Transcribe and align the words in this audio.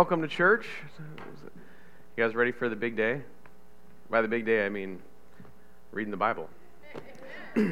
Welcome 0.00 0.22
to 0.22 0.28
church. 0.28 0.66
You 2.16 2.24
guys 2.24 2.34
ready 2.34 2.52
for 2.52 2.70
the 2.70 2.74
big 2.74 2.96
day? 2.96 3.20
By 4.08 4.22
the 4.22 4.28
big 4.28 4.46
day, 4.46 4.64
I 4.64 4.70
mean 4.70 4.98
reading 5.92 6.10
the 6.10 6.16
Bible. 6.16 6.48
uh, 7.58 7.70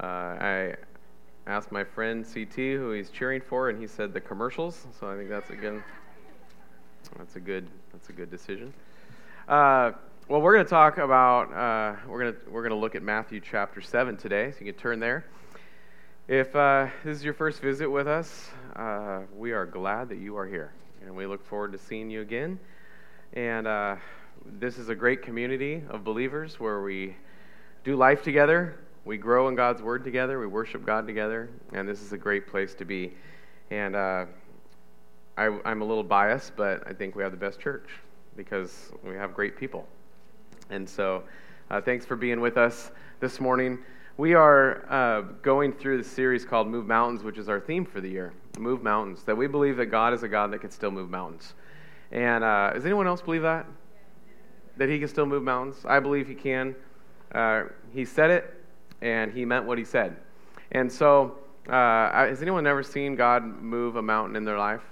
I 0.00 0.74
asked 1.46 1.70
my 1.70 1.84
friend 1.84 2.24
CT 2.24 2.56
who 2.56 2.90
he's 2.90 3.10
cheering 3.10 3.40
for, 3.40 3.68
and 3.68 3.78
he 3.78 3.86
said 3.86 4.12
the 4.12 4.20
commercials. 4.20 4.88
So 4.98 5.08
I 5.08 5.16
think 5.16 5.30
that's 5.30 5.50
again, 5.50 5.84
that's 7.16 7.36
a 7.36 7.40
good, 7.40 7.68
that's 7.92 8.08
a 8.08 8.12
good 8.12 8.28
decision. 8.28 8.74
Uh, 9.46 9.92
well, 10.26 10.40
we're 10.40 10.54
going 10.54 10.66
to 10.66 10.70
talk 10.70 10.98
about 10.98 11.52
uh, 11.52 11.94
we're 12.08 12.22
going 12.22 12.32
to 12.32 12.50
we're 12.50 12.62
going 12.62 12.74
to 12.74 12.76
look 12.76 12.96
at 12.96 13.04
Matthew 13.04 13.40
chapter 13.40 13.80
seven 13.80 14.16
today. 14.16 14.50
So 14.50 14.64
you 14.64 14.72
can 14.72 14.82
turn 14.82 14.98
there. 14.98 15.26
If 16.30 16.54
uh, 16.54 16.86
this 17.04 17.16
is 17.16 17.24
your 17.24 17.34
first 17.34 17.60
visit 17.60 17.88
with 17.88 18.06
us, 18.06 18.50
uh, 18.76 19.22
we 19.36 19.50
are 19.50 19.66
glad 19.66 20.08
that 20.10 20.18
you 20.18 20.36
are 20.36 20.46
here, 20.46 20.72
and 21.02 21.16
we 21.16 21.26
look 21.26 21.44
forward 21.44 21.72
to 21.72 21.78
seeing 21.78 22.08
you 22.08 22.20
again. 22.20 22.56
And 23.32 23.66
uh, 23.66 23.96
this 24.46 24.78
is 24.78 24.90
a 24.90 24.94
great 24.94 25.22
community 25.22 25.82
of 25.90 26.04
believers 26.04 26.60
where 26.60 26.82
we 26.82 27.16
do 27.82 27.96
life 27.96 28.22
together, 28.22 28.78
we 29.04 29.16
grow 29.16 29.48
in 29.48 29.56
God's 29.56 29.82
Word 29.82 30.04
together, 30.04 30.38
we 30.38 30.46
worship 30.46 30.86
God 30.86 31.04
together, 31.04 31.50
and 31.72 31.88
this 31.88 32.00
is 32.00 32.12
a 32.12 32.16
great 32.16 32.46
place 32.46 32.74
to 32.74 32.84
be. 32.84 33.12
And 33.72 33.96
uh, 33.96 34.26
I, 35.36 35.58
I'm 35.64 35.82
a 35.82 35.84
little 35.84 36.04
biased, 36.04 36.54
but 36.54 36.86
I 36.86 36.92
think 36.92 37.16
we 37.16 37.24
have 37.24 37.32
the 37.32 37.38
best 37.38 37.58
church 37.58 37.88
because 38.36 38.92
we 39.02 39.16
have 39.16 39.34
great 39.34 39.56
people. 39.56 39.84
And 40.70 40.88
so, 40.88 41.24
uh, 41.72 41.80
thanks 41.80 42.06
for 42.06 42.14
being 42.14 42.40
with 42.40 42.56
us 42.56 42.92
this 43.18 43.40
morning. 43.40 43.80
We 44.20 44.34
are 44.34 44.84
uh, 44.90 45.22
going 45.40 45.72
through 45.72 45.96
the 45.96 46.04
series 46.06 46.44
called 46.44 46.68
Move 46.68 46.86
Mountains, 46.86 47.22
which 47.22 47.38
is 47.38 47.48
our 47.48 47.58
theme 47.58 47.86
for 47.86 48.02
the 48.02 48.10
year 48.10 48.34
Move 48.58 48.82
Mountains. 48.82 49.22
That 49.22 49.34
we 49.34 49.46
believe 49.46 49.78
that 49.78 49.86
God 49.86 50.12
is 50.12 50.22
a 50.22 50.28
God 50.28 50.52
that 50.52 50.58
can 50.58 50.70
still 50.70 50.90
move 50.90 51.08
mountains. 51.08 51.54
And 52.12 52.44
uh, 52.44 52.72
does 52.74 52.84
anyone 52.84 53.06
else 53.06 53.22
believe 53.22 53.40
that? 53.40 53.64
That 54.76 54.90
He 54.90 54.98
can 54.98 55.08
still 55.08 55.24
move 55.24 55.42
mountains? 55.42 55.86
I 55.86 56.00
believe 56.00 56.28
He 56.28 56.34
can. 56.34 56.76
Uh, 57.32 57.62
he 57.94 58.04
said 58.04 58.28
it, 58.28 58.62
and 59.00 59.32
He 59.32 59.46
meant 59.46 59.64
what 59.64 59.78
He 59.78 59.84
said. 59.84 60.14
And 60.72 60.92
so, 60.92 61.38
uh, 61.66 62.10
has 62.12 62.42
anyone 62.42 62.66
ever 62.66 62.82
seen 62.82 63.16
God 63.16 63.42
move 63.42 63.96
a 63.96 64.02
mountain 64.02 64.36
in 64.36 64.44
their 64.44 64.58
life? 64.58 64.82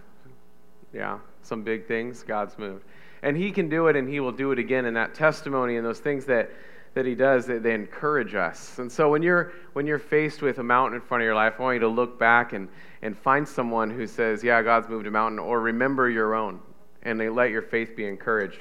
Yeah, 0.95 1.19
some 1.43 1.63
big 1.63 1.87
things 1.87 2.23
God's 2.23 2.57
moved. 2.57 2.87
And 3.23 3.37
He 3.37 3.53
can 3.53 3.69
do 3.69 3.89
it, 3.89 3.97
and 3.97 4.09
He 4.09 4.21
will 4.21 4.33
do 4.33 4.53
it 4.53 4.59
again. 4.59 4.87
And 4.87 4.97
that 4.97 5.15
testimony 5.15 5.77
and 5.77 5.85
those 5.85 6.01
things 6.01 6.25
that 6.25 6.51
that 6.95 7.07
he 7.07 7.15
does, 7.15 7.47
they, 7.47 7.75
encourage 7.75 8.35
us. 8.35 8.79
And 8.79 8.91
so 8.91 9.11
when 9.11 9.23
you're, 9.23 9.53
when 9.75 9.87
you're 9.87 9.99
faced 9.99 10.43
with 10.43 10.59
a 10.59 10.63
mountain 10.63 11.01
in 11.01 11.07
front 11.07 11.23
of 11.23 11.27
your 11.27 11.35
life, 11.35 11.55
I 11.59 11.63
want 11.63 11.75
you 11.75 11.81
to 11.81 11.89
look 11.89 12.19
back 12.19 12.53
and, 12.53 12.69
and 13.03 13.17
find 13.17 13.47
someone 13.47 13.91
who 13.91 14.07
says, 14.07 14.43
Yeah, 14.43 14.63
God's 14.63 14.89
moved 14.89 15.07
a 15.07 15.11
mountain, 15.11 15.39
or 15.39 15.61
remember 15.61 16.11
your 16.11 16.35
own, 16.35 16.61
and 17.03 17.21
they 17.21 17.29
let 17.29 17.51
your 17.51 17.63
faith 17.63 17.95
be 17.95 18.07
encouraged. 18.07 18.61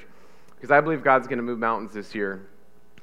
Because 0.54 0.70
I 0.70 0.80
believe 0.80 1.02
God's 1.02 1.26
going 1.26 1.38
to 1.38 1.42
move 1.42 1.58
mountains 1.58 1.92
this 1.92 2.14
year 2.14 2.48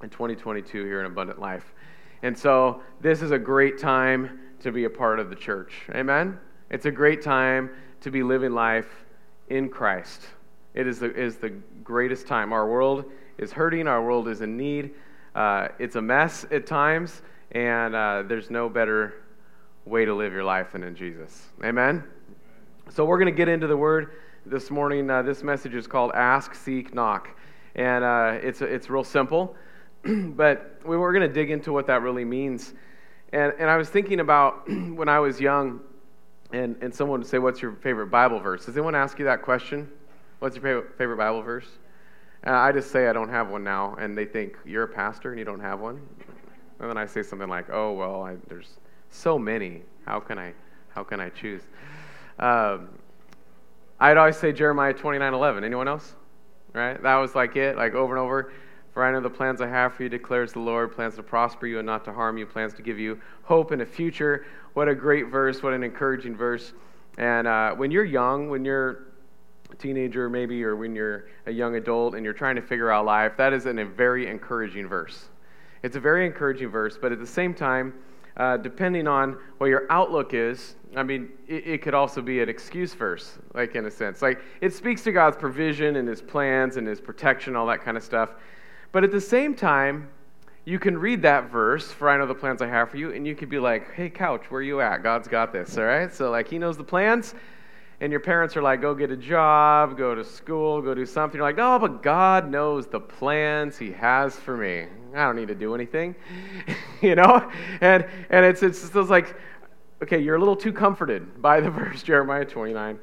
in 0.04 0.10
2022 0.10 0.86
here 0.86 1.00
in 1.00 1.06
Abundant 1.06 1.40
Life. 1.40 1.74
And 2.22 2.38
so 2.38 2.82
this 3.02 3.22
is 3.22 3.32
a 3.32 3.40
great 3.40 3.80
time 3.80 4.40
to 4.62 4.72
be 4.72 4.86
a 4.86 4.90
part 4.90 5.20
of 5.20 5.30
the 5.30 5.36
church. 5.36 5.74
Amen? 5.92 6.40
It's 6.70 6.86
a 6.86 6.92
great 6.92 7.22
time 7.22 7.70
to 8.02 8.12
be 8.12 8.24
living 8.24 8.52
life 8.52 9.06
in 9.50 9.70
Christ. 9.70 10.24
It 10.74 10.88
is 10.88 11.00
the, 11.00 11.14
is 11.14 11.38
the 11.38 11.52
greatest 11.84 12.28
time. 12.28 12.52
Our 12.52 12.68
world 12.68 13.06
is 13.38 13.52
hurting, 13.52 13.88
our 13.88 14.04
world 14.04 14.28
is 14.28 14.42
in 14.42 14.58
need. 14.58 14.94
Uh, 15.36 15.68
it's 15.80 15.98
a 15.98 16.02
mess 16.02 16.46
at 16.50 16.66
times, 16.66 17.22
and 17.52 17.94
uh, 17.94 18.24
there's 18.26 18.50
no 18.50 18.70
better 18.70 19.16
way 19.84 20.06
to 20.06 20.14
live 20.14 20.32
your 20.32 20.46
life 20.46 20.72
than 20.72 20.82
in 20.82 20.96
Jesus. 20.96 21.50
Amen? 21.62 22.06
So 22.90 23.04
we're 23.04 23.20
going 23.20 23.34
to 23.34 23.38
get 23.38 23.50
into 23.50 23.68
the 23.68 23.76
Word 23.76 24.14
this 24.46 24.72
morning. 24.72 25.10
Uh, 25.10 25.24
this 25.24 25.44
message 25.44 25.76
is 25.76 25.88
called 25.88 26.14
Ask, 26.14 26.56
Seek, 26.56 26.94
Knock. 26.94 27.38
And 27.76 28.06
uh, 28.06 28.40
it's, 28.42 28.62
it's 28.62 28.90
real 28.90 29.04
simple, 29.04 29.58
but 30.06 30.80
we, 30.86 30.96
we're 30.96 31.12
going 31.12 31.28
to 31.28 31.34
dig 31.34 31.52
into 31.52 31.74
what 31.74 31.88
that 31.88 32.02
really 32.02 32.24
means. 32.24 32.74
And, 33.34 33.52
and 33.60 33.70
I 33.70 33.76
was 33.76 33.90
thinking 33.90 34.22
about 34.22 34.70
when 34.70 35.10
I 35.10 35.20
was 35.20 35.42
young, 35.42 35.82
and, 36.54 36.78
and 36.82 36.96
someone 36.96 37.20
would 37.20 37.28
say, 37.28 37.40
What's 37.40 37.62
your 37.62 37.74
favorite 37.74 38.08
Bible 38.08 38.40
verse? 38.40 38.68
Does 38.68 38.78
anyone 38.78 38.96
ask 38.96 39.20
you 39.20 39.26
that 39.26 39.42
question? 39.42 39.90
What's 40.40 40.56
your 40.56 40.84
favorite 40.98 41.18
Bible 41.18 41.42
verse? 41.42 41.68
And 42.46 42.56
I 42.56 42.72
just 42.72 42.92
say 42.92 43.08
I 43.08 43.14
don't 43.14 43.30
have 43.30 43.50
one 43.50 43.64
now, 43.64 43.96
and 44.00 44.16
they 44.16 44.26
think 44.26 44.58
you're 44.66 44.84
a 44.84 44.88
pastor 44.88 45.32
and 45.32 45.40
you 45.40 45.46
don't 45.46 45.60
have 45.60 45.80
one. 45.80 46.00
And 46.80 46.90
then 46.90 46.98
I 46.98 47.06
say 47.08 47.24
something 47.24 47.50
like, 47.50 47.70
"Oh 47.72 47.94
well, 47.94 48.22
I, 48.22 48.36
there's 48.48 48.78
so 49.10 49.40
many. 49.40 49.82
How 50.06 50.20
can 50.20 50.38
I, 50.38 50.54
how 50.90 51.04
can 51.04 51.20
I 51.20 51.30
choose?" 51.30 51.64
Um, 52.38 52.90
I'd 54.00 54.18
always 54.18 54.38
say 54.38 54.52
Jeremiah 54.52 54.94
29:11. 54.94 55.64
Anyone 55.64 55.88
else? 55.88 56.14
Right? 56.74 57.02
That 57.02 57.16
was 57.16 57.34
like 57.34 57.56
it, 57.56 57.78
like 57.78 57.96
over 57.96 58.16
and 58.16 58.24
over. 58.24 58.52
For 58.94 59.04
I 59.04 59.12
know 59.12 59.22
the 59.22 59.30
plans 59.30 59.60
I 59.60 59.68
have 59.68 59.94
for 59.94 60.04
you, 60.04 60.10
declares 60.10 60.54
the 60.54 60.60
Lord, 60.60 60.96
plans 60.96 61.16
to 61.16 61.24
prosper 61.24 61.68
you 61.68 61.80
and 61.80 61.86
not 61.86 62.06
to 62.06 62.14
harm 62.14 62.38
you, 62.38 62.46
plans 62.46 62.74
to 62.76 62.82
give 62.82 63.00
you 63.00 63.20
hope 63.44 63.72
in 63.72 63.82
a 63.82 63.86
future. 63.86 64.46
What 64.74 64.88
a 64.88 64.96
great 64.96 65.28
verse! 65.28 65.64
What 65.64 65.74
an 65.74 65.84
encouraging 65.84 66.36
verse! 66.36 66.74
And 67.18 67.48
uh, 67.48 67.74
when 67.74 67.90
you're 67.90 68.06
young, 68.06 68.50
when 68.50 68.64
you're 68.64 69.06
teenager 69.80 70.30
maybe 70.30 70.64
or 70.64 70.76
when 70.76 70.96
you're 70.96 71.26
a 71.46 71.52
young 71.52 71.76
adult 71.76 72.16
and 72.16 72.24
you're 72.24 72.34
trying 72.34 72.56
to 72.56 72.62
figure 72.62 72.92
out 72.92 73.06
life 73.06 73.34
that 73.38 73.54
is 73.54 73.66
an, 73.66 73.80
a 73.80 73.86
very 73.86 74.28
encouraging 74.28 74.88
verse. 74.88 75.26
It's 75.84 75.96
a 75.96 76.00
very 76.00 76.26
encouraging 76.26 76.70
verse 76.70 76.98
but 77.00 77.12
at 77.12 77.20
the 77.20 77.28
same 77.28 77.54
time 77.54 77.94
uh, 78.38 78.58
depending 78.58 79.08
on 79.08 79.38
what 79.60 79.68
your 79.68 79.86
outlook 79.90 80.34
is 80.34 80.76
i 80.96 81.04
mean 81.04 81.30
it, 81.48 81.68
it, 81.68 81.82
could 81.82 81.94
also 81.94 82.22
be 82.22 82.42
an 82.42 82.50
excuse 82.50 82.94
verse 82.94 83.38
like 83.54 83.76
in 83.76 83.86
a 83.86 83.92
sense. 83.92 84.22
Like 84.22 84.42
it 84.62 84.74
speaks 84.74 85.04
to 85.04 85.12
god's 85.12 85.38
provision 85.38 85.98
and 85.98 86.08
his 86.08 86.22
plans 86.22 86.78
and 86.78 86.88
his 86.88 87.00
protection 87.00 87.56
all 87.56 87.68
that 87.68 87.82
kind 87.84 87.98
of 87.98 88.04
stuff. 88.04 88.32
But 88.92 89.04
at 89.04 89.12
the 89.12 89.22
same 89.22 89.56
time 89.56 90.10
you 90.66 90.80
can 90.80 90.98
read 90.98 91.22
that 91.22 91.52
verse 91.52 91.92
for 91.92 92.10
i 92.10 92.18
know 92.18 92.26
the 92.26 92.34
plans 92.34 92.62
i 92.62 92.68
have 92.68 92.90
for 92.90 92.98
you 92.98 93.12
and 93.12 93.28
you 93.28 93.36
could 93.36 93.50
be 93.50 93.60
like 93.60 93.94
hey 93.94 94.10
couch 94.10 94.50
where 94.50 94.62
you 94.62 94.82
at? 94.82 95.04
God's 95.04 95.28
got 95.28 95.54
this 95.54 95.78
all 95.78 95.86
right? 95.86 96.12
So 96.14 96.32
like 96.32 96.48
he 96.48 96.58
knows 96.58 96.78
the 96.78 96.84
plans 96.84 97.36
and 98.06 98.12
your 98.12 98.20
parents 98.20 98.56
are 98.56 98.62
like, 98.62 98.82
go 98.82 98.94
get 98.94 99.10
a 99.10 99.18
job, 99.18 99.98
go 99.98 100.14
to 100.14 100.24
school, 100.24 100.80
go 100.80 100.94
do 100.94 101.08
something. 101.08 101.40
You're 101.40 101.48
like, 101.48 101.56
no, 101.56 101.80
but 101.80 102.04
God 102.04 102.52
knows 102.52 102.86
the 102.86 103.00
plans 103.00 103.80
He 103.80 103.92
has 103.94 104.36
for 104.36 104.56
me. 104.56 104.86
I 105.16 105.26
don't 105.26 105.36
need 105.36 105.48
to 105.48 105.56
do 105.56 105.74
anything, 105.74 106.14
you 107.02 107.16
know? 107.16 107.52
And, 107.82 108.06
and 108.30 108.46
it's, 108.46 108.62
it's 108.62 108.88
just 108.88 109.10
like, 109.10 109.36
okay, 110.04 110.20
you're 110.20 110.36
a 110.36 110.40
little 110.40 110.56
too 110.56 110.72
comforted 110.72 111.42
by 111.42 111.60
the 111.62 111.72
verse, 111.72 112.04
Jeremiah 112.04 112.46
29 112.46 113.00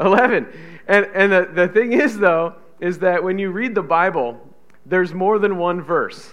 11. 0.00 0.48
And, 0.88 1.06
and 1.14 1.30
the, 1.30 1.48
the 1.54 1.68
thing 1.68 1.92
is, 1.92 2.18
though, 2.18 2.56
is 2.80 2.98
that 2.98 3.22
when 3.22 3.38
you 3.38 3.52
read 3.52 3.76
the 3.76 3.82
Bible, 3.82 4.36
there's 4.84 5.14
more 5.14 5.38
than 5.38 5.58
one 5.58 5.80
verse. 5.80 6.28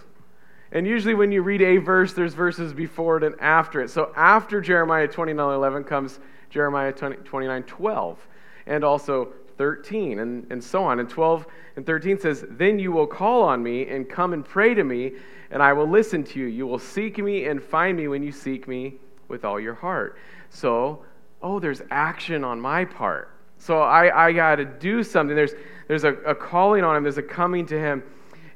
And 0.72 0.88
usually, 0.88 1.14
when 1.14 1.32
you 1.32 1.44
read 1.44 1.62
a 1.62 1.78
verse, 1.78 2.14
there's 2.14 2.34
verses 2.34 2.74
before 2.74 3.18
it 3.18 3.24
and 3.24 3.36
after 3.40 3.80
it. 3.80 3.92
So, 3.92 4.12
after 4.16 4.60
Jeremiah 4.60 5.08
29 5.08 5.54
11 5.54 5.84
comes 5.84 6.20
Jeremiah 6.50 6.92
29 6.92 7.64
12, 7.64 8.28
and 8.66 8.84
also 8.84 9.34
13, 9.58 10.20
and, 10.20 10.48
and 10.52 10.64
so 10.64 10.84
on. 10.84 11.00
And 11.00 11.10
12 11.10 11.48
and 11.76 11.86
13 11.86 12.20
says, 12.20 12.46
Then 12.50 12.80
you 12.80 12.92
will 12.92 13.08
call 13.08 13.44
on 13.44 13.62
me 13.62 13.88
and 13.88 14.10
come 14.10 14.34
and 14.34 14.46
pray 14.46 14.74
to 14.74 14.84
me, 14.84 15.14
and 15.52 15.62
I 15.62 15.74
will 15.74 15.90
listen 15.90 16.24
to 16.26 16.40
you. 16.40 16.46
You 16.46 16.68
will 16.68 16.80
seek 16.80 17.18
me 17.18 17.46
and 17.46 17.62
find 17.62 17.98
me 17.98 18.08
when 18.08 18.24
you 18.24 18.32
seek 18.32 18.68
me 18.68 18.96
with 19.28 19.46
all 19.46 19.60
your 19.60 19.74
heart. 19.74 20.18
So, 20.50 21.04
oh, 21.42 21.60
there's 21.60 21.82
action 21.92 22.44
on 22.44 22.60
my 22.60 22.86
part. 22.86 23.32
So 23.60 23.82
I, 23.82 24.28
I 24.28 24.32
got 24.32 24.58
to 24.58 24.66
do 24.66 25.04
something. 25.04 25.36
There's, 25.36 25.54
there's 25.88 26.04
a, 26.04 26.14
a 26.14 26.36
calling 26.36 26.84
on 26.84 26.96
him, 26.96 27.04
there's 27.04 27.18
a 27.18 27.24
coming 27.24 27.66
to 27.68 27.80
him. 27.80 28.04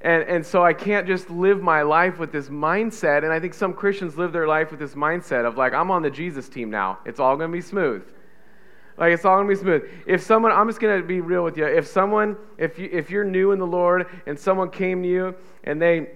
And, 0.04 0.24
and 0.24 0.46
so 0.46 0.64
I 0.64 0.74
can't 0.74 1.06
just 1.06 1.30
live 1.30 1.62
my 1.62 1.84
life 1.84 2.18
with 2.18 2.32
this 2.32 2.50
mindset. 2.50 3.24
And 3.24 3.32
I 3.32 3.40
think 3.40 3.54
some 3.54 3.74
Christians 3.74 4.18
live 4.18 4.34
their 4.34 4.48
life 4.48 4.72
with 4.72 4.80
this 4.80 4.96
mindset 4.96 5.46
of 5.46 5.58
like, 5.58 5.74
I'm 5.74 5.92
on 5.92 6.02
the 6.02 6.10
Jesus 6.10 6.50
team 6.50 6.70
now. 6.72 7.00
It's 7.06 7.20
all 7.20 7.36
going 7.38 7.52
to 7.52 7.56
be 7.56 7.62
smooth. 7.62 8.04
Like 9.02 9.14
it's 9.14 9.26
all 9.26 9.38
gonna 9.38 9.50
be 9.50 9.56
smooth. 9.56 9.90
If 10.06 10.22
someone, 10.22 10.52
I'm 10.52 10.68
just 10.68 10.80
gonna 10.80 11.02
be 11.02 11.22
real 11.22 11.44
with 11.44 11.58
you. 11.58 11.66
If 11.66 11.88
someone, 11.88 12.38
if 12.60 12.78
you, 12.78 12.88
if 12.92 13.10
you're 13.10 13.24
new 13.24 13.52
in 13.52 13.58
the 13.58 13.66
Lord 13.66 14.06
and 14.28 14.38
someone 14.38 14.70
came 14.70 15.02
to 15.02 15.10
you 15.10 15.36
and 15.64 15.82
they 15.82 16.12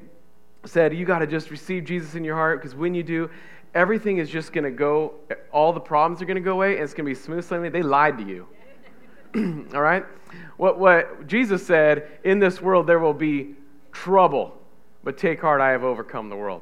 said 0.65 0.93
you 0.93 1.03
got 1.03 1.19
to 1.19 1.27
just 1.27 1.49
receive 1.49 1.85
Jesus 1.85 2.13
in 2.13 2.23
your 2.23 2.35
heart 2.35 2.61
because 2.61 2.75
when 2.75 2.93
you 2.93 3.01
do, 3.01 3.27
everything 3.73 4.17
is 4.17 4.29
just 4.29 4.53
gonna 4.53 4.69
go. 4.69 5.15
All 5.51 5.73
the 5.73 5.79
problems 5.79 6.21
are 6.21 6.25
gonna 6.25 6.39
go 6.39 6.53
away 6.53 6.75
and 6.75 6.83
it's 6.83 6.93
gonna 6.93 7.09
be 7.09 7.15
smooth 7.15 7.43
sailing. 7.43 7.71
They 7.71 7.81
lied 7.81 8.19
to 8.19 8.23
you. 8.23 8.47
all 9.73 9.81
right. 9.81 10.05
What 10.57 10.77
what 10.77 11.25
Jesus 11.25 11.65
said 11.65 12.19
in 12.23 12.37
this 12.37 12.61
world 12.61 12.85
there 12.85 12.99
will 12.99 13.13
be 13.13 13.55
trouble. 13.95 14.53
But 15.03 15.17
take 15.17 15.41
heart, 15.41 15.61
I 15.61 15.71
have 15.71 15.83
overcome 15.83 16.29
the 16.29 16.35
world. 16.35 16.61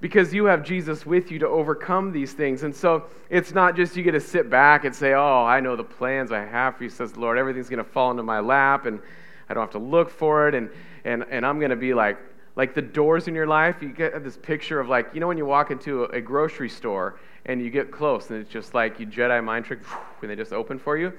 Because 0.00 0.34
you 0.34 0.44
have 0.44 0.62
Jesus 0.62 1.06
with 1.06 1.30
you 1.30 1.38
to 1.38 1.48
overcome 1.48 2.12
these 2.12 2.32
things. 2.32 2.62
And 2.62 2.74
so 2.74 3.06
it's 3.30 3.52
not 3.52 3.74
just 3.74 3.96
you 3.96 4.02
get 4.02 4.12
to 4.12 4.20
sit 4.20 4.50
back 4.50 4.84
and 4.84 4.94
say, 4.94 5.14
Oh, 5.14 5.44
I 5.44 5.60
know 5.60 5.76
the 5.76 5.84
plans 5.84 6.30
I 6.30 6.44
have 6.44 6.76
for 6.76 6.84
you, 6.84 6.90
says 6.90 7.12
the 7.12 7.20
Lord. 7.20 7.38
Everything's 7.38 7.70
going 7.70 7.82
to 7.82 7.90
fall 7.90 8.10
into 8.10 8.22
my 8.22 8.40
lap 8.40 8.86
and 8.86 9.00
I 9.48 9.54
don't 9.54 9.62
have 9.62 9.70
to 9.70 9.78
look 9.78 10.10
for 10.10 10.46
it. 10.48 10.54
And, 10.54 10.68
and, 11.04 11.24
and 11.30 11.46
I'm 11.46 11.58
going 11.58 11.70
to 11.70 11.76
be 11.76 11.94
like, 11.94 12.18
like 12.56 12.74
the 12.74 12.82
doors 12.82 13.28
in 13.28 13.34
your 13.34 13.46
life. 13.46 13.76
You 13.80 13.88
get 13.88 14.22
this 14.22 14.36
picture 14.36 14.78
of 14.78 14.88
like, 14.88 15.10
you 15.14 15.20
know, 15.20 15.28
when 15.28 15.38
you 15.38 15.46
walk 15.46 15.70
into 15.70 16.04
a, 16.04 16.20
grocery 16.20 16.68
store 16.68 17.18
and 17.46 17.62
you 17.62 17.70
get 17.70 17.90
close 17.90 18.30
and 18.30 18.40
it's 18.40 18.50
just 18.50 18.74
like 18.74 19.00
you 19.00 19.06
Jedi 19.06 19.42
mind 19.42 19.64
trick 19.64 19.80
and 20.22 20.30
they 20.30 20.36
just 20.36 20.52
open 20.52 20.78
for 20.78 20.98
you. 20.98 21.12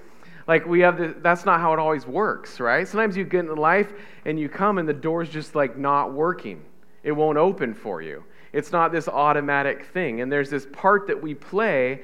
Like 0.47 0.65
we 0.65 0.79
have 0.81 0.97
the, 0.97 1.15
that's 1.21 1.45
not 1.45 1.59
how 1.59 1.73
it 1.73 1.79
always 1.79 2.05
works, 2.05 2.59
right? 2.59 2.87
Sometimes 2.87 3.17
you 3.17 3.23
get 3.23 3.45
in 3.45 3.55
life 3.55 3.91
and 4.25 4.39
you 4.39 4.47
come 4.47 4.77
and 4.77 4.87
the 4.87 4.93
door's 4.93 5.29
just 5.29 5.55
like 5.55 5.77
not 5.77 6.13
working. 6.13 6.63
It 7.03 7.11
won't 7.11 7.37
open 7.37 7.73
for 7.73 8.01
you. 8.01 8.23
It's 8.53 8.71
not 8.71 8.91
this 8.91 9.07
automatic 9.07 9.85
thing. 9.85 10.21
And 10.21 10.31
there's 10.31 10.49
this 10.49 10.67
part 10.71 11.07
that 11.07 11.21
we 11.21 11.33
play, 11.33 12.03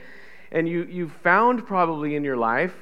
and 0.52 0.68
you, 0.68 0.84
you 0.84 1.08
found 1.08 1.66
probably 1.66 2.16
in 2.16 2.24
your 2.24 2.36
life 2.36 2.74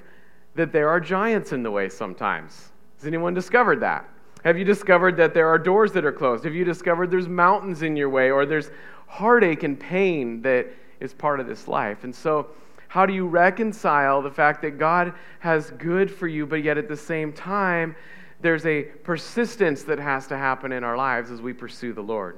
that 0.56 0.72
there 0.72 0.90
are 0.90 1.00
giants 1.00 1.52
in 1.52 1.62
the 1.62 1.72
way 1.72 1.88
sometimes. 1.88 2.72
Has 2.98 3.06
anyone 3.06 3.34
discovered 3.34 3.80
that? 3.82 4.10
Have 4.44 4.58
you 4.58 4.66
discovered 4.66 5.18
that 5.18 5.34
there 5.34 5.48
are 5.48 5.58
doors 5.58 5.92
that 5.92 6.06
are 6.06 6.12
closed? 6.12 6.46
Have 6.46 6.56
you 6.56 6.66
discovered 6.66 7.12
there's 7.12 7.28
mountains 7.28 7.82
in 7.82 7.96
your 7.96 8.10
way 8.10 8.32
or 8.32 8.46
there's 8.46 8.72
heartache 9.08 9.64
and 9.64 9.80
pain 9.80 10.42
that 10.42 10.68
is 11.00 11.14
part 11.14 11.40
of 11.40 11.48
this 11.48 11.68
life? 11.68 12.04
And 12.04 12.16
so, 12.16 12.48
how 12.90 13.06
do 13.06 13.14
you 13.14 13.28
reconcile 13.28 14.22
the 14.22 14.32
fact 14.32 14.64
that 14.64 14.80
God 14.80 15.14
has 15.40 15.70
good 15.72 16.10
for 16.10 16.28
you, 16.28 16.46
but 16.48 16.64
yet 16.64 16.78
at 16.78 16.88
the 16.88 16.98
same 16.98 17.32
time, 17.32 17.96
there's 18.42 18.66
a 18.66 18.82
persistence 18.82 19.84
that 19.84 20.00
has 20.00 20.26
to 20.28 20.38
happen 20.38 20.72
in 20.72 20.84
our 20.84 20.98
lives 20.98 21.30
as 21.30 21.40
we 21.40 21.54
pursue 21.54 21.94
the 21.94 22.02
Lord? 22.02 22.38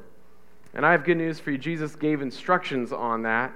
And 0.73 0.85
I 0.85 0.91
have 0.91 1.05
good 1.05 1.17
news 1.17 1.39
for 1.39 1.51
you. 1.51 1.57
Jesus 1.57 1.95
gave 1.95 2.21
instructions 2.21 2.91
on 2.91 3.23
that. 3.23 3.53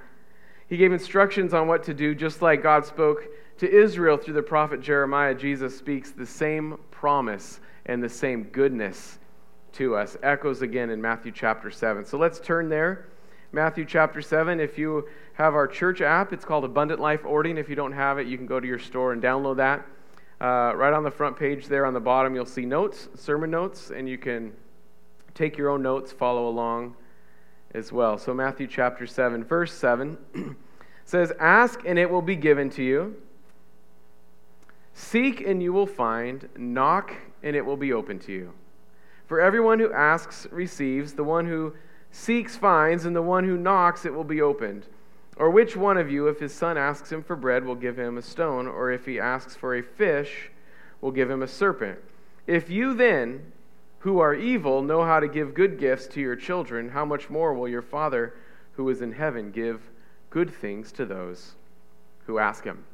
He 0.68 0.78
gave 0.78 0.90
instructions 0.90 1.52
on 1.52 1.68
what 1.68 1.82
to 1.84 1.92
do, 1.92 2.14
just 2.14 2.40
like 2.40 2.62
God 2.62 2.86
spoke 2.86 3.26
to 3.58 3.70
Israel 3.70 4.16
through 4.16 4.34
the 4.34 4.42
prophet 4.42 4.80
Jeremiah. 4.80 5.34
Jesus 5.34 5.76
speaks 5.76 6.12
the 6.12 6.26
same 6.26 6.78
promise 6.90 7.60
and 7.84 8.02
the 8.02 8.08
same 8.08 8.44
goodness 8.44 9.18
to 9.72 9.96
us. 9.96 10.16
Echoes 10.22 10.62
again 10.62 10.88
in 10.88 11.00
Matthew 11.00 11.30
chapter 11.30 11.70
7. 11.70 12.06
So 12.06 12.16
let's 12.16 12.40
turn 12.40 12.70
there. 12.70 13.06
Matthew 13.52 13.84
chapter 13.84 14.20
7. 14.20 14.58
If 14.58 14.76
you 14.76 15.08
have 15.34 15.54
our 15.54 15.68
church 15.68 16.00
app, 16.00 16.32
it's 16.32 16.44
called 16.44 16.64
Abundant 16.64 17.00
Life 17.00 17.24
Ording. 17.24 17.58
If 17.58 17.68
you 17.68 17.76
don't 17.76 17.92
have 17.92 18.18
it, 18.18 18.26
you 18.26 18.36
can 18.36 18.46
go 18.46 18.58
to 18.58 18.66
your 18.66 18.78
store 18.78 19.12
and 19.12 19.22
download 19.22 19.56
that. 19.58 19.86
Uh, 20.40 20.74
right 20.74 20.92
on 20.92 21.04
the 21.04 21.10
front 21.10 21.38
page 21.38 21.66
there 21.66 21.86
on 21.86 21.94
the 21.94 22.00
bottom, 22.00 22.34
you'll 22.34 22.44
see 22.44 22.66
notes, 22.66 23.08
sermon 23.14 23.50
notes, 23.50 23.90
and 23.90 24.08
you 24.08 24.18
can 24.18 24.52
take 25.34 25.56
your 25.56 25.70
own 25.70 25.82
notes, 25.82 26.12
follow 26.12 26.48
along 26.48 26.94
as 27.72 27.92
well. 27.92 28.18
So, 28.18 28.34
Matthew 28.34 28.66
chapter 28.66 29.06
7, 29.06 29.44
verse 29.44 29.72
7 29.72 30.18
says, 31.04 31.32
Ask 31.38 31.80
and 31.86 31.98
it 31.98 32.10
will 32.10 32.22
be 32.22 32.36
given 32.36 32.68
to 32.70 32.82
you. 32.82 33.16
Seek 34.92 35.40
and 35.40 35.62
you 35.62 35.72
will 35.72 35.86
find. 35.86 36.48
Knock 36.56 37.14
and 37.42 37.54
it 37.54 37.64
will 37.64 37.76
be 37.76 37.92
open 37.92 38.18
to 38.20 38.32
you. 38.32 38.52
For 39.26 39.40
everyone 39.40 39.78
who 39.78 39.92
asks 39.92 40.46
receives, 40.50 41.12
the 41.12 41.24
one 41.24 41.46
who 41.46 41.74
seeks 42.10 42.56
finds, 42.56 43.04
and 43.04 43.14
the 43.14 43.22
one 43.22 43.44
who 43.44 43.56
knocks 43.56 44.04
it 44.04 44.14
will 44.14 44.24
be 44.24 44.40
opened. 44.40 44.86
Or 45.36 45.50
which 45.50 45.76
one 45.76 45.98
of 45.98 46.10
you, 46.10 46.28
if 46.28 46.40
his 46.40 46.54
son 46.54 46.78
asks 46.78 47.12
him 47.12 47.22
for 47.22 47.36
bread, 47.36 47.64
will 47.64 47.74
give 47.74 47.98
him 47.98 48.16
a 48.16 48.22
stone, 48.22 48.66
or 48.66 48.90
if 48.90 49.04
he 49.04 49.20
asks 49.20 49.54
for 49.54 49.76
a 49.76 49.82
fish, 49.82 50.50
will 51.00 51.10
give 51.10 51.30
him 51.30 51.42
a 51.42 51.48
serpent? 51.48 51.98
If 52.46 52.70
you 52.70 52.94
then, 52.94 53.52
who 53.98 54.18
are 54.20 54.34
evil 54.34 54.82
know 54.82 55.04
how 55.04 55.20
to 55.20 55.28
give 55.28 55.52
good 55.52 55.78
gifts 55.78 56.06
to 56.08 56.20
your 56.20 56.36
children, 56.36 56.88
how 56.88 57.04
much 57.04 57.28
more 57.28 57.52
will 57.52 57.68
your 57.68 57.82
Father 57.82 58.34
who 58.72 58.88
is 58.88 59.02
in 59.02 59.12
heaven 59.12 59.50
give 59.50 59.90
good 60.30 60.50
things 60.50 60.92
to 60.92 61.04
those 61.04 61.54
who 62.24 62.38
ask 62.38 62.64
him? 62.64 62.84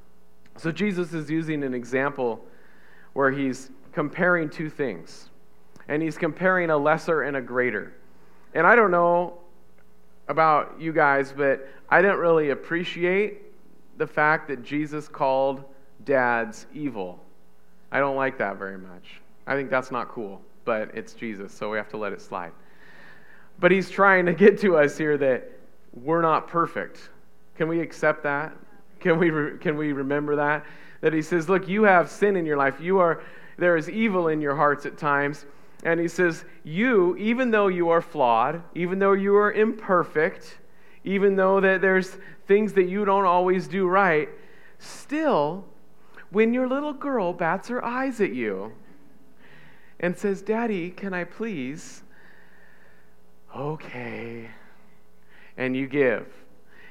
So 0.56 0.72
Jesus 0.72 1.12
is 1.12 1.30
using 1.30 1.62
an 1.64 1.74
example 1.74 2.44
where 3.12 3.30
he's 3.30 3.70
comparing 3.92 4.48
two 4.48 4.70
things. 4.70 5.28
And 5.88 6.02
he's 6.02 6.16
comparing 6.16 6.70
a 6.70 6.76
lesser 6.76 7.22
and 7.22 7.36
a 7.36 7.42
greater. 7.42 7.92
And 8.54 8.66
I 8.66 8.76
don't 8.76 8.90
know 8.90 9.38
about 10.28 10.80
you 10.80 10.92
guys, 10.92 11.32
but 11.36 11.68
I 11.88 12.02
didn't 12.02 12.18
really 12.18 12.50
appreciate 12.50 13.42
the 13.98 14.06
fact 14.06 14.48
that 14.48 14.62
Jesus 14.62 15.08
called 15.08 15.64
dads 16.04 16.66
evil. 16.74 17.20
I 17.90 17.98
don't 17.98 18.16
like 18.16 18.38
that 18.38 18.56
very 18.56 18.78
much. 18.78 19.20
I 19.46 19.54
think 19.54 19.70
that's 19.70 19.90
not 19.90 20.08
cool 20.08 20.40
but 20.64 20.90
it's 20.94 21.14
Jesus, 21.14 21.52
so 21.52 21.70
we 21.70 21.76
have 21.76 21.88
to 21.90 21.96
let 21.96 22.12
it 22.12 22.20
slide. 22.20 22.52
But 23.58 23.70
he's 23.70 23.90
trying 23.90 24.26
to 24.26 24.32
get 24.32 24.58
to 24.60 24.76
us 24.76 24.96
here 24.96 25.16
that 25.18 25.50
we're 25.92 26.22
not 26.22 26.48
perfect. 26.48 27.10
Can 27.56 27.68
we 27.68 27.80
accept 27.80 28.22
that? 28.24 28.56
Can 29.00 29.18
we, 29.18 29.30
re- 29.30 29.58
can 29.58 29.76
we 29.76 29.92
remember 29.92 30.36
that? 30.36 30.64
That 31.00 31.12
he 31.12 31.22
says, 31.22 31.48
Look, 31.48 31.68
you 31.68 31.82
have 31.82 32.10
sin 32.10 32.36
in 32.36 32.46
your 32.46 32.56
life. 32.56 32.80
You 32.80 32.98
are, 32.98 33.22
there 33.58 33.76
is 33.76 33.90
evil 33.90 34.28
in 34.28 34.40
your 34.40 34.56
hearts 34.56 34.86
at 34.86 34.96
times. 34.96 35.44
And 35.82 35.98
he 35.98 36.08
says, 36.08 36.44
You, 36.64 37.16
even 37.16 37.50
though 37.50 37.68
you 37.68 37.88
are 37.90 38.00
flawed, 38.00 38.62
even 38.74 38.98
though 38.98 39.12
you 39.12 39.34
are 39.36 39.52
imperfect, 39.52 40.58
even 41.04 41.36
though 41.36 41.60
that 41.60 41.80
there's 41.80 42.16
things 42.46 42.72
that 42.74 42.84
you 42.84 43.04
don't 43.04 43.24
always 43.24 43.66
do 43.66 43.88
right, 43.88 44.28
still, 44.78 45.64
when 46.30 46.54
your 46.54 46.68
little 46.68 46.92
girl 46.92 47.32
bats 47.32 47.68
her 47.68 47.84
eyes 47.84 48.20
at 48.20 48.32
you, 48.32 48.72
and 50.00 50.16
says, 50.16 50.42
Daddy, 50.42 50.90
can 50.90 51.14
I 51.14 51.24
please? 51.24 52.02
Okay. 53.56 54.48
And 55.56 55.76
you 55.76 55.86
give. 55.86 56.26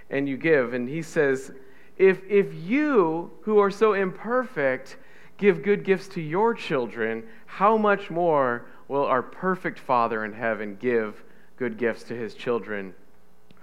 And 0.10 0.28
you 0.28 0.38
give. 0.38 0.74
And 0.74 0.88
he 0.88 1.02
says, 1.02 1.52
if, 1.98 2.22
if 2.30 2.54
you, 2.54 3.32
who 3.42 3.60
are 3.60 3.72
so 3.72 3.94
imperfect, 3.94 4.98
give 5.38 5.64
good 5.64 5.84
gifts 5.84 6.08
to 6.10 6.22
your 6.22 6.54
children, 6.54 7.24
how 7.46 7.78
much 7.78 8.10
more 8.10 8.66
will 8.92 9.06
our 9.06 9.24
perfect 9.24 9.80
Father 9.80 10.26
in 10.26 10.34
heaven 10.34 10.78
give 10.80 11.24
good 11.58 11.78
gifts 11.78 12.04
to 12.04 12.14
his 12.14 12.34
children 12.34 12.94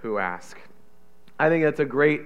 who 0.01 0.17
ask? 0.17 0.59
I 1.39 1.49
think 1.49 1.63
that's 1.63 1.79
a 1.79 1.85
great, 1.85 2.21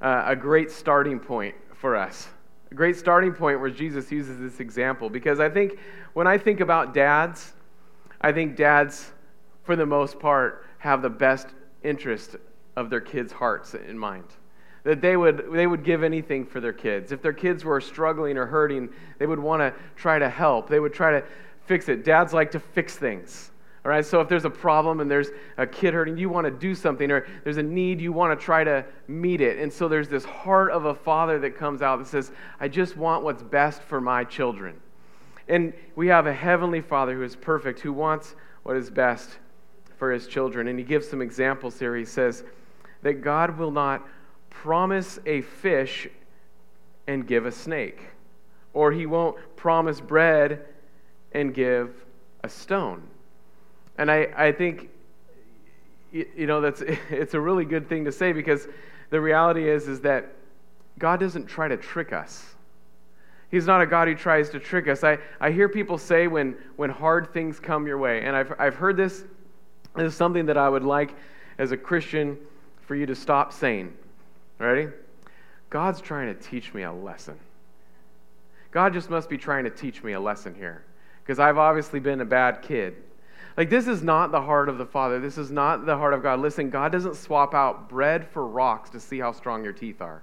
uh, 0.00 0.24
a 0.26 0.36
great 0.36 0.70
starting 0.70 1.18
point 1.18 1.54
for 1.74 1.96
us 1.96 2.28
a 2.72 2.74
great 2.74 2.96
starting 2.96 3.34
point 3.34 3.60
where 3.60 3.68
Jesus 3.68 4.10
uses 4.10 4.38
this 4.38 4.58
example 4.58 5.10
because 5.10 5.40
I 5.40 5.50
think 5.50 5.78
when 6.14 6.26
I 6.26 6.38
think 6.38 6.60
about 6.60 6.94
dads, 6.94 7.52
I 8.22 8.32
think 8.32 8.56
dads, 8.56 9.12
for 9.62 9.76
the 9.76 9.84
most 9.84 10.18
part, 10.18 10.66
have 10.78 11.02
the 11.02 11.10
best 11.10 11.48
interest 11.82 12.36
of 12.76 12.88
their 12.88 13.02
kids' 13.02 13.30
hearts 13.30 13.74
in 13.74 13.98
mind. 13.98 14.24
That 14.84 15.02
they 15.02 15.18
would, 15.18 15.52
they 15.52 15.66
would 15.66 15.84
give 15.84 16.02
anything 16.02 16.46
for 16.46 16.60
their 16.60 16.72
kids. 16.72 17.12
If 17.12 17.20
their 17.20 17.34
kids 17.34 17.62
were 17.62 17.78
struggling 17.78 18.38
or 18.38 18.46
hurting, 18.46 18.88
they 19.18 19.26
would 19.26 19.38
want 19.38 19.60
to 19.60 19.74
try 19.94 20.18
to 20.18 20.30
help. 20.30 20.70
They 20.70 20.80
would 20.80 20.94
try 20.94 21.10
to 21.10 21.24
fix 21.66 21.88
it. 21.88 22.04
Dads 22.04 22.32
like 22.32 22.50
to 22.52 22.60
fix 22.60 22.96
things. 22.96 23.50
All 23.84 23.90
right, 23.90 24.04
so 24.04 24.20
if 24.20 24.28
there's 24.28 24.44
a 24.44 24.50
problem 24.50 25.00
and 25.00 25.10
there's 25.10 25.30
a 25.58 25.66
kid 25.66 25.92
hurting, 25.92 26.16
you 26.16 26.28
want 26.28 26.44
to 26.44 26.52
do 26.52 26.72
something, 26.72 27.10
or 27.10 27.26
there's 27.42 27.56
a 27.56 27.62
need, 27.64 28.00
you 28.00 28.12
want 28.12 28.38
to 28.38 28.44
try 28.44 28.62
to 28.62 28.84
meet 29.08 29.40
it. 29.40 29.58
And 29.58 29.72
so 29.72 29.88
there's 29.88 30.08
this 30.08 30.24
heart 30.24 30.70
of 30.70 30.84
a 30.84 30.94
father 30.94 31.40
that 31.40 31.56
comes 31.56 31.82
out 31.82 31.98
that 31.98 32.06
says, 32.06 32.30
I 32.60 32.68
just 32.68 32.96
want 32.96 33.24
what's 33.24 33.42
best 33.42 33.82
for 33.82 34.00
my 34.00 34.22
children. 34.22 34.80
And 35.48 35.72
we 35.96 36.06
have 36.06 36.28
a 36.28 36.32
heavenly 36.32 36.80
father 36.80 37.14
who 37.14 37.24
is 37.24 37.34
perfect, 37.34 37.80
who 37.80 37.92
wants 37.92 38.36
what 38.62 38.76
is 38.76 38.88
best 38.88 39.30
for 39.98 40.12
his 40.12 40.28
children. 40.28 40.68
And 40.68 40.78
he 40.78 40.84
gives 40.84 41.08
some 41.08 41.20
examples 41.20 41.76
here. 41.76 41.96
He 41.96 42.04
says 42.04 42.44
that 43.02 43.14
God 43.14 43.58
will 43.58 43.72
not 43.72 44.06
promise 44.48 45.18
a 45.26 45.40
fish 45.40 46.06
and 47.08 47.26
give 47.26 47.46
a 47.46 47.52
snake, 47.52 48.00
or 48.74 48.92
he 48.92 49.06
won't 49.06 49.36
promise 49.56 50.00
bread 50.00 50.64
and 51.34 51.54
give 51.54 51.94
a 52.44 52.48
stone. 52.48 53.02
And 53.98 54.10
I, 54.10 54.28
I 54.36 54.52
think, 54.52 54.88
you 56.12 56.46
know, 56.46 56.60
that's, 56.60 56.82
it's 57.10 57.34
a 57.34 57.40
really 57.40 57.64
good 57.64 57.88
thing 57.88 58.04
to 58.04 58.12
say 58.12 58.32
because 58.32 58.66
the 59.10 59.20
reality 59.20 59.68
is, 59.68 59.88
is 59.88 60.00
that 60.00 60.32
God 60.98 61.20
doesn't 61.20 61.46
try 61.46 61.68
to 61.68 61.76
trick 61.76 62.12
us. 62.12 62.54
He's 63.50 63.66
not 63.66 63.82
a 63.82 63.86
God 63.86 64.08
who 64.08 64.14
tries 64.14 64.48
to 64.50 64.58
trick 64.58 64.88
us. 64.88 65.04
I, 65.04 65.18
I 65.38 65.50
hear 65.50 65.68
people 65.68 65.98
say 65.98 66.26
when, 66.26 66.56
when 66.76 66.88
hard 66.88 67.34
things 67.34 67.60
come 67.60 67.86
your 67.86 67.98
way, 67.98 68.22
and 68.22 68.34
I've, 68.34 68.54
I've 68.58 68.74
heard 68.74 68.96
this, 68.96 69.24
this 69.94 70.12
is 70.12 70.14
something 70.14 70.46
that 70.46 70.56
I 70.56 70.70
would 70.70 70.84
like 70.84 71.14
as 71.58 71.70
a 71.70 71.76
Christian 71.76 72.38
for 72.86 72.94
you 72.94 73.04
to 73.04 73.14
stop 73.14 73.52
saying. 73.52 73.92
Ready? 74.58 74.88
God's 75.68 76.00
trying 76.00 76.34
to 76.34 76.40
teach 76.40 76.72
me 76.72 76.82
a 76.82 76.92
lesson. 76.92 77.38
God 78.70 78.94
just 78.94 79.10
must 79.10 79.28
be 79.28 79.36
trying 79.36 79.64
to 79.64 79.70
teach 79.70 80.02
me 80.02 80.12
a 80.12 80.20
lesson 80.20 80.54
here 80.54 80.82
because 81.22 81.38
I've 81.38 81.58
obviously 81.58 82.00
been 82.00 82.20
a 82.20 82.24
bad 82.24 82.62
kid. 82.62 82.96
Like, 83.56 83.68
this 83.68 83.86
is 83.86 84.02
not 84.02 84.32
the 84.32 84.40
heart 84.40 84.68
of 84.68 84.78
the 84.78 84.86
Father. 84.86 85.20
This 85.20 85.36
is 85.36 85.50
not 85.50 85.84
the 85.84 85.96
heart 85.96 86.14
of 86.14 86.22
God. 86.22 86.40
Listen, 86.40 86.70
God 86.70 86.90
doesn't 86.90 87.16
swap 87.16 87.54
out 87.54 87.88
bread 87.88 88.26
for 88.26 88.46
rocks 88.46 88.88
to 88.90 89.00
see 89.00 89.18
how 89.18 89.32
strong 89.32 89.62
your 89.62 89.74
teeth 89.74 90.00
are. 90.00 90.22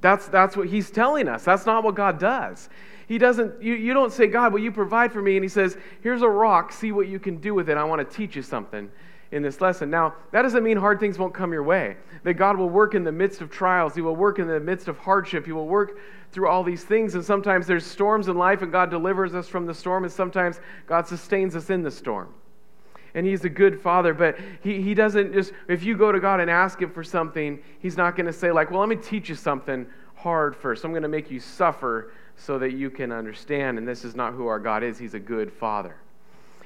That's, 0.00 0.26
that's 0.26 0.56
what 0.56 0.68
he's 0.68 0.90
telling 0.90 1.28
us. 1.28 1.44
That's 1.44 1.66
not 1.66 1.84
what 1.84 1.94
God 1.94 2.18
does. 2.18 2.68
He 3.06 3.16
doesn't, 3.16 3.62
you, 3.62 3.74
you 3.74 3.94
don't 3.94 4.12
say, 4.12 4.26
God, 4.26 4.52
will 4.52 4.60
you 4.60 4.72
provide 4.72 5.12
for 5.12 5.22
me? 5.22 5.36
And 5.36 5.44
he 5.44 5.48
says, 5.48 5.78
here's 6.02 6.22
a 6.22 6.28
rock, 6.28 6.72
see 6.72 6.90
what 6.90 7.06
you 7.06 7.18
can 7.18 7.36
do 7.36 7.54
with 7.54 7.68
it. 7.68 7.76
I 7.76 7.84
want 7.84 8.08
to 8.08 8.16
teach 8.16 8.34
you 8.34 8.42
something 8.42 8.90
in 9.34 9.42
this 9.42 9.60
lesson. 9.60 9.90
Now, 9.90 10.14
that 10.30 10.42
doesn't 10.42 10.62
mean 10.62 10.76
hard 10.76 11.00
things 11.00 11.18
won't 11.18 11.34
come 11.34 11.52
your 11.52 11.64
way. 11.64 11.96
That 12.22 12.34
God 12.34 12.56
will 12.56 12.70
work 12.70 12.94
in 12.94 13.02
the 13.02 13.12
midst 13.12 13.40
of 13.40 13.50
trials, 13.50 13.94
He 13.94 14.00
will 14.00 14.16
work 14.16 14.38
in 14.38 14.46
the 14.46 14.60
midst 14.60 14.86
of 14.86 14.96
hardship, 14.96 15.44
He 15.44 15.52
will 15.52 15.66
work 15.66 15.98
through 16.30 16.48
all 16.48 16.62
these 16.62 16.84
things. 16.84 17.16
And 17.16 17.24
sometimes 17.24 17.66
there's 17.66 17.84
storms 17.84 18.28
in 18.28 18.38
life, 18.38 18.62
and 18.62 18.70
God 18.70 18.90
delivers 18.90 19.34
us 19.34 19.48
from 19.48 19.66
the 19.66 19.74
storm, 19.74 20.04
and 20.04 20.12
sometimes 20.12 20.60
God 20.86 21.08
sustains 21.08 21.56
us 21.56 21.68
in 21.68 21.82
the 21.82 21.90
storm. 21.90 22.32
And 23.16 23.26
He's 23.26 23.44
a 23.44 23.48
good 23.48 23.80
Father, 23.80 24.14
but 24.14 24.38
He, 24.62 24.80
he 24.80 24.94
doesn't 24.94 25.32
just, 25.32 25.52
if 25.66 25.82
you 25.82 25.96
go 25.96 26.12
to 26.12 26.20
God 26.20 26.38
and 26.38 26.48
ask 26.48 26.80
Him 26.80 26.90
for 26.90 27.02
something, 27.02 27.60
He's 27.80 27.96
not 27.96 28.14
going 28.14 28.26
to 28.26 28.32
say, 28.32 28.52
like, 28.52 28.70
well, 28.70 28.80
let 28.80 28.88
me 28.88 28.96
teach 28.96 29.28
you 29.28 29.34
something 29.34 29.84
hard 30.14 30.54
first. 30.54 30.84
I'm 30.84 30.92
going 30.92 31.02
to 31.02 31.08
make 31.08 31.28
you 31.28 31.40
suffer 31.40 32.12
so 32.36 32.56
that 32.60 32.72
you 32.72 32.88
can 32.88 33.10
understand. 33.10 33.78
And 33.78 33.86
this 33.86 34.04
is 34.04 34.14
not 34.14 34.32
who 34.32 34.46
our 34.46 34.60
God 34.60 34.84
is. 34.84 34.96
He's 34.96 35.14
a 35.14 35.20
good 35.20 35.52
father. 35.52 35.96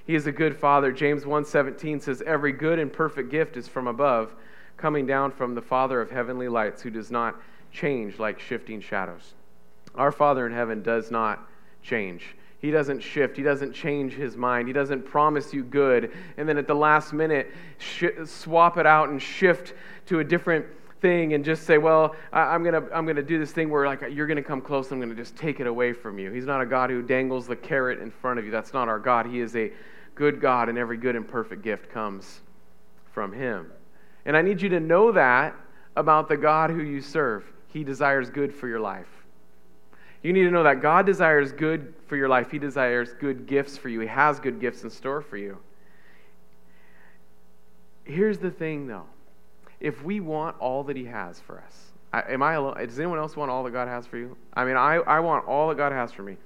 He 0.08 0.14
is 0.14 0.26
a 0.26 0.32
good 0.32 0.56
father. 0.56 0.90
James 0.90 1.24
1:17 1.26 2.00
says 2.00 2.22
every 2.22 2.50
good 2.50 2.78
and 2.78 2.90
perfect 2.90 3.28
gift 3.30 3.58
is 3.58 3.68
from 3.68 3.86
above, 3.86 4.34
coming 4.78 5.06
down 5.06 5.30
from 5.30 5.54
the 5.54 5.60
Father 5.60 6.00
of 6.00 6.10
heavenly 6.10 6.48
lights 6.48 6.80
who 6.80 6.88
does 6.88 7.10
not 7.10 7.36
change 7.70 8.18
like 8.18 8.40
shifting 8.40 8.80
shadows. 8.80 9.34
Our 9.94 10.10
Father 10.10 10.46
in 10.46 10.52
heaven 10.54 10.82
does 10.82 11.10
not 11.10 11.46
change. 11.82 12.36
He 12.58 12.70
doesn't 12.70 13.00
shift. 13.00 13.36
He 13.36 13.42
doesn't 13.42 13.74
change 13.74 14.14
his 14.14 14.34
mind. 14.34 14.66
He 14.66 14.72
doesn't 14.72 15.04
promise 15.04 15.52
you 15.52 15.62
good 15.62 16.10
and 16.38 16.48
then 16.48 16.56
at 16.56 16.66
the 16.66 16.74
last 16.74 17.12
minute 17.12 17.52
sh- 17.76 18.06
swap 18.24 18.78
it 18.78 18.86
out 18.86 19.10
and 19.10 19.20
shift 19.20 19.74
to 20.06 20.20
a 20.20 20.24
different 20.24 20.64
thing 21.02 21.34
and 21.34 21.44
just 21.44 21.64
say, 21.64 21.76
well, 21.76 22.16
I, 22.32 22.54
am 22.54 22.64
going 22.64 22.82
to 22.82 22.96
I'm 22.96 23.04
gonna 23.04 23.22
do 23.22 23.38
this 23.38 23.52
thing 23.52 23.68
where 23.68 23.84
like 23.84 24.02
you're 24.10 24.26
going 24.26 24.38
to 24.38 24.42
come 24.42 24.62
close. 24.62 24.90
I'm 24.90 25.00
going 25.00 25.10
to 25.10 25.14
just 25.14 25.36
take 25.36 25.60
it 25.60 25.66
away 25.66 25.92
from 25.92 26.18
you. 26.18 26.30
He's 26.30 26.46
not 26.46 26.62
a 26.62 26.66
God 26.66 26.88
who 26.88 27.02
dangles 27.02 27.46
the 27.46 27.56
carrot 27.56 28.00
in 28.00 28.10
front 28.10 28.38
of 28.38 28.46
you. 28.46 28.50
That's 28.50 28.72
not 28.72 28.88
our 28.88 28.98
God. 28.98 29.26
He 29.26 29.40
is 29.40 29.54
a 29.54 29.70
good 30.18 30.40
God, 30.40 30.68
and 30.68 30.76
every 30.76 30.98
good 30.98 31.16
and 31.16 31.26
perfect 31.26 31.62
gift 31.62 31.90
comes 31.90 32.40
from 33.12 33.32
him. 33.32 33.72
And 34.26 34.36
I 34.36 34.42
need 34.42 34.60
you 34.60 34.68
to 34.70 34.80
know 34.80 35.12
that 35.12 35.54
about 35.96 36.28
the 36.28 36.36
God 36.36 36.70
who 36.70 36.82
you 36.82 37.00
serve. 37.00 37.44
He 37.68 37.84
desires 37.84 38.28
good 38.28 38.52
for 38.52 38.68
your 38.68 38.80
life. 38.80 39.08
You 40.22 40.32
need 40.32 40.42
to 40.42 40.50
know 40.50 40.64
that 40.64 40.82
God 40.82 41.06
desires 41.06 41.52
good 41.52 41.94
for 42.06 42.16
your 42.16 42.28
life. 42.28 42.50
He 42.50 42.58
desires 42.58 43.14
good 43.20 43.46
gifts 43.46 43.78
for 43.78 43.88
you. 43.88 44.00
He 44.00 44.08
has 44.08 44.40
good 44.40 44.60
gifts 44.60 44.82
in 44.82 44.90
store 44.90 45.22
for 45.22 45.36
you. 45.36 45.58
Here's 48.04 48.38
the 48.38 48.50
thing, 48.50 48.86
though. 48.86 49.06
If 49.80 50.02
we 50.02 50.18
want 50.20 50.56
all 50.58 50.82
that 50.84 50.96
He 50.96 51.04
has 51.04 51.38
for 51.38 51.58
us, 51.58 51.92
I, 52.12 52.22
am 52.32 52.42
I 52.42 52.54
alone? 52.54 52.76
Does 52.78 52.98
anyone 52.98 53.18
else 53.18 53.36
want 53.36 53.50
all 53.50 53.62
that 53.64 53.72
God 53.72 53.86
has 53.86 54.06
for 54.06 54.16
you? 54.16 54.36
I 54.54 54.64
mean, 54.64 54.76
I, 54.76 54.96
I 54.96 55.20
want 55.20 55.46
all 55.46 55.68
that 55.68 55.76
God 55.76 55.92
has 55.92 56.10
for 56.10 56.22
me. 56.22 56.36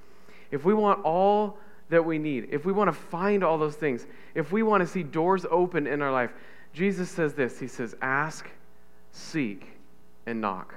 If 0.50 0.64
we 0.64 0.75
want 0.75 1.05
all 1.05 1.57
that 1.92 2.02
we 2.02 2.18
need, 2.18 2.49
if 2.50 2.64
we 2.64 2.72
want 2.72 2.88
to 2.88 2.92
find 2.92 3.44
all 3.44 3.58
those 3.58 3.76
things, 3.76 4.06
if 4.34 4.50
we 4.50 4.62
want 4.62 4.80
to 4.80 4.87
see 4.87 5.02
doors 5.02 5.44
open 5.50 5.87
in 5.87 6.00
our 6.00 6.11
life, 6.11 6.30
Jesus 6.72 7.11
says 7.11 7.34
this 7.34 7.58
He 7.58 7.68
says, 7.68 7.94
Ask, 8.00 8.49
seek, 9.12 9.66
and 10.26 10.40
knock. 10.40 10.75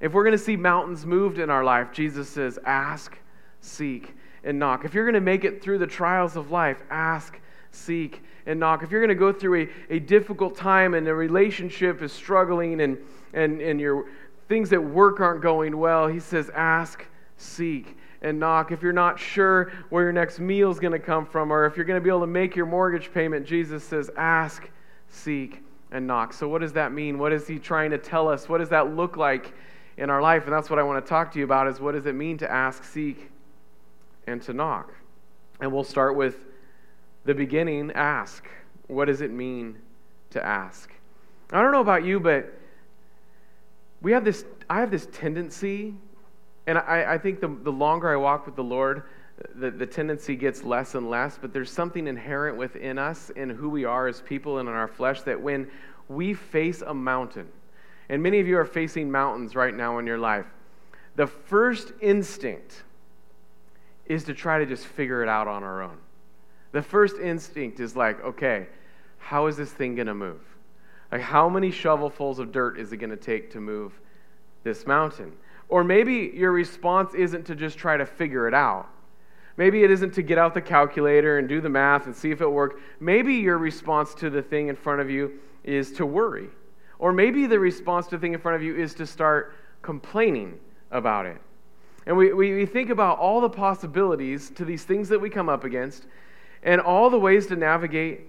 If 0.00 0.12
we're 0.12 0.22
going 0.22 0.38
to 0.38 0.42
see 0.42 0.56
mountains 0.56 1.04
moved 1.04 1.40
in 1.40 1.50
our 1.50 1.64
life, 1.64 1.92
Jesus 1.92 2.28
says, 2.28 2.60
Ask, 2.64 3.18
seek, 3.60 4.14
and 4.44 4.60
knock. 4.60 4.84
If 4.84 4.94
you're 4.94 5.04
going 5.04 5.14
to 5.14 5.20
make 5.20 5.42
it 5.42 5.60
through 5.60 5.78
the 5.78 5.86
trials 5.86 6.36
of 6.36 6.52
life, 6.52 6.80
ask, 6.90 7.40
seek, 7.72 8.22
and 8.46 8.60
knock. 8.60 8.84
If 8.84 8.92
you're 8.92 9.00
going 9.00 9.08
to 9.08 9.14
go 9.16 9.32
through 9.32 9.68
a, 9.90 9.94
a 9.94 9.98
difficult 9.98 10.56
time 10.56 10.94
and 10.94 11.04
the 11.04 11.14
relationship 11.14 12.02
is 12.02 12.12
struggling 12.12 12.82
and, 12.82 12.98
and, 13.34 13.60
and 13.60 13.80
your 13.80 14.06
things 14.48 14.72
at 14.72 14.82
work 14.82 15.18
aren't 15.18 15.42
going 15.42 15.76
well, 15.76 16.06
he 16.06 16.20
says, 16.20 16.50
Ask, 16.54 17.04
seek, 17.36 17.96
and 18.22 18.38
knock. 18.40 18.72
If 18.72 18.82
you're 18.82 18.92
not 18.92 19.18
sure 19.18 19.72
where 19.90 20.04
your 20.04 20.12
next 20.12 20.40
meal 20.40 20.70
is 20.70 20.80
going 20.80 20.92
to 20.92 20.98
come 20.98 21.26
from, 21.26 21.52
or 21.52 21.66
if 21.66 21.76
you're 21.76 21.84
going 21.84 22.00
to 22.00 22.02
be 22.02 22.08
able 22.08 22.20
to 22.20 22.26
make 22.26 22.56
your 22.56 22.66
mortgage 22.66 23.12
payment, 23.12 23.46
Jesus 23.46 23.84
says, 23.84 24.10
Ask, 24.16 24.70
seek, 25.08 25.62
and 25.90 26.06
knock. 26.06 26.32
So, 26.32 26.48
what 26.48 26.60
does 26.60 26.72
that 26.72 26.92
mean? 26.92 27.18
What 27.18 27.32
is 27.32 27.46
he 27.46 27.58
trying 27.58 27.90
to 27.90 27.98
tell 27.98 28.28
us? 28.28 28.48
What 28.48 28.58
does 28.58 28.70
that 28.70 28.96
look 28.96 29.16
like 29.16 29.52
in 29.98 30.08
our 30.08 30.22
life? 30.22 30.44
And 30.44 30.52
that's 30.52 30.70
what 30.70 30.78
I 30.78 30.82
want 30.82 31.04
to 31.04 31.08
talk 31.08 31.32
to 31.32 31.38
you 31.38 31.44
about 31.44 31.68
is 31.68 31.80
what 31.80 31.92
does 31.92 32.06
it 32.06 32.14
mean 32.14 32.38
to 32.38 32.50
ask, 32.50 32.84
seek, 32.84 33.30
and 34.26 34.40
to 34.42 34.52
knock? 34.52 34.94
And 35.60 35.72
we'll 35.72 35.84
start 35.84 36.16
with 36.16 36.46
the 37.24 37.34
beginning 37.34 37.92
ask. 37.92 38.48
What 38.86 39.06
does 39.06 39.20
it 39.20 39.30
mean 39.30 39.78
to 40.30 40.44
ask? 40.44 40.90
I 41.52 41.60
don't 41.60 41.72
know 41.72 41.80
about 41.80 42.04
you, 42.04 42.18
but 42.18 42.52
we 44.00 44.12
have 44.12 44.24
this, 44.24 44.44
I 44.68 44.80
have 44.80 44.90
this 44.90 45.06
tendency, 45.12 45.94
and 46.66 46.78
I, 46.78 47.14
I 47.14 47.18
think 47.18 47.40
the, 47.40 47.48
the 47.48 47.72
longer 47.72 48.10
I 48.10 48.16
walk 48.16 48.46
with 48.46 48.56
the 48.56 48.64
Lord, 48.64 49.02
the, 49.54 49.70
the 49.70 49.86
tendency 49.86 50.36
gets 50.36 50.62
less 50.62 50.94
and 50.94 51.10
less, 51.10 51.38
but 51.40 51.52
there's 51.52 51.70
something 51.70 52.06
inherent 52.06 52.56
within 52.56 52.98
us 52.98 53.30
in 53.30 53.50
who 53.50 53.68
we 53.68 53.84
are 53.84 54.06
as 54.06 54.20
people 54.20 54.58
and 54.58 54.68
in 54.68 54.74
our 54.74 54.88
flesh 54.88 55.22
that 55.22 55.40
when 55.40 55.68
we 56.08 56.34
face 56.34 56.82
a 56.82 56.94
mountain, 56.94 57.48
and 58.08 58.22
many 58.22 58.38
of 58.40 58.46
you 58.46 58.58
are 58.58 58.64
facing 58.64 59.10
mountains 59.10 59.54
right 59.54 59.74
now 59.74 59.98
in 59.98 60.06
your 60.06 60.18
life, 60.18 60.46
the 61.16 61.26
first 61.26 61.92
instinct 62.00 62.84
is 64.06 64.24
to 64.24 64.34
try 64.34 64.58
to 64.58 64.66
just 64.66 64.86
figure 64.86 65.22
it 65.22 65.28
out 65.28 65.48
on 65.48 65.62
our 65.62 65.82
own. 65.82 65.96
The 66.72 66.82
first 66.82 67.16
instinct 67.18 67.80
is 67.80 67.96
like, 67.96 68.22
okay, 68.24 68.66
how 69.18 69.46
is 69.46 69.56
this 69.56 69.70
thing 69.70 69.94
going 69.94 70.06
to 70.06 70.14
move? 70.14 70.40
Like, 71.10 71.20
how 71.20 71.48
many 71.48 71.70
shovelfuls 71.70 72.38
of 72.38 72.52
dirt 72.52 72.78
is 72.78 72.92
it 72.92 72.96
going 72.96 73.10
to 73.10 73.16
take 73.16 73.50
to 73.52 73.60
move 73.60 73.92
this 74.64 74.86
mountain? 74.86 75.32
Or 75.72 75.82
maybe 75.82 76.30
your 76.34 76.52
response 76.52 77.14
isn't 77.14 77.46
to 77.46 77.54
just 77.54 77.78
try 77.78 77.96
to 77.96 78.04
figure 78.04 78.46
it 78.46 78.52
out. 78.52 78.90
Maybe 79.56 79.84
it 79.84 79.90
isn't 79.90 80.12
to 80.12 80.22
get 80.22 80.36
out 80.36 80.52
the 80.52 80.60
calculator 80.60 81.38
and 81.38 81.48
do 81.48 81.62
the 81.62 81.70
math 81.70 82.04
and 82.04 82.14
see 82.14 82.30
if 82.30 82.42
it 82.42 82.46
worked. 82.46 82.78
Maybe 83.00 83.36
your 83.36 83.56
response 83.56 84.12
to 84.16 84.28
the 84.28 84.42
thing 84.42 84.68
in 84.68 84.76
front 84.76 85.00
of 85.00 85.08
you 85.08 85.40
is 85.64 85.90
to 85.92 86.04
worry. 86.04 86.50
Or 86.98 87.10
maybe 87.10 87.46
the 87.46 87.58
response 87.58 88.06
to 88.08 88.18
the 88.18 88.20
thing 88.20 88.34
in 88.34 88.38
front 88.38 88.56
of 88.56 88.62
you 88.62 88.76
is 88.76 88.92
to 88.96 89.06
start 89.06 89.54
complaining 89.80 90.60
about 90.90 91.24
it. 91.24 91.40
And 92.04 92.18
we, 92.18 92.34
we, 92.34 92.54
we 92.54 92.66
think 92.66 92.90
about 92.90 93.18
all 93.18 93.40
the 93.40 93.48
possibilities 93.48 94.50
to 94.50 94.66
these 94.66 94.84
things 94.84 95.08
that 95.08 95.22
we 95.22 95.30
come 95.30 95.48
up 95.48 95.64
against, 95.64 96.04
and 96.62 96.82
all 96.82 97.08
the 97.08 97.18
ways 97.18 97.46
to 97.46 97.56
navigate 97.56 98.26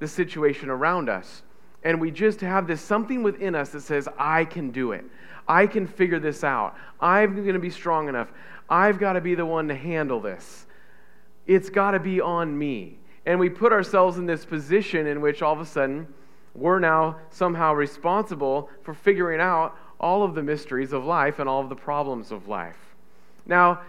the 0.00 0.08
situation 0.08 0.68
around 0.68 1.08
us. 1.08 1.42
And 1.82 2.00
we 2.00 2.10
just 2.10 2.40
have 2.40 2.66
this 2.66 2.80
something 2.80 3.22
within 3.22 3.54
us 3.54 3.70
that 3.70 3.80
says, 3.80 4.08
I 4.18 4.44
can 4.44 4.70
do 4.70 4.92
it. 4.92 5.04
I 5.48 5.66
can 5.66 5.86
figure 5.86 6.20
this 6.20 6.44
out. 6.44 6.76
I'm 7.00 7.34
going 7.34 7.54
to 7.54 7.58
be 7.58 7.70
strong 7.70 8.08
enough. 8.08 8.28
I've 8.68 8.98
got 8.98 9.14
to 9.14 9.20
be 9.20 9.34
the 9.34 9.46
one 9.46 9.68
to 9.68 9.74
handle 9.74 10.20
this. 10.20 10.66
It's 11.46 11.70
got 11.70 11.92
to 11.92 11.98
be 12.00 12.20
on 12.20 12.56
me. 12.56 12.98
And 13.26 13.40
we 13.40 13.48
put 13.50 13.72
ourselves 13.72 14.18
in 14.18 14.26
this 14.26 14.44
position 14.44 15.06
in 15.06 15.20
which 15.20 15.42
all 15.42 15.52
of 15.52 15.60
a 15.60 15.66
sudden 15.66 16.06
we're 16.54 16.78
now 16.78 17.16
somehow 17.30 17.74
responsible 17.74 18.68
for 18.82 18.94
figuring 18.94 19.40
out 19.40 19.76
all 19.98 20.22
of 20.22 20.34
the 20.34 20.42
mysteries 20.42 20.92
of 20.92 21.04
life 21.04 21.38
and 21.38 21.48
all 21.48 21.60
of 21.60 21.68
the 21.68 21.76
problems 21.76 22.30
of 22.30 22.48
life. 22.48 22.78
Now, 23.46 23.80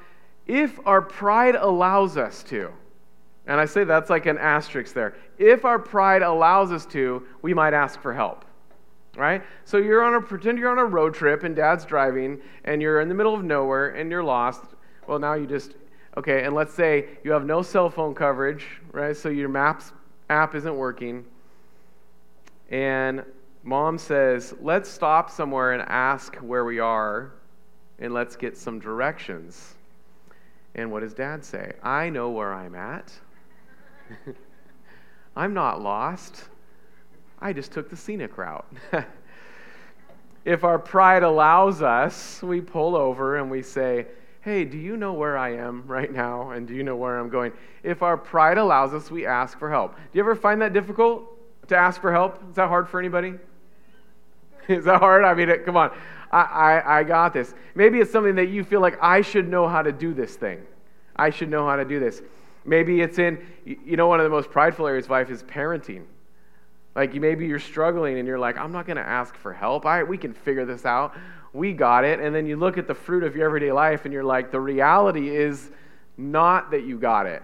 if 0.47 0.79
our 0.85 1.01
pride 1.01 1.55
allows 1.55 2.17
us 2.17 2.43
to, 2.43 2.71
and 3.47 3.59
I 3.59 3.65
say 3.65 3.83
that's 3.83 4.09
like 4.09 4.25
an 4.25 4.37
asterisk 4.37 4.93
there. 4.93 5.15
If 5.37 5.65
our 5.65 5.79
pride 5.79 6.21
allows 6.21 6.71
us 6.71 6.85
to, 6.87 7.25
we 7.41 7.53
might 7.53 7.73
ask 7.73 7.99
for 8.01 8.13
help. 8.13 8.45
Right? 9.17 9.43
So 9.65 9.77
you're 9.77 10.03
on 10.03 10.13
a 10.13 10.21
pretend 10.21 10.57
you're 10.57 10.71
on 10.71 10.77
a 10.77 10.85
road 10.85 11.13
trip 11.13 11.43
and 11.43 11.53
dad's 11.53 11.83
driving 11.83 12.39
and 12.63 12.81
you're 12.81 13.01
in 13.01 13.09
the 13.09 13.15
middle 13.15 13.33
of 13.33 13.43
nowhere 13.43 13.89
and 13.89 14.09
you're 14.09 14.23
lost. 14.23 14.63
Well, 15.05 15.19
now 15.19 15.33
you 15.33 15.45
just 15.45 15.73
okay, 16.15 16.43
and 16.43 16.55
let's 16.55 16.73
say 16.73 17.07
you 17.23 17.31
have 17.31 17.45
no 17.45 17.61
cell 17.61 17.89
phone 17.89 18.15
coverage, 18.15 18.65
right? 18.93 19.15
So 19.15 19.27
your 19.27 19.49
maps 19.49 19.91
app 20.29 20.55
isn't 20.55 20.75
working. 20.75 21.25
And 22.69 23.25
mom 23.63 23.97
says, 23.97 24.53
"Let's 24.61 24.89
stop 24.89 25.29
somewhere 25.29 25.73
and 25.73 25.81
ask 25.89 26.35
where 26.37 26.63
we 26.63 26.79
are 26.79 27.33
and 27.99 28.13
let's 28.13 28.37
get 28.37 28.55
some 28.55 28.79
directions." 28.79 29.75
And 30.73 30.89
what 30.89 31.01
does 31.01 31.13
dad 31.13 31.43
say? 31.43 31.73
I 31.83 32.09
know 32.09 32.29
where 32.29 32.53
I'm 32.53 32.75
at. 32.75 33.11
I'm 35.35 35.53
not 35.53 35.81
lost. 35.81 36.45
I 37.39 37.53
just 37.53 37.71
took 37.71 37.89
the 37.89 37.95
scenic 37.95 38.37
route. 38.37 38.65
if 40.45 40.63
our 40.63 40.77
pride 40.77 41.23
allows 41.23 41.81
us, 41.81 42.41
we 42.43 42.61
pull 42.61 42.95
over 42.95 43.37
and 43.37 43.49
we 43.49 43.61
say, 43.61 44.07
Hey, 44.41 44.65
do 44.65 44.77
you 44.77 44.97
know 44.97 45.13
where 45.13 45.37
I 45.37 45.55
am 45.55 45.83
right 45.85 46.11
now? 46.11 46.49
And 46.49 46.67
do 46.67 46.73
you 46.73 46.81
know 46.81 46.95
where 46.95 47.19
I'm 47.19 47.29
going? 47.29 47.51
If 47.83 48.01
our 48.01 48.17
pride 48.17 48.57
allows 48.57 48.91
us, 48.91 49.11
we 49.11 49.25
ask 49.25 49.59
for 49.59 49.69
help. 49.69 49.95
Do 49.95 50.01
you 50.13 50.21
ever 50.21 50.35
find 50.35 50.59
that 50.63 50.73
difficult 50.73 51.25
to 51.67 51.77
ask 51.77 52.01
for 52.01 52.11
help? 52.11 52.41
Is 52.49 52.55
that 52.55 52.67
hard 52.67 52.89
for 52.89 52.99
anybody? 52.99 53.35
Is 54.67 54.85
that 54.85 54.99
hard? 54.99 55.23
I 55.23 55.35
mean, 55.35 55.49
come 55.63 55.77
on. 55.77 55.91
I, 56.31 56.41
I, 56.41 56.99
I 56.99 57.03
got 57.03 57.33
this. 57.33 57.53
Maybe 57.75 57.99
it's 57.99 58.11
something 58.11 58.35
that 58.35 58.47
you 58.47 58.63
feel 58.63 58.81
like 58.81 58.97
I 59.01 59.21
should 59.21 59.47
know 59.47 59.67
how 59.67 59.83
to 59.83 59.91
do 59.91 60.13
this 60.13 60.35
thing. 60.35 60.61
I 61.15 61.29
should 61.29 61.49
know 61.49 61.67
how 61.67 61.75
to 61.75 61.85
do 61.85 61.99
this. 61.99 62.21
Maybe 62.63 63.01
it's 63.01 63.17
in, 63.17 63.43
you 63.65 63.97
know, 63.97 64.07
one 64.07 64.19
of 64.19 64.23
the 64.23 64.29
most 64.29 64.49
prideful 64.51 64.87
areas 64.87 65.05
of 65.05 65.11
life 65.11 65.29
is 65.29 65.43
parenting. 65.43 66.03
Like 66.95 67.13
maybe 67.13 67.47
you're 67.47 67.59
struggling 67.59 68.19
and 68.19 68.27
you're 68.27 68.39
like, 68.39 68.57
I'm 68.57 68.71
not 68.71 68.85
going 68.85 68.97
to 68.97 69.07
ask 69.07 69.35
for 69.35 69.53
help. 69.53 69.85
I, 69.85 70.03
we 70.03 70.17
can 70.17 70.33
figure 70.33 70.65
this 70.65 70.85
out. 70.85 71.15
We 71.53 71.73
got 71.73 72.03
it. 72.03 72.19
And 72.19 72.35
then 72.35 72.45
you 72.45 72.57
look 72.57 72.77
at 72.77 72.87
the 72.87 72.93
fruit 72.93 73.23
of 73.23 73.35
your 73.35 73.45
everyday 73.45 73.71
life 73.71 74.05
and 74.05 74.13
you're 74.13 74.23
like, 74.23 74.51
the 74.51 74.59
reality 74.59 75.35
is 75.35 75.71
not 76.17 76.71
that 76.71 76.83
you 76.83 76.99
got 76.99 77.25
it, 77.25 77.41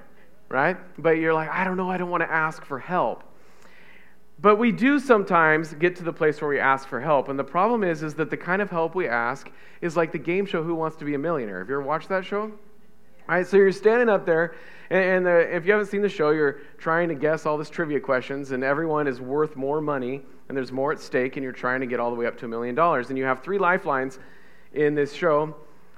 right? 0.49 0.77
But 1.01 1.11
you're 1.11 1.33
like, 1.33 1.49
I 1.49 1.63
don't 1.63 1.77
know. 1.77 1.89
I 1.89 1.97
don't 1.97 2.09
want 2.09 2.23
to 2.23 2.31
ask 2.31 2.63
for 2.65 2.79
help. 2.79 3.23
But 4.39 4.57
we 4.57 4.71
do 4.71 4.99
sometimes 4.99 5.73
get 5.73 5.95
to 5.95 6.03
the 6.03 6.13
place 6.13 6.39
where 6.41 6.49
we 6.49 6.59
ask 6.59 6.87
for 6.87 7.01
help. 7.01 7.27
And 7.27 7.39
the 7.39 7.43
problem 7.43 7.83
is, 7.83 8.03
is 8.03 8.13
that 8.15 8.29
the 8.29 8.37
kind 8.37 8.61
of 8.61 8.69
help 8.69 8.93
we 8.93 9.07
ask 9.07 9.49
is 9.81 9.97
like 9.97 10.11
the 10.11 10.19
game 10.19 10.45
show 10.45 10.61
Who 10.61 10.75
Wants 10.75 10.95
to 10.97 11.05
Be 11.05 11.15
a 11.15 11.17
Millionaire. 11.17 11.59
Have 11.59 11.69
you 11.69 11.75
ever 11.75 11.83
watched 11.83 12.09
that 12.09 12.23
show? 12.23 12.51
All 13.29 13.35
right, 13.35 13.45
so 13.45 13.57
you're 13.57 13.73
standing 13.73 14.07
up 14.07 14.25
there, 14.25 14.55
and, 14.89 15.25
the, 15.25 15.53
if 15.53 15.65
you 15.65 15.73
haven't 15.73 15.87
seen 15.87 16.01
the 16.01 16.07
show, 16.07 16.29
you're 16.29 16.61
trying 16.77 17.09
to 17.09 17.15
guess 17.15 17.45
all 17.45 17.57
these 17.57 17.69
trivia 17.69 17.99
questions, 17.99 18.51
and 18.51 18.63
everyone 18.63 19.05
is 19.05 19.19
worth 19.19 19.57
more 19.57 19.81
money, 19.81 20.21
and 20.47 20.55
there's 20.55 20.71
more 20.71 20.93
at 20.93 20.99
stake, 21.01 21.35
and 21.35 21.43
you're 21.43 21.51
trying 21.51 21.81
to 21.81 21.87
get 21.87 21.99
all 21.99 22.09
the 22.09 22.15
way 22.15 22.25
up 22.25 22.37
to 22.37 22.45
a 22.45 22.47
million 22.47 22.73
dollars. 22.73 23.09
And 23.09 23.17
you 23.17 23.25
have 23.25 23.43
three 23.43 23.57
lifelines 23.57 24.19
in 24.71 24.95
this 24.95 25.11
show. 25.11 25.53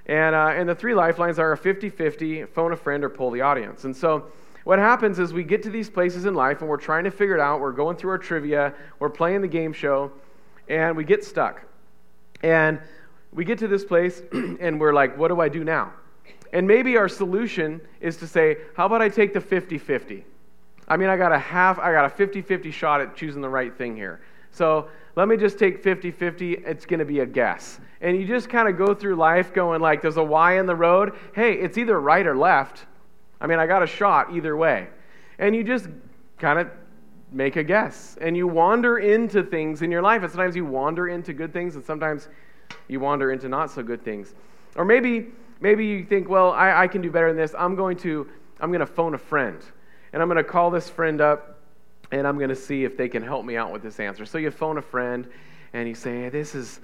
And, 0.07 0.33
uh, 0.33 0.53
and 0.55 0.67
the 0.67 0.73
three 0.73 0.95
lifelines 0.95 1.37
are 1.37 1.51
a 1.51 1.57
50 1.57 1.91
50, 1.91 2.45
phone 2.45 2.73
a 2.73 2.75
friend, 2.75 3.03
or 3.03 3.09
pull 3.09 3.29
the 3.29 3.41
audience. 3.41 3.83
And 3.83 3.95
so 3.95 4.25
what 4.63 4.79
happens 4.79 5.19
is 5.19 5.31
we 5.31 5.43
get 5.43 5.61
to 5.63 5.69
these 5.69 5.87
places 5.87 6.25
in 6.25 6.33
life 6.33 6.61
and 6.61 6.69
we're 6.69 6.77
trying 6.77 7.03
to 7.03 7.11
figure 7.11 7.35
it 7.35 7.41
out. 7.41 7.61
We're 7.61 7.73
going 7.73 7.95
through 7.95 8.09
our 8.09 8.17
trivia, 8.17 8.73
we're 8.97 9.09
playing 9.09 9.41
the 9.41 9.47
game 9.47 9.71
show, 9.71 10.11
and 10.67 10.97
we 10.97 11.03
get 11.03 11.23
stuck. 11.23 11.61
And 12.41 12.79
we 13.31 13.45
get 13.45 13.59
to 13.59 13.67
this 13.67 13.85
place 13.85 14.23
and 14.31 14.79
we're 14.79 14.93
like, 14.93 15.15
what 15.15 15.27
do 15.27 15.39
I 15.41 15.47
do 15.47 15.63
now? 15.63 15.93
And 16.53 16.67
maybe 16.67 16.97
our 16.97 17.07
solution 17.07 17.81
is 18.01 18.17
to 18.17 18.27
say, 18.27 18.57
how 18.75 18.85
about 18.85 19.01
I 19.01 19.09
take 19.09 19.33
the 19.33 19.41
50 19.41 19.77
50? 19.77 20.25
I 20.87 20.97
mean, 20.97 21.09
I 21.09 21.17
got 21.17 21.31
a 21.31 21.39
half, 21.39 21.77
I 21.77 21.91
got 21.91 22.05
a 22.05 22.09
50 22.09 22.41
50 22.41 22.71
shot 22.71 23.01
at 23.01 23.15
choosing 23.15 23.41
the 23.41 23.49
right 23.49 23.75
thing 23.77 23.95
here. 23.95 24.21
So 24.51 24.89
let 25.15 25.27
me 25.27 25.37
just 25.37 25.59
take 25.59 25.83
50 25.83 26.11
50. 26.11 26.53
It's 26.53 26.85
going 26.85 26.99
to 26.99 27.05
be 27.05 27.19
a 27.19 27.25
guess. 27.25 27.79
And 28.01 28.17
you 28.19 28.25
just 28.25 28.49
kind 28.49 28.67
of 28.67 28.77
go 28.77 28.93
through 28.93 29.15
life 29.15 29.53
going 29.53 29.81
like, 29.81 30.01
there's 30.01 30.17
a 30.17 30.23
Y 30.23 30.59
in 30.59 30.65
the 30.65 30.75
road. 30.75 31.13
Hey, 31.33 31.53
it's 31.53 31.77
either 31.77 31.99
right 31.99 32.25
or 32.25 32.35
left. 32.35 32.85
I 33.41 33.47
mean, 33.47 33.59
I 33.59 33.67
got 33.67 33.83
a 33.83 33.87
shot 33.87 34.33
either 34.33 34.57
way. 34.57 34.87
And 35.37 35.55
you 35.55 35.63
just 35.63 35.87
kind 36.37 36.59
of 36.59 36.69
make 37.31 37.55
a 37.55 37.63
guess. 37.63 38.17
And 38.21 38.35
you 38.35 38.47
wander 38.47 38.99
into 38.99 39.43
things 39.43 39.81
in 39.81 39.91
your 39.91 40.01
life. 40.01 40.23
And 40.23 40.31
sometimes 40.31 40.55
you 40.55 40.65
wander 40.65 41.09
into 41.09 41.33
good 41.33 41.53
things, 41.53 41.75
and 41.75 41.83
sometimes 41.83 42.27
you 42.87 42.99
wander 42.99 43.31
into 43.31 43.49
not 43.49 43.71
so 43.71 43.83
good 43.83 44.03
things. 44.03 44.33
Or 44.75 44.85
maybe, 44.85 45.27
maybe 45.59 45.85
you 45.85 46.03
think, 46.03 46.29
well, 46.29 46.51
I, 46.51 46.83
I 46.83 46.87
can 46.87 47.01
do 47.01 47.11
better 47.11 47.27
than 47.27 47.37
this. 47.37 47.53
I'm 47.57 47.75
going 47.75 47.97
to, 47.97 48.27
I'm 48.59 48.69
going 48.69 48.79
to 48.79 48.85
phone 48.85 49.13
a 49.13 49.17
friend 49.17 49.61
and 50.13 50.21
I'm 50.21 50.27
going 50.27 50.37
to 50.37 50.43
call 50.43 50.71
this 50.71 50.89
friend 50.89 51.21
up 51.21 51.59
and 52.11 52.25
I'm 52.25 52.37
going 52.37 52.49
to 52.49 52.55
see 52.55 52.83
if 52.83 52.97
they 52.97 53.07
can 53.07 53.21
help 53.21 53.45
me 53.45 53.55
out 53.55 53.71
with 53.71 53.83
this 53.83 53.99
answer. 53.99 54.25
So 54.25 54.37
you 54.37 54.51
phone 54.51 54.77
a 54.77 54.81
friend 54.81 55.27
and 55.73 55.87
you 55.87 55.95
say, 55.95 56.29
This 56.29 56.55
is, 56.55 56.79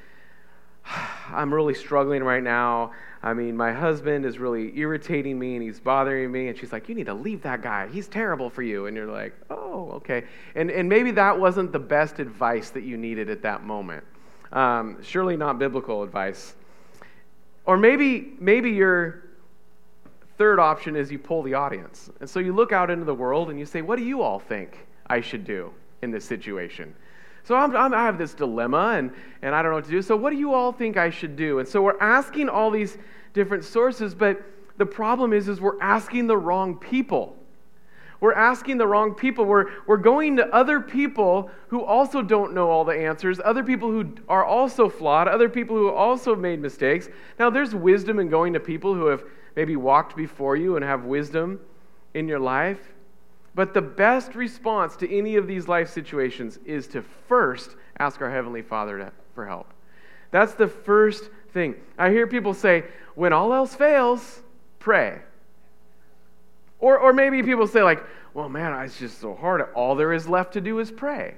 I'm 1.29 1.53
really 1.53 1.73
struggling 1.73 2.23
right 2.23 2.43
now. 2.43 2.91
I 3.23 3.33
mean, 3.33 3.57
my 3.57 3.73
husband 3.73 4.23
is 4.23 4.37
really 4.37 4.77
irritating 4.77 5.39
me 5.39 5.55
and 5.55 5.63
he's 5.63 5.79
bothering 5.79 6.31
me. 6.31 6.49
And 6.49 6.57
she's 6.57 6.71
like, 6.71 6.87
You 6.87 6.95
need 6.95 7.07
to 7.07 7.13
leave 7.13 7.41
that 7.41 7.63
guy. 7.63 7.87
He's 7.87 8.07
terrible 8.07 8.49
for 8.49 8.61
you. 8.61 8.85
And 8.85 8.95
you're 8.95 9.11
like, 9.11 9.33
Oh, 9.49 9.91
okay. 9.93 10.25
And, 10.53 10.69
and 10.69 10.87
maybe 10.87 11.11
that 11.11 11.39
wasn't 11.39 11.71
the 11.71 11.79
best 11.79 12.19
advice 12.19 12.69
that 12.71 12.83
you 12.83 12.97
needed 12.97 13.29
at 13.29 13.41
that 13.41 13.63
moment. 13.63 14.03
Um, 14.51 15.01
surely 15.01 15.35
not 15.35 15.57
biblical 15.57 16.03
advice. 16.03 16.53
Or 17.65 17.77
maybe, 17.77 18.33
maybe 18.39 18.71
you're 18.71 19.25
Third 20.37 20.59
option 20.59 20.95
is 20.95 21.11
you 21.11 21.19
pull 21.19 21.43
the 21.43 21.53
audience. 21.53 22.09
And 22.19 22.29
so 22.29 22.39
you 22.39 22.53
look 22.53 22.73
out 22.73 22.89
into 22.89 23.05
the 23.05 23.13
world 23.13 23.49
and 23.49 23.57
you 23.57 23.65
say, 23.65 23.81
What 23.81 23.97
do 23.97 24.03
you 24.03 24.21
all 24.21 24.39
think 24.39 24.85
I 25.07 25.21
should 25.21 25.45
do 25.45 25.73
in 26.01 26.11
this 26.11 26.25
situation? 26.25 26.93
So 27.43 27.55
I'm, 27.55 27.75
I'm, 27.75 27.93
i 27.93 28.03
have 28.03 28.17
this 28.17 28.33
dilemma 28.33 28.95
and, 28.97 29.11
and 29.43 29.53
I 29.55 29.61
don't 29.61 29.71
know 29.71 29.75
what 29.75 29.85
to 29.85 29.91
do. 29.91 30.01
So, 30.01 30.15
what 30.15 30.31
do 30.31 30.37
you 30.37 30.53
all 30.53 30.71
think 30.71 30.97
I 30.97 31.09
should 31.09 31.35
do? 31.35 31.59
And 31.59 31.67
so 31.67 31.81
we're 31.81 31.99
asking 31.99 32.49
all 32.49 32.71
these 32.71 32.97
different 33.33 33.63
sources, 33.63 34.13
but 34.15 34.41
the 34.77 34.85
problem 34.85 35.31
is, 35.31 35.47
is 35.47 35.61
we're 35.61 35.79
asking 35.79 36.27
the 36.27 36.37
wrong 36.37 36.75
people. 36.75 37.37
We're 38.19 38.33
asking 38.33 38.77
the 38.77 38.87
wrong 38.87 39.13
people. 39.13 39.45
We're, 39.45 39.71
we're 39.87 39.97
going 39.97 40.37
to 40.37 40.47
other 40.53 40.79
people 40.79 41.51
who 41.67 41.83
also 41.83 42.21
don't 42.21 42.53
know 42.53 42.69
all 42.69 42.85
the 42.85 42.93
answers, 42.93 43.39
other 43.43 43.63
people 43.63 43.89
who 43.89 44.15
are 44.29 44.45
also 44.45 44.89
flawed, 44.89 45.27
other 45.27 45.49
people 45.49 45.75
who 45.75 45.91
also 45.91 46.35
made 46.35 46.59
mistakes. 46.61 47.09
Now, 47.39 47.49
there's 47.49 47.75
wisdom 47.75 48.19
in 48.19 48.29
going 48.29 48.53
to 48.53 48.59
people 48.59 48.93
who 48.93 49.07
have 49.07 49.23
maybe 49.55 49.75
walked 49.75 50.15
before 50.15 50.55
you 50.55 50.75
and 50.75 50.85
have 50.85 51.05
wisdom 51.05 51.59
in 52.13 52.27
your 52.27 52.39
life. 52.39 52.79
But 53.53 53.73
the 53.73 53.81
best 53.81 54.35
response 54.35 54.95
to 54.97 55.17
any 55.17 55.37
of 55.37 55.47
these 55.47 55.67
life 55.67 55.89
situations 55.89 56.59
is 56.65 56.87
to 56.87 57.01
first 57.27 57.75
ask 57.99 58.21
our 58.21 58.29
Heavenly 58.29 58.61
Father 58.61 58.97
to, 58.97 59.11
for 59.33 59.45
help. 59.45 59.73
That's 60.31 60.53
the 60.53 60.67
first 60.67 61.29
thing. 61.53 61.75
I 61.97 62.09
hear 62.09 62.27
people 62.27 62.53
say, 62.53 62.83
when 63.15 63.31
all 63.31 63.53
else 63.53 63.73
fails, 63.73 64.41
pray. 64.79 65.21
Or, 66.79 66.97
or 66.97 67.13
maybe 67.13 67.41
people 67.43 67.67
say, 67.67 67.83
like, 67.83 68.03
well, 68.33 68.49
man, 68.49 68.73
it's 68.83 68.99
just 68.99 69.19
so 69.19 69.33
hard. 69.33 69.61
All 69.73 69.95
there 69.95 70.13
is 70.13 70.27
left 70.27 70.53
to 70.53 70.61
do 70.61 70.79
is 70.79 70.91
pray. 70.91 71.35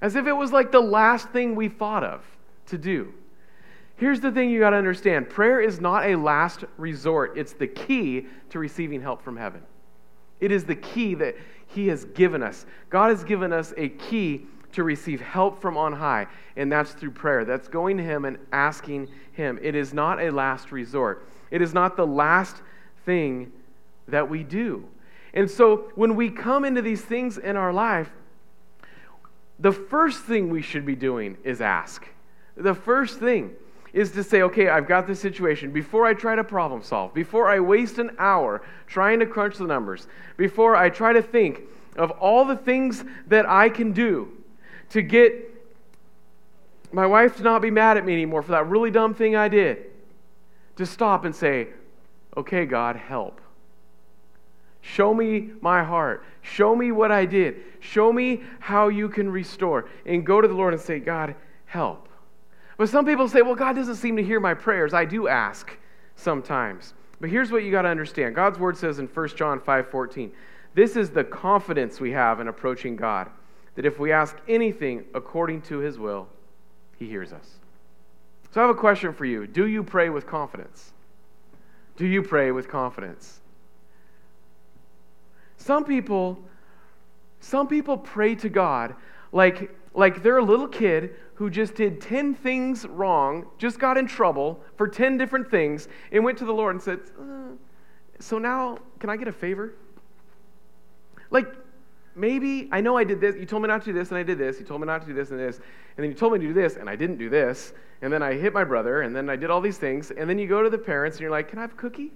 As 0.00 0.16
if 0.16 0.26
it 0.26 0.32
was 0.32 0.52
like 0.52 0.72
the 0.72 0.80
last 0.80 1.28
thing 1.30 1.54
we 1.54 1.68
thought 1.68 2.02
of 2.02 2.24
to 2.66 2.78
do. 2.78 3.12
Here's 3.96 4.20
the 4.20 4.32
thing 4.32 4.50
you 4.50 4.58
got 4.58 4.70
to 4.70 4.76
understand 4.76 5.30
prayer 5.30 5.60
is 5.60 5.80
not 5.80 6.06
a 6.06 6.16
last 6.16 6.64
resort, 6.76 7.36
it's 7.36 7.52
the 7.52 7.66
key 7.66 8.26
to 8.50 8.58
receiving 8.58 9.00
help 9.00 9.22
from 9.22 9.36
heaven. 9.36 9.62
It 10.40 10.50
is 10.50 10.64
the 10.64 10.74
key 10.74 11.14
that 11.14 11.36
He 11.68 11.88
has 11.88 12.04
given 12.06 12.42
us. 12.42 12.66
God 12.90 13.10
has 13.10 13.22
given 13.22 13.52
us 13.52 13.72
a 13.76 13.90
key 13.90 14.46
to 14.72 14.82
receive 14.82 15.20
help 15.20 15.60
from 15.60 15.76
on 15.76 15.92
high, 15.92 16.26
and 16.56 16.70
that's 16.70 16.92
through 16.92 17.12
prayer. 17.12 17.44
That's 17.44 17.68
going 17.68 17.96
to 17.98 18.02
Him 18.02 18.24
and 18.24 18.38
asking 18.52 19.08
Him. 19.32 19.58
It 19.62 19.76
is 19.76 19.94
not 19.94 20.20
a 20.20 20.30
last 20.30 20.72
resort, 20.72 21.28
it 21.50 21.62
is 21.62 21.72
not 21.72 21.96
the 21.96 22.06
last 22.06 22.56
thing 23.04 23.52
that 24.08 24.28
we 24.28 24.42
do. 24.42 24.84
And 25.32 25.50
so 25.50 25.90
when 25.94 26.16
we 26.16 26.30
come 26.30 26.64
into 26.64 26.82
these 26.82 27.02
things 27.02 27.38
in 27.38 27.56
our 27.56 27.72
life, 27.72 28.10
the 29.58 29.72
first 29.72 30.24
thing 30.24 30.50
we 30.50 30.62
should 30.62 30.84
be 30.84 30.94
doing 30.94 31.36
is 31.44 31.60
ask. 31.60 32.06
The 32.56 32.74
first 32.74 33.18
thing 33.18 33.54
is 33.92 34.10
to 34.12 34.24
say, 34.24 34.42
okay, 34.42 34.68
I've 34.68 34.88
got 34.88 35.06
this 35.06 35.20
situation. 35.20 35.70
Before 35.70 36.04
I 36.04 36.14
try 36.14 36.34
to 36.34 36.42
problem 36.42 36.82
solve, 36.82 37.14
before 37.14 37.48
I 37.48 37.60
waste 37.60 37.98
an 37.98 38.10
hour 38.18 38.62
trying 38.86 39.20
to 39.20 39.26
crunch 39.26 39.56
the 39.56 39.64
numbers, 39.64 40.08
before 40.36 40.74
I 40.74 40.90
try 40.90 41.12
to 41.12 41.22
think 41.22 41.62
of 41.96 42.10
all 42.12 42.44
the 42.44 42.56
things 42.56 43.04
that 43.28 43.48
I 43.48 43.68
can 43.68 43.92
do 43.92 44.28
to 44.90 45.00
get 45.02 45.50
my 46.92 47.06
wife 47.06 47.36
to 47.36 47.42
not 47.42 47.62
be 47.62 47.70
mad 47.70 47.96
at 47.96 48.04
me 48.04 48.12
anymore 48.12 48.42
for 48.42 48.52
that 48.52 48.68
really 48.68 48.90
dumb 48.90 49.14
thing 49.14 49.36
I 49.36 49.48
did, 49.48 49.86
to 50.76 50.86
stop 50.86 51.24
and 51.24 51.34
say, 51.34 51.68
okay, 52.36 52.66
God, 52.66 52.96
help. 52.96 53.40
Show 54.86 55.14
me 55.14 55.50
my 55.62 55.82
heart. 55.82 56.24
Show 56.42 56.76
me 56.76 56.92
what 56.92 57.10
I 57.10 57.24
did. 57.24 57.56
Show 57.80 58.12
me 58.12 58.42
how 58.60 58.88
you 58.88 59.08
can 59.08 59.30
restore. 59.30 59.88
And 60.04 60.26
go 60.26 60.42
to 60.42 60.46
the 60.46 60.52
Lord 60.52 60.74
and 60.74 60.82
say, 60.82 61.00
God, 61.00 61.34
help. 61.64 62.06
But 62.76 62.90
some 62.90 63.06
people 63.06 63.26
say, 63.26 63.40
well, 63.40 63.54
God 63.54 63.76
doesn't 63.76 63.96
seem 63.96 64.14
to 64.16 64.22
hear 64.22 64.40
my 64.40 64.52
prayers. 64.52 64.92
I 64.92 65.06
do 65.06 65.26
ask 65.26 65.74
sometimes. 66.16 66.92
But 67.18 67.30
here's 67.30 67.50
what 67.50 67.64
you 67.64 67.70
got 67.70 67.82
to 67.82 67.88
understand 67.88 68.34
God's 68.34 68.58
word 68.58 68.76
says 68.76 68.98
in 68.98 69.06
1 69.06 69.28
John 69.30 69.58
5 69.58 69.88
14, 69.88 70.30
this 70.74 70.96
is 70.96 71.08
the 71.08 71.24
confidence 71.24 71.98
we 71.98 72.10
have 72.10 72.40
in 72.40 72.48
approaching 72.48 72.94
God, 72.94 73.30
that 73.76 73.86
if 73.86 73.98
we 73.98 74.12
ask 74.12 74.36
anything 74.48 75.04
according 75.14 75.62
to 75.62 75.78
his 75.78 75.98
will, 75.98 76.28
he 76.98 77.08
hears 77.08 77.32
us. 77.32 77.54
So 78.50 78.60
I 78.60 78.66
have 78.66 78.76
a 78.76 78.78
question 78.78 79.14
for 79.14 79.24
you. 79.24 79.46
Do 79.46 79.66
you 79.66 79.82
pray 79.82 80.10
with 80.10 80.26
confidence? 80.26 80.92
Do 81.96 82.06
you 82.06 82.22
pray 82.22 82.50
with 82.50 82.68
confidence? 82.68 83.40
Some 85.64 85.86
people, 85.86 86.38
some 87.40 87.68
people 87.68 87.96
pray 87.96 88.34
to 88.34 88.50
God 88.50 88.94
like, 89.32 89.74
like 89.94 90.22
they're 90.22 90.36
a 90.36 90.44
little 90.44 90.68
kid 90.68 91.14
who 91.36 91.48
just 91.48 91.74
did 91.74 92.02
10 92.02 92.34
things 92.34 92.84
wrong, 92.84 93.46
just 93.56 93.78
got 93.78 93.96
in 93.96 94.06
trouble 94.06 94.60
for 94.76 94.86
10 94.86 95.16
different 95.16 95.50
things, 95.50 95.88
and 96.12 96.22
went 96.22 96.36
to 96.36 96.44
the 96.44 96.52
Lord 96.52 96.74
and 96.74 96.82
said, 96.82 97.00
uh, 97.18 97.54
So 98.18 98.38
now, 98.38 98.76
can 99.00 99.08
I 99.08 99.16
get 99.16 99.26
a 99.26 99.32
favor? 99.32 99.72
Like, 101.30 101.46
maybe 102.14 102.68
I 102.70 102.82
know 102.82 102.98
I 102.98 103.04
did 103.04 103.22
this. 103.22 103.34
You 103.34 103.46
told 103.46 103.62
me 103.62 103.68
not 103.68 103.80
to 103.84 103.86
do 103.86 103.98
this, 103.98 104.10
and 104.10 104.18
I 104.18 104.22
did 104.22 104.36
this. 104.36 104.60
You 104.60 104.66
told 104.66 104.82
me 104.82 104.86
not 104.86 105.00
to 105.00 105.06
do 105.06 105.14
this 105.14 105.30
and 105.30 105.40
this. 105.40 105.56
And 105.56 106.04
then 106.04 106.10
you 106.10 106.14
told 106.14 106.34
me 106.34 106.40
to 106.40 106.46
do 106.46 106.52
this, 106.52 106.76
and 106.76 106.90
I 106.90 106.94
didn't 106.94 107.16
do 107.16 107.30
this. 107.30 107.72
And 108.02 108.12
then 108.12 108.22
I 108.22 108.34
hit 108.34 108.52
my 108.52 108.64
brother, 108.64 109.00
and 109.00 109.16
then 109.16 109.30
I 109.30 109.36
did 109.36 109.48
all 109.48 109.62
these 109.62 109.78
things. 109.78 110.10
And 110.10 110.28
then 110.28 110.38
you 110.38 110.46
go 110.46 110.62
to 110.62 110.68
the 110.68 110.76
parents, 110.76 111.16
and 111.16 111.22
you're 111.22 111.30
like, 111.30 111.48
Can 111.48 111.58
I 111.58 111.62
have 111.62 111.72
a 111.72 111.76
cookie? 111.76 112.12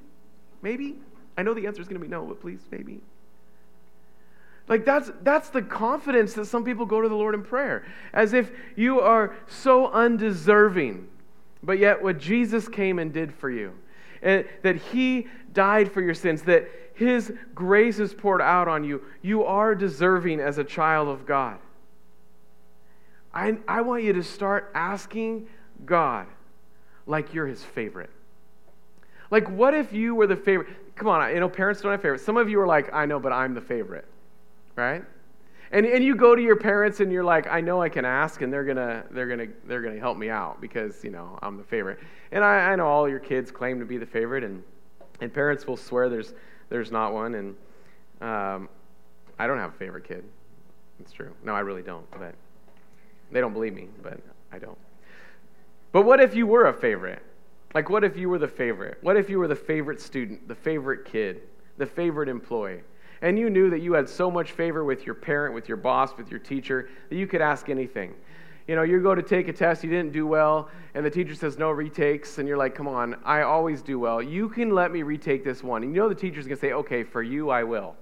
Maybe? 0.61 0.98
I 1.38 1.42
know 1.42 1.54
the 1.54 1.66
answer 1.66 1.80
is 1.80 1.88
going 1.88 1.98
to 1.98 2.06
be 2.06 2.11
no, 2.11 2.26
but 2.26 2.42
please, 2.42 2.61
maybe. 2.70 3.00
Like 4.68 4.85
that's 4.85 5.11
that's 5.22 5.48
the 5.48 5.62
confidence 5.62 6.35
that 6.35 6.44
some 6.44 6.62
people 6.62 6.85
go 6.85 7.00
to 7.00 7.09
the 7.09 7.14
Lord 7.14 7.35
in 7.35 7.42
prayer, 7.42 7.87
as 8.12 8.35
if 8.35 8.50
you 8.76 9.00
are 9.00 9.35
so 9.46 9.88
undeserving, 9.88 11.09
but 11.62 11.78
yet 11.78 12.02
what 12.02 12.18
Jesus 12.18 12.68
came 12.68 12.98
and 12.98 13.12
did 13.12 13.33
for 13.33 13.50
you, 13.50 13.72
and 14.20 14.46
that 14.62 14.76
He 14.76 15.26
died 15.54 15.90
for 15.90 16.02
your 16.02 16.14
sins, 16.14 16.42
that 16.42 16.68
His 16.94 17.33
grace 17.54 17.98
is 17.98 18.12
poured 18.12 18.42
out 18.42 18.68
on 18.68 18.85
you. 18.85 19.02
You 19.22 19.44
are 19.44 19.74
deserving 19.74 20.40
as 20.40 20.59
a 20.59 20.64
child 20.64 21.09
of 21.09 21.24
God. 21.24 21.59
I, 23.33 23.57
I 23.66 23.81
want 23.83 24.02
you 24.02 24.12
to 24.14 24.22
start 24.22 24.70
asking 24.74 25.46
God 25.87 26.26
like 27.07 27.33
you're 27.33 27.46
His 27.46 27.64
favorite. 27.64 28.11
Like, 29.31 29.48
what 29.48 29.72
if 29.72 29.94
you 29.94 30.14
were 30.14 30.26
the 30.26 30.37
favorite? 30.37 30.68
Come 30.94 31.09
on, 31.09 31.33
you 31.33 31.40
know, 31.40 31.48
parents 31.48 31.81
don't 31.81 31.92
have 31.92 32.02
favorites. 32.02 32.24
Some 32.24 32.37
of 32.37 32.50
you 32.50 32.61
are 32.61 32.66
like, 32.66 32.92
I 32.92 33.07
know, 33.07 33.18
but 33.18 33.33
I'm 33.33 33.54
the 33.54 33.61
favorite 33.62 34.07
right? 34.78 35.04
And, 35.70 35.84
and 35.84 36.02
you 36.02 36.14
go 36.14 36.34
to 36.34 36.40
your 36.40 36.56
parents 36.56 37.00
and 37.00 37.12
you're 37.12 37.24
like, 37.24 37.46
I 37.46 37.60
know 37.60 37.82
I 37.82 37.90
can 37.90 38.04
ask 38.04 38.40
and 38.40 38.50
they're 38.50 38.64
gonna 38.64 39.04
they're 39.10 39.26
gonna 39.26 39.48
they're 39.66 39.82
gonna 39.82 39.98
help 39.98 40.16
me 40.16 40.30
out 40.30 40.60
because 40.60 41.04
you 41.04 41.10
know 41.10 41.38
I'm 41.42 41.58
the 41.58 41.64
favorite. 41.64 41.98
And 42.32 42.42
I, 42.42 42.72
I 42.72 42.76
know 42.76 42.86
all 42.86 43.08
your 43.08 43.18
kids 43.18 43.50
claim 43.50 43.78
to 43.80 43.84
be 43.84 43.98
the 43.98 44.06
favorite 44.06 44.44
and 44.44 44.62
and 45.20 45.34
parents 45.34 45.66
will 45.66 45.76
swear 45.76 46.08
there's 46.08 46.32
there's 46.70 46.90
not 46.90 47.12
one 47.12 47.34
and 47.34 47.56
um, 48.20 48.68
I 49.38 49.46
don't 49.46 49.58
have 49.58 49.74
a 49.74 49.76
favorite 49.76 50.04
kid. 50.04 50.24
It's 51.00 51.12
true. 51.12 51.34
No, 51.44 51.54
I 51.54 51.60
really 51.60 51.82
don't. 51.82 52.08
But 52.12 52.34
they 53.30 53.40
don't 53.40 53.52
believe 53.52 53.74
me, 53.74 53.88
but 54.02 54.18
I 54.52 54.58
don't. 54.58 54.78
But 55.92 56.02
what 56.02 56.20
if 56.20 56.34
you 56.34 56.46
were 56.46 56.66
a 56.66 56.72
favorite? 56.72 57.22
Like, 57.74 57.90
what 57.90 58.02
if 58.02 58.16
you 58.16 58.30
were 58.30 58.38
the 58.38 58.48
favorite? 58.48 58.98
What 59.02 59.16
if 59.16 59.28
you 59.28 59.38
were 59.38 59.48
the 59.48 59.54
favorite 59.54 60.00
student, 60.00 60.48
the 60.48 60.54
favorite 60.54 61.04
kid, 61.04 61.42
the 61.76 61.86
favorite 61.86 62.28
employee? 62.28 62.80
And 63.22 63.38
you 63.38 63.50
knew 63.50 63.70
that 63.70 63.81
you 63.81 63.92
had 63.94 64.09
so 64.09 64.31
much 64.31 64.52
favor 64.52 64.85
with 64.85 65.04
your 65.04 65.14
parent, 65.14 65.54
with 65.54 65.68
your 65.68 65.76
boss, 65.76 66.16
with 66.16 66.31
your 66.31 66.38
teacher, 66.38 66.88
that 67.09 67.16
you 67.16 67.26
could 67.26 67.40
ask 67.40 67.68
anything. 67.68 68.14
You 68.68 68.76
know, 68.76 68.83
you 68.83 69.00
go 69.00 69.14
to 69.14 69.22
take 69.22 69.48
a 69.48 69.52
test, 69.52 69.83
you 69.83 69.88
didn't 69.88 70.12
do 70.12 70.26
well, 70.26 70.68
and 70.94 71.04
the 71.04 71.11
teacher 71.11 71.35
says 71.35 71.57
no 71.57 71.70
retakes, 71.70 72.37
and 72.37 72.46
you're 72.46 72.59
like, 72.59 72.74
come 72.74 72.87
on, 72.87 73.16
I 73.24 73.40
always 73.40 73.81
do 73.81 73.98
well. 73.98 74.22
You 74.22 74.50
can 74.50 74.70
let 74.70 74.92
me 74.92 75.02
retake 75.02 75.42
this 75.42 75.62
one. 75.62 75.83
And 75.83 75.94
you 75.94 76.02
know 76.02 76.09
the 76.09 76.14
teacher's 76.14 76.46
going 76.46 76.59
to 76.59 76.61
say, 76.61 76.72
okay, 76.72 77.02
for 77.02 77.22
you, 77.22 77.48
I 77.48 77.64
will. 77.64 77.96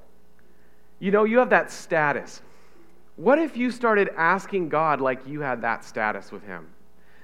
You 0.98 1.12
know, 1.12 1.24
you 1.24 1.38
have 1.38 1.50
that 1.50 1.70
status. 1.70 2.42
What 3.14 3.38
if 3.38 3.56
you 3.56 3.70
started 3.70 4.10
asking 4.16 4.68
God 4.68 5.00
like 5.00 5.26
you 5.26 5.40
had 5.40 5.62
that 5.62 5.84
status 5.84 6.32
with 6.32 6.42
Him? 6.42 6.66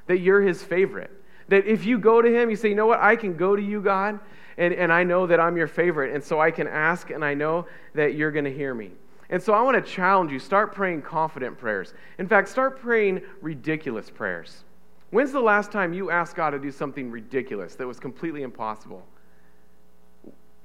That 0.07 0.19
you're 0.19 0.41
His 0.41 0.63
favorite? 0.63 1.11
That 1.49 1.67
if 1.67 1.85
you 1.85 1.99
go 1.99 2.23
to 2.23 2.33
Him, 2.33 2.49
you 2.49 2.57
say, 2.57 2.69
you 2.69 2.75
know 2.77 2.87
what, 2.87 3.01
I 3.01 3.17
can 3.17 3.37
go 3.37 3.57
to 3.57 3.63
you, 3.63 3.81
God, 3.81 4.21
and, 4.59 4.75
and 4.75 4.93
I 4.93 5.05
know 5.05 5.27
that 5.27 5.41
I'm 5.41 5.57
your 5.57 5.67
favorite, 5.67 6.15
and 6.15 6.23
so 6.23 6.41
I 6.41 6.51
can 6.51 6.67
ask, 6.67 7.11
and 7.11 7.25
I 7.25 7.35
know 7.35 7.67
that 7.95 8.15
you're 8.15 8.33
going 8.33 8.45
to 8.45 8.53
hear 8.53 8.75
me. 8.75 8.91
And 9.31 9.43
so 9.43 9.55
I 9.55 9.63
want 9.63 9.83
to 9.83 9.91
challenge 9.91 10.31
you 10.31 10.39
start 10.39 10.75
praying 10.75 11.03
confident 11.03 11.59
prayers. 11.59 11.95
In 12.19 12.29
fact, 12.29 12.49
start 12.49 12.79
praying 12.81 13.23
ridiculous 13.41 14.11
prayers. 14.11 14.65
When's 15.11 15.33
the 15.33 15.41
last 15.41 15.73
time 15.73 15.93
you 15.93 16.11
asked 16.11 16.37
God 16.37 16.51
to 16.51 16.59
do 16.59 16.71
something 16.71 17.11
ridiculous 17.11 17.75
that 17.77 17.87
was 17.87 17.99
completely 17.99 18.43
impossible? 18.43 19.07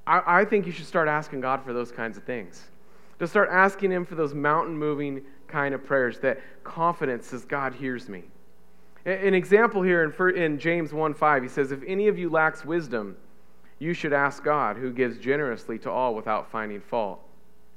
I, 0.05 0.41
I 0.41 0.45
think 0.45 0.65
you 0.65 0.71
should 0.71 0.85
start 0.85 1.07
asking 1.07 1.41
God 1.41 1.63
for 1.63 1.73
those 1.73 1.91
kinds 1.91 2.17
of 2.17 2.23
things. 2.23 2.65
To 3.19 3.27
start 3.27 3.49
asking 3.51 3.91
Him 3.91 4.05
for 4.05 4.15
those 4.15 4.33
mountain 4.33 4.77
moving 4.77 5.21
kind 5.47 5.73
of 5.73 5.85
prayers 5.85 6.19
that 6.19 6.39
confidence 6.63 7.27
says, 7.27 7.45
God 7.45 7.73
hears 7.73 8.09
me. 8.09 8.23
An 9.05 9.33
example 9.33 9.81
here 9.81 10.03
in, 10.03 10.35
in 10.35 10.59
James 10.59 10.91
1 10.91 11.13
5, 11.13 11.43
he 11.43 11.49
says, 11.49 11.71
If 11.71 11.81
any 11.87 12.09
of 12.09 12.19
you 12.19 12.29
lacks 12.29 12.65
wisdom, 12.65 13.15
you 13.79 13.93
should 13.93 14.13
ask 14.13 14.43
God, 14.43 14.77
who 14.77 14.91
gives 14.91 15.17
generously 15.17 15.77
to 15.79 15.91
all 15.91 16.15
without 16.15 16.49
finding 16.49 16.81
fault, 16.81 17.19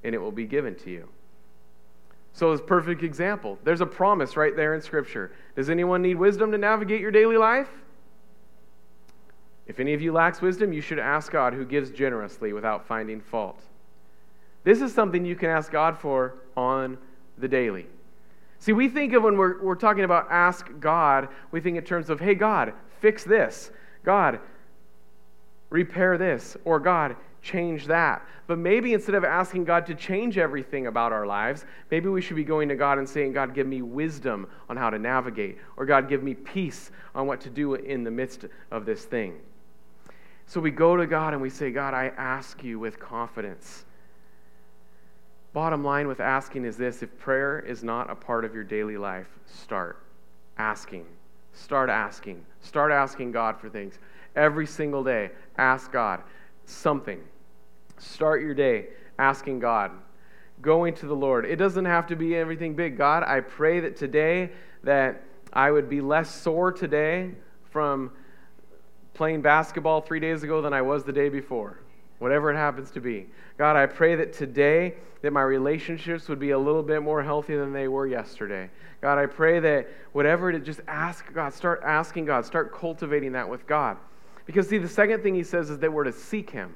and 0.03 0.15
it 0.15 0.19
will 0.19 0.33
be 0.33 0.47
given 0.47 0.75
to 0.77 0.91
you. 0.91 1.09
So, 2.33 2.53
it's 2.53 2.63
perfect 2.65 3.03
example. 3.03 3.59
There's 3.65 3.81
a 3.81 3.87
promise 3.87 4.37
right 4.37 4.55
there 4.55 4.75
in 4.75 4.81
Scripture. 4.81 5.33
Does 5.57 5.69
anyone 5.69 6.01
need 6.01 6.15
wisdom 6.15 6.53
to 6.53 6.59
navigate 6.59 7.01
your 7.01 7.11
daily 7.11 7.37
life? 7.37 7.69
If 9.67 9.79
any 9.79 9.95
of 9.95 10.01
you 10.01 10.13
lacks 10.13 10.41
wisdom, 10.41 10.73
you 10.73 10.81
should 10.81 10.99
ask 10.99 11.31
God, 11.31 11.55
who 11.55 11.65
gives 11.65 11.91
generously 11.91 12.53
without 12.53 12.87
finding 12.87 13.21
fault. 13.21 13.61
This 14.65 14.81
is 14.81 14.95
something 14.95 15.25
you 15.25 15.37
can 15.37 15.51
ask 15.51 15.71
God 15.71 15.99
for 15.99 16.35
on 16.57 16.99
the 17.39 17.49
daily. 17.49 17.87
See, 18.59 18.73
we 18.73 18.89
think 18.89 19.13
of 19.15 19.23
when 19.23 19.37
we're, 19.37 19.63
we're 19.63 19.75
talking 19.75 20.05
about 20.05 20.27
ask 20.31 20.69
God, 20.81 21.29
we 21.51 21.61
think 21.61 21.79
in 21.79 21.85
terms 21.85 22.11
of, 22.11 22.21
hey, 22.21 22.35
God, 22.35 22.75
fix 23.01 23.25
this. 23.25 23.71
God, 24.05 24.39
repair 25.71 26.19
this. 26.19 26.57
Or 26.65 26.79
God, 26.79 27.17
change 27.43 27.87
that. 27.87 28.25
But 28.47 28.59
maybe 28.59 28.93
instead 28.93 29.15
of 29.15 29.25
asking 29.25 29.65
God 29.65 29.87
to 29.87 29.95
change 29.95 30.37
everything 30.37 30.87
about 30.87 31.13
our 31.13 31.27
lives, 31.27 31.65
maybe 31.91 32.09
we 32.09 32.21
should 32.21 32.37
be 32.37 32.45
going 32.45 32.69
to 32.69 32.77
God 32.77 32.99
and 32.99 33.09
saying, 33.09 33.33
God, 33.33 33.55
give 33.55 33.67
me 33.67 33.81
wisdom 33.81 34.47
on 34.69 34.77
how 34.77 34.91
to 34.91 34.99
navigate. 34.99 35.59
Or 35.77 35.87
God, 35.87 36.09
give 36.09 36.23
me 36.23 36.35
peace 36.35 36.91
on 37.15 37.27
what 37.27 37.41
to 37.43 37.51
do 37.51 37.75
in 37.75 38.05
the 38.05 38.11
midst 38.11 38.45
of 38.71 38.85
this 38.85 39.05
thing. 39.05 39.39
So 40.47 40.61
we 40.61 40.71
go 40.71 40.97
to 40.97 41.07
God 41.07 41.33
and 41.33 41.41
we 41.41 41.51
say, 41.51 41.71
God, 41.71 41.95
I 41.95 42.13
ask 42.17 42.63
you 42.63 42.79
with 42.79 42.99
confidence 42.99 43.85
Bottom 45.53 45.83
line 45.83 46.07
with 46.07 46.21
asking 46.21 46.65
is 46.65 46.77
this 46.77 47.03
if 47.03 47.17
prayer 47.19 47.59
is 47.59 47.83
not 47.83 48.09
a 48.09 48.15
part 48.15 48.45
of 48.45 48.55
your 48.55 48.63
daily 48.63 48.97
life, 48.97 49.27
start 49.47 49.99
asking. 50.59 51.07
Start 51.53 51.91
asking. 51.91 52.45
Start 52.61 52.93
asking 52.93 53.33
God 53.33 53.59
for 53.59 53.69
things. 53.69 53.99
Every 54.37 54.67
single 54.67 55.05
day, 55.05 55.31
ask 55.59 55.91
God 55.93 56.23
something. 56.65 57.21
Start 57.99 58.43
your 58.43 58.55
day 58.55 58.89
asking 59.19 59.59
God, 59.59 59.91
going 60.63 60.95
to 60.95 61.07
the 61.07 61.15
Lord. 61.15 61.45
It 61.45 61.57
doesn't 61.57 61.85
have 61.85 62.07
to 62.07 62.17
be 62.17 62.37
everything 62.37 62.75
big. 62.75 62.97
God, 62.97 63.23
I 63.23 63.41
pray 63.41 63.81
that 63.81 63.97
today 63.97 64.51
that 64.83 65.23
I 65.53 65.71
would 65.71 65.89
be 65.91 66.01
less 66.01 66.35
sore 66.35 66.73
today 66.73 67.33
from 67.71 68.13
playing 69.13 69.43
basketball 69.43 70.01
3 70.01 70.21
days 70.21 70.43
ago 70.43 70.63
than 70.63 70.73
I 70.73 70.81
was 70.81 71.05
the 71.05 71.13
day 71.13 71.29
before. 71.29 71.81
Whatever 72.19 72.51
it 72.51 72.57
happens 72.57 72.91
to 72.93 73.01
be. 73.01 73.27
God, 73.59 73.77
I 73.77 73.87
pray 73.87 74.15
that 74.17 74.33
today 74.33 74.95
that 75.23 75.33
my 75.33 75.43
relationships 75.43 76.29
would 76.29 76.39
be 76.39 76.51
a 76.51 76.59
little 76.59 76.83
bit 76.83 77.03
more 77.03 77.23
healthy 77.23 77.57
than 77.57 77.73
they 77.73 77.89
were 77.89 78.07
yesterday. 78.07 78.71
God, 79.03 79.19
I 79.19 79.27
pray 79.27 79.61
that 79.61 79.89
whatever 80.13 80.53
to 80.53 80.59
just 80.59 80.81
ask 80.89 81.31
God, 81.35 81.53
start 81.53 81.83
asking 81.85 82.27
God, 82.27 82.47
start 82.47 82.75
cultivating 82.75 83.33
that 83.33 83.49
with 83.49 83.67
God. 83.67 83.99
Because, 84.51 84.69
see, 84.69 84.79
the 84.79 84.89
second 84.89 85.23
thing 85.23 85.37
he 85.37 85.45
says 85.45 85.71
is 85.71 85.79
that 85.79 85.93
we're 85.93 86.03
to 86.03 86.13
seek 86.13 86.51
him. 86.51 86.75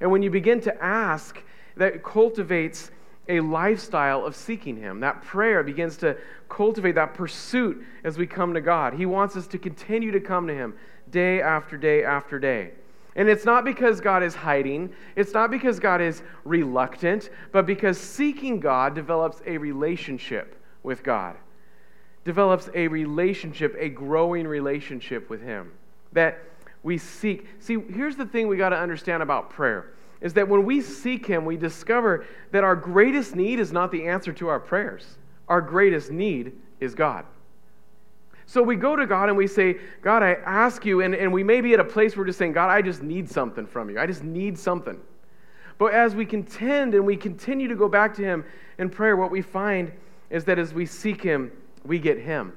And 0.00 0.10
when 0.10 0.22
you 0.22 0.30
begin 0.30 0.62
to 0.62 0.82
ask, 0.82 1.38
that 1.76 2.02
cultivates 2.02 2.90
a 3.28 3.40
lifestyle 3.40 4.24
of 4.24 4.34
seeking 4.34 4.78
him. 4.78 5.00
That 5.00 5.22
prayer 5.22 5.62
begins 5.62 5.98
to 5.98 6.16
cultivate 6.48 6.94
that 6.94 7.12
pursuit 7.12 7.84
as 8.02 8.16
we 8.16 8.26
come 8.26 8.54
to 8.54 8.62
God. 8.62 8.94
He 8.94 9.04
wants 9.04 9.36
us 9.36 9.46
to 9.48 9.58
continue 9.58 10.10
to 10.10 10.20
come 10.20 10.46
to 10.46 10.54
him 10.54 10.72
day 11.10 11.42
after 11.42 11.76
day 11.76 12.02
after 12.02 12.38
day. 12.38 12.70
And 13.14 13.28
it's 13.28 13.44
not 13.44 13.66
because 13.66 14.00
God 14.00 14.22
is 14.22 14.34
hiding, 14.34 14.90
it's 15.16 15.34
not 15.34 15.50
because 15.50 15.78
God 15.78 16.00
is 16.00 16.22
reluctant, 16.44 17.28
but 17.52 17.66
because 17.66 17.98
seeking 17.98 18.58
God 18.58 18.94
develops 18.94 19.42
a 19.44 19.58
relationship 19.58 20.58
with 20.82 21.02
God, 21.02 21.36
develops 22.24 22.70
a 22.74 22.88
relationship, 22.88 23.76
a 23.78 23.90
growing 23.90 24.46
relationship 24.46 25.28
with 25.28 25.42
Him 25.42 25.72
that 26.12 26.38
we 26.82 26.98
seek. 26.98 27.46
See, 27.60 27.78
here's 27.90 28.16
the 28.16 28.26
thing 28.26 28.48
we 28.48 28.56
got 28.56 28.70
to 28.70 28.78
understand 28.78 29.22
about 29.22 29.50
prayer 29.50 29.92
is 30.20 30.34
that 30.34 30.48
when 30.48 30.64
we 30.64 30.80
seek 30.80 31.26
Him, 31.26 31.44
we 31.44 31.56
discover 31.56 32.24
that 32.52 32.64
our 32.64 32.76
greatest 32.76 33.34
need 33.34 33.58
is 33.58 33.72
not 33.72 33.90
the 33.90 34.06
answer 34.06 34.32
to 34.34 34.48
our 34.48 34.60
prayers, 34.60 35.18
our 35.48 35.60
greatest 35.60 36.10
need 36.10 36.52
is 36.80 36.94
God. 36.94 37.24
So 38.46 38.62
we 38.62 38.76
go 38.76 38.96
to 38.96 39.06
God 39.06 39.28
and 39.28 39.38
we 39.38 39.46
say, 39.46 39.78
God, 40.02 40.22
I 40.22 40.34
ask 40.44 40.84
you, 40.84 41.00
and, 41.00 41.14
and 41.14 41.32
we 41.32 41.42
may 41.42 41.60
be 41.60 41.74
at 41.74 41.80
a 41.80 41.84
place 41.84 42.14
where 42.14 42.22
we're 42.22 42.26
just 42.26 42.38
saying, 42.38 42.52
God, 42.52 42.70
I 42.70 42.82
just 42.82 43.02
need 43.02 43.30
something 43.30 43.66
from 43.66 43.88
you. 43.88 43.98
I 43.98 44.06
just 44.06 44.24
need 44.24 44.58
something. 44.58 45.00
But 45.78 45.94
as 45.94 46.14
we 46.14 46.26
contend 46.26 46.94
and 46.94 47.06
we 47.06 47.16
continue 47.16 47.66
to 47.68 47.74
go 47.74 47.88
back 47.88 48.14
to 48.14 48.22
Him 48.22 48.44
in 48.78 48.90
prayer, 48.90 49.16
what 49.16 49.30
we 49.30 49.42
find 49.42 49.90
is 50.30 50.44
that 50.44 50.58
as 50.58 50.74
we 50.74 50.86
seek 50.86 51.22
Him, 51.22 51.50
we 51.84 51.98
get 51.98 52.18
Him. 52.18 52.52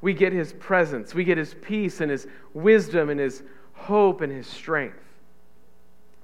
We 0.00 0.14
get 0.14 0.32
His 0.32 0.52
presence. 0.54 1.14
We 1.14 1.24
get 1.24 1.38
His 1.38 1.54
peace 1.54 2.00
and 2.00 2.10
His 2.10 2.26
wisdom 2.54 3.10
and 3.10 3.20
His 3.20 3.42
hope 3.76 4.20
and 4.20 4.32
His 4.32 4.46
strength. 4.46 4.98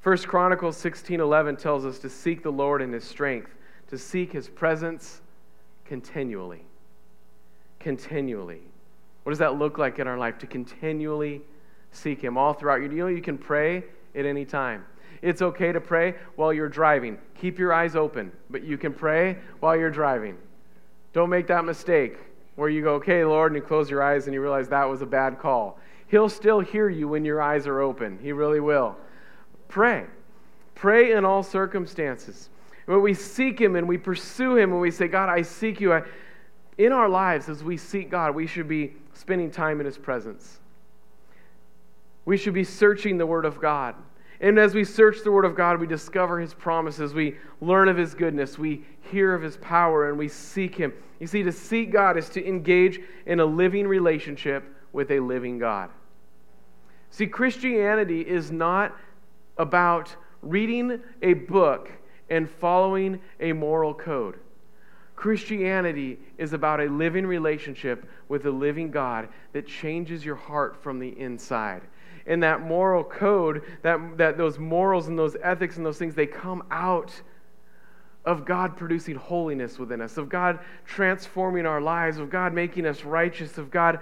First 0.00 0.26
Chronicles 0.26 0.76
16:11 0.76 1.56
tells 1.56 1.84
us 1.84 1.98
to 2.00 2.08
seek 2.08 2.42
the 2.42 2.50
Lord 2.50 2.82
in 2.82 2.92
His 2.92 3.04
strength, 3.04 3.54
to 3.88 3.96
seek 3.96 4.32
His 4.32 4.48
presence 4.48 5.20
continually. 5.84 6.64
Continually. 7.78 8.62
What 9.22 9.30
does 9.30 9.38
that 9.38 9.56
look 9.56 9.78
like 9.78 9.98
in 9.98 10.08
our 10.08 10.18
life? 10.18 10.38
To 10.38 10.46
continually 10.46 11.42
seek 11.92 12.20
Him 12.22 12.36
all 12.36 12.52
throughout 12.52 12.80
your. 12.80 12.90
You 12.90 12.98
know, 12.98 13.06
you 13.06 13.22
can 13.22 13.38
pray 13.38 13.84
at 14.14 14.26
any 14.26 14.44
time. 14.44 14.84
It's 15.20 15.40
okay 15.40 15.70
to 15.70 15.80
pray 15.80 16.16
while 16.34 16.52
you're 16.52 16.68
driving. 16.68 17.16
Keep 17.36 17.58
your 17.58 17.72
eyes 17.72 17.94
open, 17.94 18.32
but 18.50 18.64
you 18.64 18.76
can 18.76 18.92
pray 18.92 19.38
while 19.60 19.76
you're 19.76 19.90
driving. 19.90 20.36
Don't 21.12 21.30
make 21.30 21.46
that 21.46 21.64
mistake 21.64 22.18
where 22.56 22.68
you 22.68 22.82
go, 22.82 22.94
okay, 22.94 23.24
Lord, 23.24 23.52
and 23.52 23.62
you 23.62 23.66
close 23.66 23.88
your 23.88 24.02
eyes 24.02 24.26
and 24.26 24.34
you 24.34 24.42
realize 24.42 24.68
that 24.68 24.84
was 24.84 25.00
a 25.00 25.06
bad 25.06 25.38
call. 25.38 25.78
He'll 26.12 26.28
still 26.28 26.60
hear 26.60 26.90
you 26.90 27.08
when 27.08 27.24
your 27.24 27.40
eyes 27.40 27.66
are 27.66 27.80
open. 27.80 28.18
He 28.20 28.32
really 28.32 28.60
will. 28.60 28.98
Pray. 29.68 30.04
Pray 30.74 31.12
in 31.12 31.24
all 31.24 31.42
circumstances. 31.42 32.50
When 32.84 33.00
we 33.00 33.14
seek 33.14 33.58
Him 33.58 33.76
and 33.76 33.88
we 33.88 33.96
pursue 33.96 34.58
Him 34.58 34.72
and 34.72 34.80
we 34.82 34.90
say, 34.90 35.08
God, 35.08 35.30
I 35.30 35.40
seek 35.40 35.80
you, 35.80 35.94
I, 35.94 36.02
in 36.76 36.92
our 36.92 37.08
lives, 37.08 37.48
as 37.48 37.64
we 37.64 37.78
seek 37.78 38.10
God, 38.10 38.34
we 38.34 38.46
should 38.46 38.68
be 38.68 38.92
spending 39.14 39.50
time 39.50 39.80
in 39.80 39.86
His 39.86 39.96
presence. 39.96 40.58
We 42.26 42.36
should 42.36 42.52
be 42.52 42.64
searching 42.64 43.16
the 43.16 43.24
Word 43.24 43.46
of 43.46 43.58
God. 43.58 43.94
And 44.42 44.58
as 44.58 44.74
we 44.74 44.84
search 44.84 45.24
the 45.24 45.32
Word 45.32 45.46
of 45.46 45.56
God, 45.56 45.80
we 45.80 45.86
discover 45.86 46.38
His 46.38 46.52
promises. 46.52 47.14
We 47.14 47.38
learn 47.62 47.88
of 47.88 47.96
His 47.96 48.12
goodness. 48.12 48.58
We 48.58 48.84
hear 49.10 49.32
of 49.32 49.40
His 49.40 49.56
power 49.56 50.10
and 50.10 50.18
we 50.18 50.28
seek 50.28 50.74
Him. 50.74 50.92
You 51.20 51.26
see, 51.26 51.42
to 51.42 51.52
seek 51.52 51.90
God 51.90 52.18
is 52.18 52.28
to 52.28 52.46
engage 52.46 53.00
in 53.24 53.40
a 53.40 53.46
living 53.46 53.88
relationship 53.88 54.64
with 54.92 55.10
a 55.10 55.18
living 55.18 55.58
God. 55.58 55.88
See, 57.12 57.26
Christianity 57.26 58.22
is 58.22 58.50
not 58.50 58.96
about 59.58 60.16
reading 60.40 60.98
a 61.20 61.34
book 61.34 61.90
and 62.30 62.48
following 62.48 63.20
a 63.38 63.52
moral 63.52 63.92
code. 63.92 64.38
Christianity 65.14 66.18
is 66.38 66.54
about 66.54 66.80
a 66.80 66.86
living 66.86 67.26
relationship 67.26 68.08
with 68.28 68.46
a 68.46 68.50
living 68.50 68.90
God 68.90 69.28
that 69.52 69.66
changes 69.66 70.24
your 70.24 70.36
heart 70.36 70.82
from 70.82 70.98
the 70.98 71.10
inside. 71.20 71.82
And 72.26 72.42
that 72.42 72.62
moral 72.62 73.04
code, 73.04 73.62
that, 73.82 74.16
that 74.16 74.38
those 74.38 74.58
morals 74.58 75.08
and 75.08 75.18
those 75.18 75.36
ethics 75.42 75.76
and 75.76 75.84
those 75.84 75.98
things, 75.98 76.14
they 76.14 76.26
come 76.26 76.64
out 76.70 77.12
of 78.24 78.46
God 78.46 78.74
producing 78.74 79.16
holiness 79.16 79.78
within 79.78 80.00
us, 80.00 80.16
of 80.16 80.30
God 80.30 80.60
transforming 80.86 81.66
our 81.66 81.82
lives, 81.82 82.16
of 82.16 82.30
God 82.30 82.54
making 82.54 82.86
us 82.86 83.04
righteous, 83.04 83.58
of 83.58 83.70
God 83.70 84.00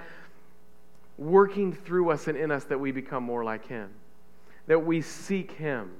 working 1.20 1.70
through 1.70 2.10
us 2.10 2.26
and 2.26 2.36
in 2.36 2.50
us 2.50 2.64
that 2.64 2.80
we 2.80 2.90
become 2.90 3.22
more 3.22 3.44
like 3.44 3.66
Him, 3.68 3.90
that 4.66 4.78
we 4.78 5.02
seek 5.02 5.52
Him. 5.52 5.92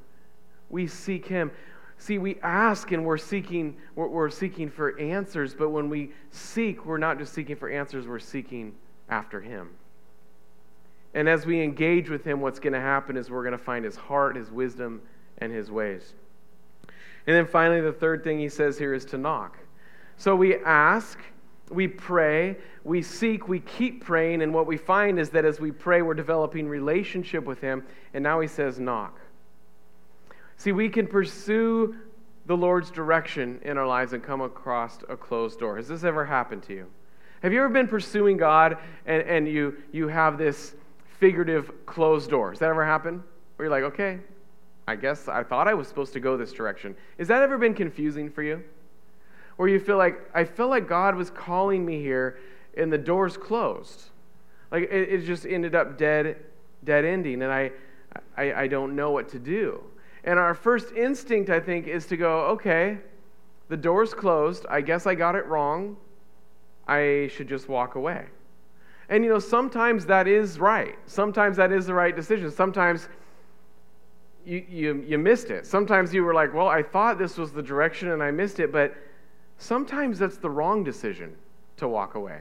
We 0.70 0.87
seek 0.87 1.26
Him. 1.26 1.52
See, 1.98 2.16
we 2.16 2.40
ask 2.42 2.90
and 2.92 3.04
we're 3.04 3.18
seeking, 3.18 3.76
we're, 3.94 4.30
seeking 4.30 4.70
for 4.70 4.98
answers, 4.98 5.52
but 5.52 5.68
when 5.68 5.90
we 5.90 6.12
seek, 6.30 6.87
we're 6.87 6.96
not 6.96 7.18
just 7.18 7.35
seeking 7.35 7.54
for 7.54 7.68
answers, 7.68 8.06
we're 8.06 8.18
seeking 8.18 8.74
after 9.11 9.42
Him. 9.42 9.68
And 11.12 11.28
as 11.28 11.44
we 11.44 11.62
engage 11.62 12.09
with 12.09 12.24
Him, 12.24 12.40
what's 12.40 12.59
going 12.59 12.72
to 12.72 12.80
happen 12.80 13.18
is 13.18 13.30
we're 13.30 13.42
going 13.42 13.52
to 13.52 13.59
find 13.59 13.85
His 13.85 13.96
heart, 13.96 14.37
His 14.37 14.50
wisdom, 14.50 15.02
and 15.38 15.52
His 15.52 15.70
ways. 15.70 16.14
And 17.26 17.37
then 17.37 17.46
finally, 17.46 17.83
the 17.83 17.92
third 17.92 18.24
thing 18.24 18.38
He 18.38 18.48
says 18.48 18.78
here 18.78 18.94
is 18.94 19.04
to 19.06 19.18
knock. 19.18 19.59
So 20.16 20.35
we 20.35 20.56
ask, 20.56 21.18
we 21.70 21.88
pray, 21.88 22.56
we 22.85 23.02
seek, 23.02 23.48
we 23.48 23.61
keep 23.61 24.04
praying, 24.04 24.42
and 24.42 24.52
what 24.52 24.66
we 24.66 24.76
find 24.76 25.18
is 25.18 25.30
that 25.30 25.44
as 25.44 25.61
we 25.61 25.70
pray, 25.70 26.02
we're 26.02 26.14
developing 26.14 26.68
relationship 26.68 27.44
with 27.44 27.61
Him, 27.61 27.85
and 28.12 28.22
now 28.22 28.40
He 28.40 28.48
says, 28.48 28.78
knock. 28.78 29.18
See, 30.56 30.72
we 30.72 30.88
can 30.88 31.06
pursue 31.06 31.96
the 32.46 32.56
Lord's 32.56 32.90
direction 32.90 33.61
in 33.62 33.78
our 33.78 33.87
lives 33.87 34.12
and 34.12 34.22
come 34.22 34.40
across 34.40 34.98
a 35.09 35.16
closed 35.16 35.61
door. 35.61 35.76
Has 35.76 35.88
this 35.88 36.04
ever 36.04 36.24
happened 36.24 36.62
to 36.64 36.74
you? 36.74 36.87
Have 37.42 37.52
you 37.52 37.61
ever 37.61 37.68
been 37.68 37.88
pursuing 37.88 38.37
God 38.37 38.76
and, 39.06 39.22
and 39.22 39.48
you, 39.48 39.76
you 39.92 40.09
have 40.09 40.37
this 40.37 40.74
figurative 41.18 41.87
closed 41.87 42.28
door? 42.28 42.50
Has 42.50 42.59
that 42.59 42.68
ever 42.68 42.85
happened? 42.85 43.22
Where 43.56 43.68
you're 43.68 43.74
like, 43.74 43.92
okay, 43.92 44.18
I 44.87 44.96
guess 44.96 45.28
I 45.28 45.42
thought 45.44 45.68
I 45.68 45.74
was 45.74 45.88
supposed 45.88 46.12
to 46.14 46.20
go 46.20 46.37
this 46.37 46.52
direction. 46.52 46.96
Has 47.18 47.28
that 47.28 47.42
ever 47.42 47.56
been 47.56 47.74
confusing 47.74 48.28
for 48.30 48.42
you? 48.42 48.62
Where 49.61 49.68
you 49.68 49.79
feel 49.79 49.99
like, 49.99 50.18
I 50.33 50.44
feel 50.44 50.68
like 50.68 50.88
God 50.88 51.14
was 51.14 51.29
calling 51.29 51.85
me 51.85 52.01
here 52.01 52.38
and 52.79 52.90
the 52.90 52.96
door's 52.96 53.37
closed. 53.37 54.05
Like 54.70 54.85
it, 54.85 55.12
it 55.12 55.27
just 55.27 55.44
ended 55.44 55.75
up 55.75 55.99
dead, 55.99 56.38
dead 56.85 57.05
ending, 57.05 57.42
and 57.42 57.53
I, 57.53 57.70
I, 58.38 58.55
I 58.55 58.66
don't 58.68 58.96
know 58.96 59.11
what 59.11 59.29
to 59.33 59.38
do. 59.38 59.85
And 60.25 60.38
our 60.38 60.55
first 60.55 60.94
instinct, 60.94 61.51
I 61.51 61.61
think, 61.61 61.88
is 61.88 62.07
to 62.07 62.16
go, 62.16 62.46
okay, 62.53 63.01
the 63.68 63.77
door's 63.77 64.14
closed. 64.14 64.64
I 64.70 64.81
guess 64.81 65.07
I 65.07 65.14
got 65.14 65.35
it 65.35 65.44
wrong. 65.44 65.99
I 66.88 67.29
should 67.31 67.46
just 67.46 67.68
walk 67.68 67.96
away. 67.96 68.29
And 69.11 69.23
you 69.23 69.29
know, 69.29 69.38
sometimes 69.38 70.07
that 70.07 70.27
is 70.27 70.59
right. 70.59 70.96
Sometimes 71.05 71.59
that 71.59 71.70
is 71.70 71.85
the 71.85 71.92
right 71.92 72.16
decision. 72.16 72.51
Sometimes 72.51 73.11
you, 74.46 74.64
you, 74.70 75.05
you 75.07 75.18
missed 75.18 75.51
it. 75.51 75.66
Sometimes 75.66 76.14
you 76.14 76.25
were 76.25 76.33
like, 76.33 76.55
well, 76.55 76.68
I 76.68 76.83
thought 76.83 77.18
this 77.18 77.37
was 77.37 77.53
the 77.53 77.62
direction 77.62 78.12
and 78.12 78.23
I 78.23 78.31
missed 78.31 78.59
it, 78.59 78.73
but 78.73 78.96
sometimes 79.61 80.18
that's 80.18 80.38
the 80.38 80.51
wrong 80.51 80.83
decision 80.83 81.37
to 81.77 81.87
walk 81.87 82.14
away. 82.16 82.40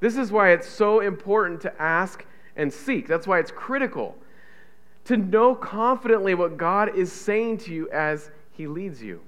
This 0.00 0.16
is 0.16 0.32
why 0.32 0.50
it's 0.50 0.68
so 0.68 1.00
important 1.00 1.60
to 1.62 1.82
ask 1.82 2.24
and 2.56 2.72
seek. 2.72 3.06
That's 3.06 3.26
why 3.26 3.38
it's 3.38 3.50
critical 3.50 4.16
to 5.04 5.16
know 5.16 5.54
confidently 5.54 6.34
what 6.34 6.56
God 6.56 6.96
is 6.96 7.12
saying 7.12 7.58
to 7.58 7.72
you 7.72 7.90
as 7.90 8.30
He 8.52 8.66
leads 8.66 9.02
you. 9.02 9.20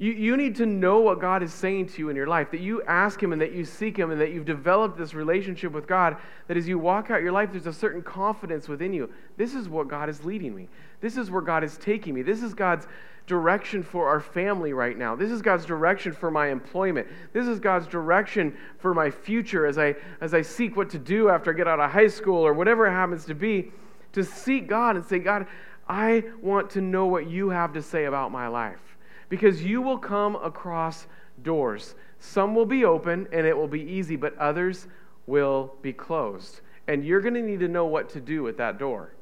You, 0.00 0.12
you 0.12 0.36
need 0.38 0.56
to 0.56 0.64
know 0.64 1.00
what 1.00 1.20
God 1.20 1.42
is 1.42 1.52
saying 1.52 1.88
to 1.88 1.98
you 1.98 2.08
in 2.08 2.16
your 2.16 2.26
life, 2.26 2.50
that 2.52 2.60
you 2.60 2.82
ask 2.84 3.22
Him 3.22 3.34
and 3.34 3.42
that 3.42 3.52
you 3.52 3.66
seek 3.66 3.98
Him 3.98 4.10
and 4.10 4.18
that 4.18 4.32
you've 4.32 4.46
developed 4.46 4.96
this 4.96 5.12
relationship 5.12 5.72
with 5.72 5.86
God, 5.86 6.16
that 6.48 6.56
as 6.56 6.66
you 6.66 6.78
walk 6.78 7.10
out 7.10 7.20
your 7.20 7.32
life, 7.32 7.50
there's 7.52 7.66
a 7.66 7.72
certain 7.72 8.00
confidence 8.00 8.66
within 8.66 8.94
you. 8.94 9.10
This 9.36 9.54
is 9.54 9.68
what 9.68 9.88
God 9.88 10.08
is 10.08 10.24
leading 10.24 10.56
me. 10.56 10.70
This 11.02 11.18
is 11.18 11.30
where 11.30 11.42
God 11.42 11.62
is 11.62 11.76
taking 11.76 12.14
me. 12.14 12.22
This 12.22 12.42
is 12.42 12.54
God's 12.54 12.88
direction 13.26 13.82
for 13.82 14.08
our 14.08 14.20
family 14.20 14.72
right 14.72 14.96
now. 14.96 15.14
This 15.14 15.30
is 15.30 15.42
God's 15.42 15.66
direction 15.66 16.12
for 16.12 16.30
my 16.30 16.48
employment. 16.48 17.06
This 17.34 17.46
is 17.46 17.60
God's 17.60 17.86
direction 17.86 18.56
for 18.78 18.94
my 18.94 19.10
future 19.10 19.66
as 19.66 19.76
I, 19.76 19.94
as 20.22 20.32
I 20.32 20.40
seek 20.40 20.78
what 20.78 20.88
to 20.90 20.98
do 20.98 21.28
after 21.28 21.52
I 21.52 21.54
get 21.54 21.68
out 21.68 21.78
of 21.78 21.90
high 21.90 22.08
school 22.08 22.38
or 22.38 22.54
whatever 22.54 22.86
it 22.86 22.92
happens 22.92 23.26
to 23.26 23.34
be. 23.34 23.70
To 24.14 24.24
seek 24.24 24.66
God 24.66 24.96
and 24.96 25.04
say, 25.04 25.18
God, 25.18 25.46
I 25.86 26.24
want 26.40 26.70
to 26.70 26.80
know 26.80 27.04
what 27.04 27.28
you 27.28 27.50
have 27.50 27.74
to 27.74 27.82
say 27.82 28.06
about 28.06 28.32
my 28.32 28.48
life 28.48 28.89
because 29.30 29.62
you 29.62 29.80
will 29.80 29.96
come 29.96 30.36
across 30.36 31.06
doors. 31.42 31.94
Some 32.18 32.54
will 32.54 32.66
be 32.66 32.84
open 32.84 33.26
and 33.32 33.46
it 33.46 33.56
will 33.56 33.68
be 33.68 33.80
easy, 33.80 34.16
but 34.16 34.36
others 34.36 34.86
will 35.26 35.74
be 35.80 35.94
closed. 35.94 36.60
And 36.86 37.02
you're 37.02 37.22
going 37.22 37.34
to 37.34 37.40
need 37.40 37.60
to 37.60 37.68
know 37.68 37.86
what 37.86 38.10
to 38.10 38.20
do 38.20 38.42
with 38.42 38.58
that 38.58 38.78
door. 38.78 39.14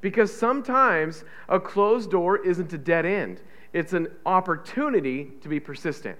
Because 0.00 0.34
sometimes 0.34 1.24
a 1.48 1.60
closed 1.60 2.10
door 2.10 2.44
isn't 2.44 2.72
a 2.72 2.78
dead 2.78 3.04
end, 3.04 3.42
it's 3.72 3.92
an 3.92 4.08
opportunity 4.26 5.30
to 5.42 5.48
be 5.48 5.60
persistent. 5.60 6.18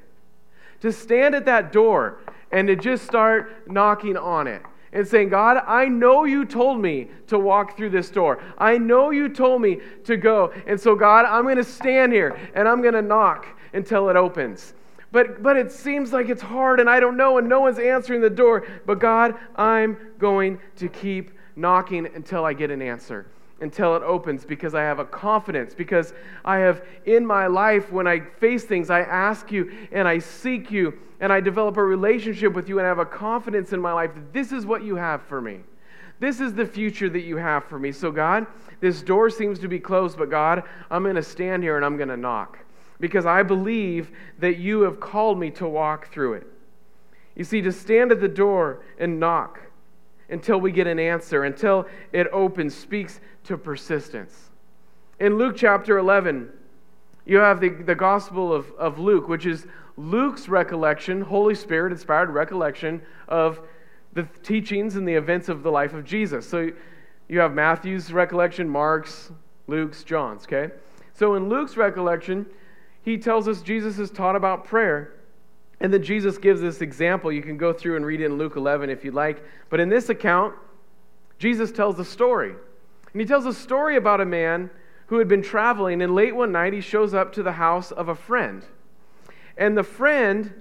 To 0.83 0.92
stand 0.92 1.35
at 1.35 1.46
that 1.46 1.72
door 1.72 2.18
and 2.53 2.68
to 2.68 2.76
just 2.76 3.05
start 3.05 3.68
knocking 3.68 4.16
on 4.16 4.46
it 4.46 4.62
and 4.92 5.07
saying, 5.07 5.29
God, 5.29 5.62
I 5.66 5.87
know 5.87 6.24
you 6.24 6.44
told 6.44 6.81
me 6.81 7.09
to 7.29 7.38
walk 7.38 7.76
through 7.76 7.90
this 7.90 8.11
door. 8.11 8.42
I 8.59 8.76
know 8.79 9.11
you 9.11 9.29
told 9.29 9.62
me 9.62 9.79
to 10.05 10.16
go. 10.16 10.53
And 10.66 10.81
so, 10.81 10.94
God, 10.94 11.24
I'm 11.26 11.44
going 11.44 11.57
to 11.57 11.64
stand 11.64 12.12
here 12.12 12.38
and 12.55 12.68
I'm 12.68 12.83
going 12.83 12.94
to 12.94 13.03
knock 13.03 13.46
until 13.72 14.09
it 14.09 14.16
opens. 14.16 14.74
But, 15.12 15.42
but 15.42 15.57
it 15.57 15.72
seems 15.72 16.12
like 16.12 16.29
it's 16.29 16.42
hard 16.42 16.81
and 16.81 16.88
I 16.88 17.00
don't 17.00 17.16
know 17.16 17.38
and 17.38 17.48
no 17.48 17.61
one's 17.61 17.79
answering 17.79 18.20
the 18.20 18.31
door. 18.31 18.66
But, 18.87 18.98
God, 18.98 19.35
I'm 19.57 19.96
going 20.18 20.59
to 20.76 20.88
keep 20.88 21.33
knocking 21.57 22.07
until 22.14 22.44
I 22.44 22.53
get 22.53 22.70
an 22.70 22.83
answer 22.83 23.26
until 23.61 23.94
it 23.94 24.03
opens 24.03 24.44
because 24.46 24.74
I 24.74 24.81
have 24.81 24.98
a 24.98 25.05
confidence, 25.05 25.74
because 25.74 26.14
I 26.44 26.59
have 26.59 26.83
in 27.05 27.26
my 27.26 27.46
life, 27.46 27.92
when 27.92 28.07
I 28.07 28.20
face 28.20 28.64
things, 28.64 28.88
I 28.88 29.00
ask 29.00 29.53
you 29.53 29.70
and 29.92 30.09
I 30.09 30.18
seek 30.18 30.70
you 30.70 30.98
and 31.21 31.33
I 31.33 31.41
develop 31.41 31.77
a 31.77 31.85
relationship 31.85 32.55
with 32.55 32.69
you 32.69 32.79
and 32.79 32.87
I 32.87 32.89
have 32.89 32.99
a 32.99 33.05
confidence 33.05 33.73
in 33.73 33.81
my 33.81 33.93
life 33.93 34.15
that 34.15 34.33
this 34.33 34.53
is 34.53 34.67
what 34.67 34.83
you 34.83 34.97
have 34.97 35.23
for 35.23 35.41
me. 35.41 35.61
This 36.19 36.41
is 36.41 36.53
the 36.53 36.67
future 36.67 37.09
that 37.09 37.23
you 37.23 37.37
have 37.37 37.65
for 37.65 37.79
me. 37.79 37.93
So, 37.93 38.11
God, 38.11 38.47
this 38.81 39.03
door 39.03 39.31
seems 39.31 39.59
to 39.61 39.69
be 39.69 39.79
closed, 39.79 40.19
but 40.19 40.31
God, 40.31 40.63
I'm 40.91 41.03
going 41.03 41.15
to 41.15 41.23
stand 41.23 41.63
here 41.63 41.77
and 41.77 41.85
I'm 41.85 41.97
going 41.97 42.09
to 42.09 42.17
knock 42.17 42.59
because 42.99 43.25
I 43.25 43.43
believe 43.43 44.11
that 44.39 44.59
you 44.59 44.83
have 44.83 45.01
called 45.01 45.39
me 45.39 45.51
to 45.53 45.67
walk 45.67 46.13
through 46.13 46.35
it. 46.35 46.47
You 47.35 47.45
see, 47.45 47.63
to 47.63 47.73
stand 47.73 48.13
at 48.13 48.21
the 48.21 48.29
door 48.29 48.83
and 48.99 49.19
knock 49.19 49.61
until 50.29 50.61
we 50.61 50.73
get 50.73 50.87
an 50.87 50.99
answer, 50.99 51.45
until 51.45 51.87
it 52.13 52.27
opens, 52.33 52.75
speaks 52.75 53.21
to 53.45 53.57
persistence. 53.57 54.51
In 55.19 55.39
Luke 55.39 55.57
chapter 55.57 55.99
11, 55.99 56.51
you 57.25 57.39
have 57.39 57.61
the, 57.61 57.71
the 57.71 57.95
Gospel 57.95 58.53
of, 58.53 58.71
of 58.73 58.99
Luke, 58.99 59.29
which 59.29 59.47
is 59.47 59.67
Luke's 60.01 60.49
recollection, 60.49 61.21
Holy 61.21 61.55
Spirit 61.55 61.93
inspired 61.93 62.31
recollection 62.31 63.03
of 63.29 63.61
the 64.15 64.23
teachings 64.43 64.97
and 64.97 65.07
the 65.07 65.15
events 65.15 65.49
of 65.49 65.63
the 65.63 65.71
life 65.71 65.93
of 65.93 66.05
Jesus. 66.05 66.49
So 66.49 66.71
you 67.29 67.39
have 67.39 67.53
Matthew's 67.53 68.13
recollection, 68.13 68.69
Mark's, 68.69 69.31
Luke's, 69.67 70.03
John's, 70.03 70.45
okay? 70.45 70.73
So 71.13 71.35
in 71.35 71.49
Luke's 71.49 71.77
recollection, 71.77 72.47
he 73.03 73.19
tells 73.19 73.47
us 73.47 73.63
Jesus 73.63 73.99
is 73.99 74.11
taught 74.11 74.37
about 74.37 74.65
prayer. 74.65 75.13
And 75.81 75.93
then 75.93 76.03
Jesus 76.03 76.39
gives 76.39 76.61
this 76.61 76.81
example. 76.81 77.31
You 77.31 77.43
can 77.43 77.57
go 77.57 77.73
through 77.73 77.97
and 77.97 78.05
read 78.05 78.21
it 78.21 78.27
in 78.27 78.39
Luke 78.39 78.57
11 78.57 78.91
if 78.91 79.05
you'd 79.05 79.15
like. 79.15 79.45
But 79.69 79.81
in 79.81 79.89
this 79.89 80.09
account, 80.09 80.55
Jesus 81.39 81.71
tells 81.71 81.99
a 81.99 82.05
story. 82.05 82.55
And 83.13 83.21
he 83.21 83.27
tells 83.27 83.47
a 83.47 83.55
story 83.55 83.97
about 83.97 84.21
a 84.21 84.27
man 84.27 84.71
who 85.07 85.19
had 85.19 85.29
been 85.29 85.43
traveling, 85.43 86.03
and 86.03 86.15
late 86.15 86.35
one 86.35 86.53
night 86.53 86.73
he 86.73 86.81
shows 86.81 87.15
up 87.15 87.33
to 87.33 87.43
the 87.43 87.53
house 87.53 87.91
of 87.91 88.09
a 88.09 88.15
friend. 88.15 88.65
And 89.61 89.77
the 89.77 89.85
friend 89.85 90.53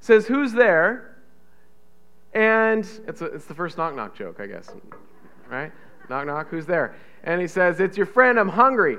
says, 0.00 0.26
Who's 0.26 0.52
there? 0.52 1.16
And 2.32 2.88
it's, 3.06 3.20
a, 3.20 3.26
it's 3.26 3.44
the 3.44 3.54
first 3.54 3.76
knock 3.76 3.94
knock 3.94 4.16
joke, 4.16 4.40
I 4.40 4.46
guess. 4.46 4.70
Right? 5.50 5.72
Knock 6.08 6.26
knock, 6.26 6.48
who's 6.48 6.64
there? 6.64 6.94
And 7.24 7.40
he 7.40 7.48
says, 7.48 7.80
It's 7.80 7.96
your 7.96 8.06
friend, 8.06 8.38
I'm 8.38 8.48
hungry. 8.48 8.98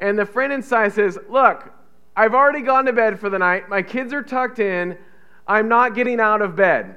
And 0.00 0.18
the 0.18 0.26
friend 0.26 0.52
inside 0.52 0.92
says, 0.92 1.16
Look, 1.30 1.72
I've 2.16 2.34
already 2.34 2.62
gone 2.62 2.84
to 2.86 2.92
bed 2.92 3.18
for 3.18 3.30
the 3.30 3.38
night. 3.38 3.68
My 3.68 3.82
kids 3.82 4.12
are 4.12 4.22
tucked 4.22 4.58
in. 4.58 4.98
I'm 5.46 5.68
not 5.68 5.94
getting 5.94 6.20
out 6.20 6.42
of 6.42 6.56
bed. 6.56 6.96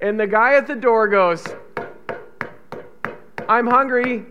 And 0.00 0.18
the 0.18 0.26
guy 0.26 0.54
at 0.54 0.68
the 0.68 0.76
door 0.76 1.08
goes, 1.08 1.44
I'm 3.48 3.66
hungry. 3.66 4.26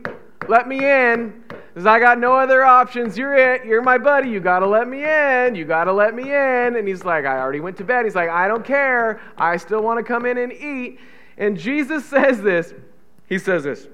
Let 0.47 0.67
me 0.67 0.85
in. 0.85 1.43
Because 1.77 1.85
I 1.85 1.99
got 1.99 2.17
no 2.17 2.33
other 2.33 2.65
options. 2.65 3.15
You're 3.19 3.35
it. 3.35 3.63
You're 3.63 3.83
my 3.83 3.99
buddy. 3.99 4.31
You 4.31 4.39
got 4.39 4.61
to 4.61 4.65
let 4.65 4.87
me 4.87 5.03
in. 5.03 5.53
You 5.53 5.63
got 5.63 5.83
to 5.83 5.93
let 5.93 6.15
me 6.15 6.23
in. 6.23 6.75
And 6.75 6.87
he's 6.87 7.05
like, 7.05 7.23
I 7.23 7.37
already 7.37 7.59
went 7.59 7.77
to 7.77 7.83
bed. 7.83 8.03
He's 8.03 8.15
like, 8.15 8.29
I 8.29 8.47
don't 8.47 8.65
care. 8.65 9.21
I 9.37 9.57
still 9.57 9.83
want 9.83 9.99
to 9.99 10.03
come 10.03 10.25
in 10.25 10.39
and 10.39 10.51
eat. 10.51 10.99
And 11.37 11.55
Jesus 11.55 12.03
says 12.09 12.41
this. 12.41 12.73
He 13.29 13.37
says 13.37 13.63
this. 13.63 13.87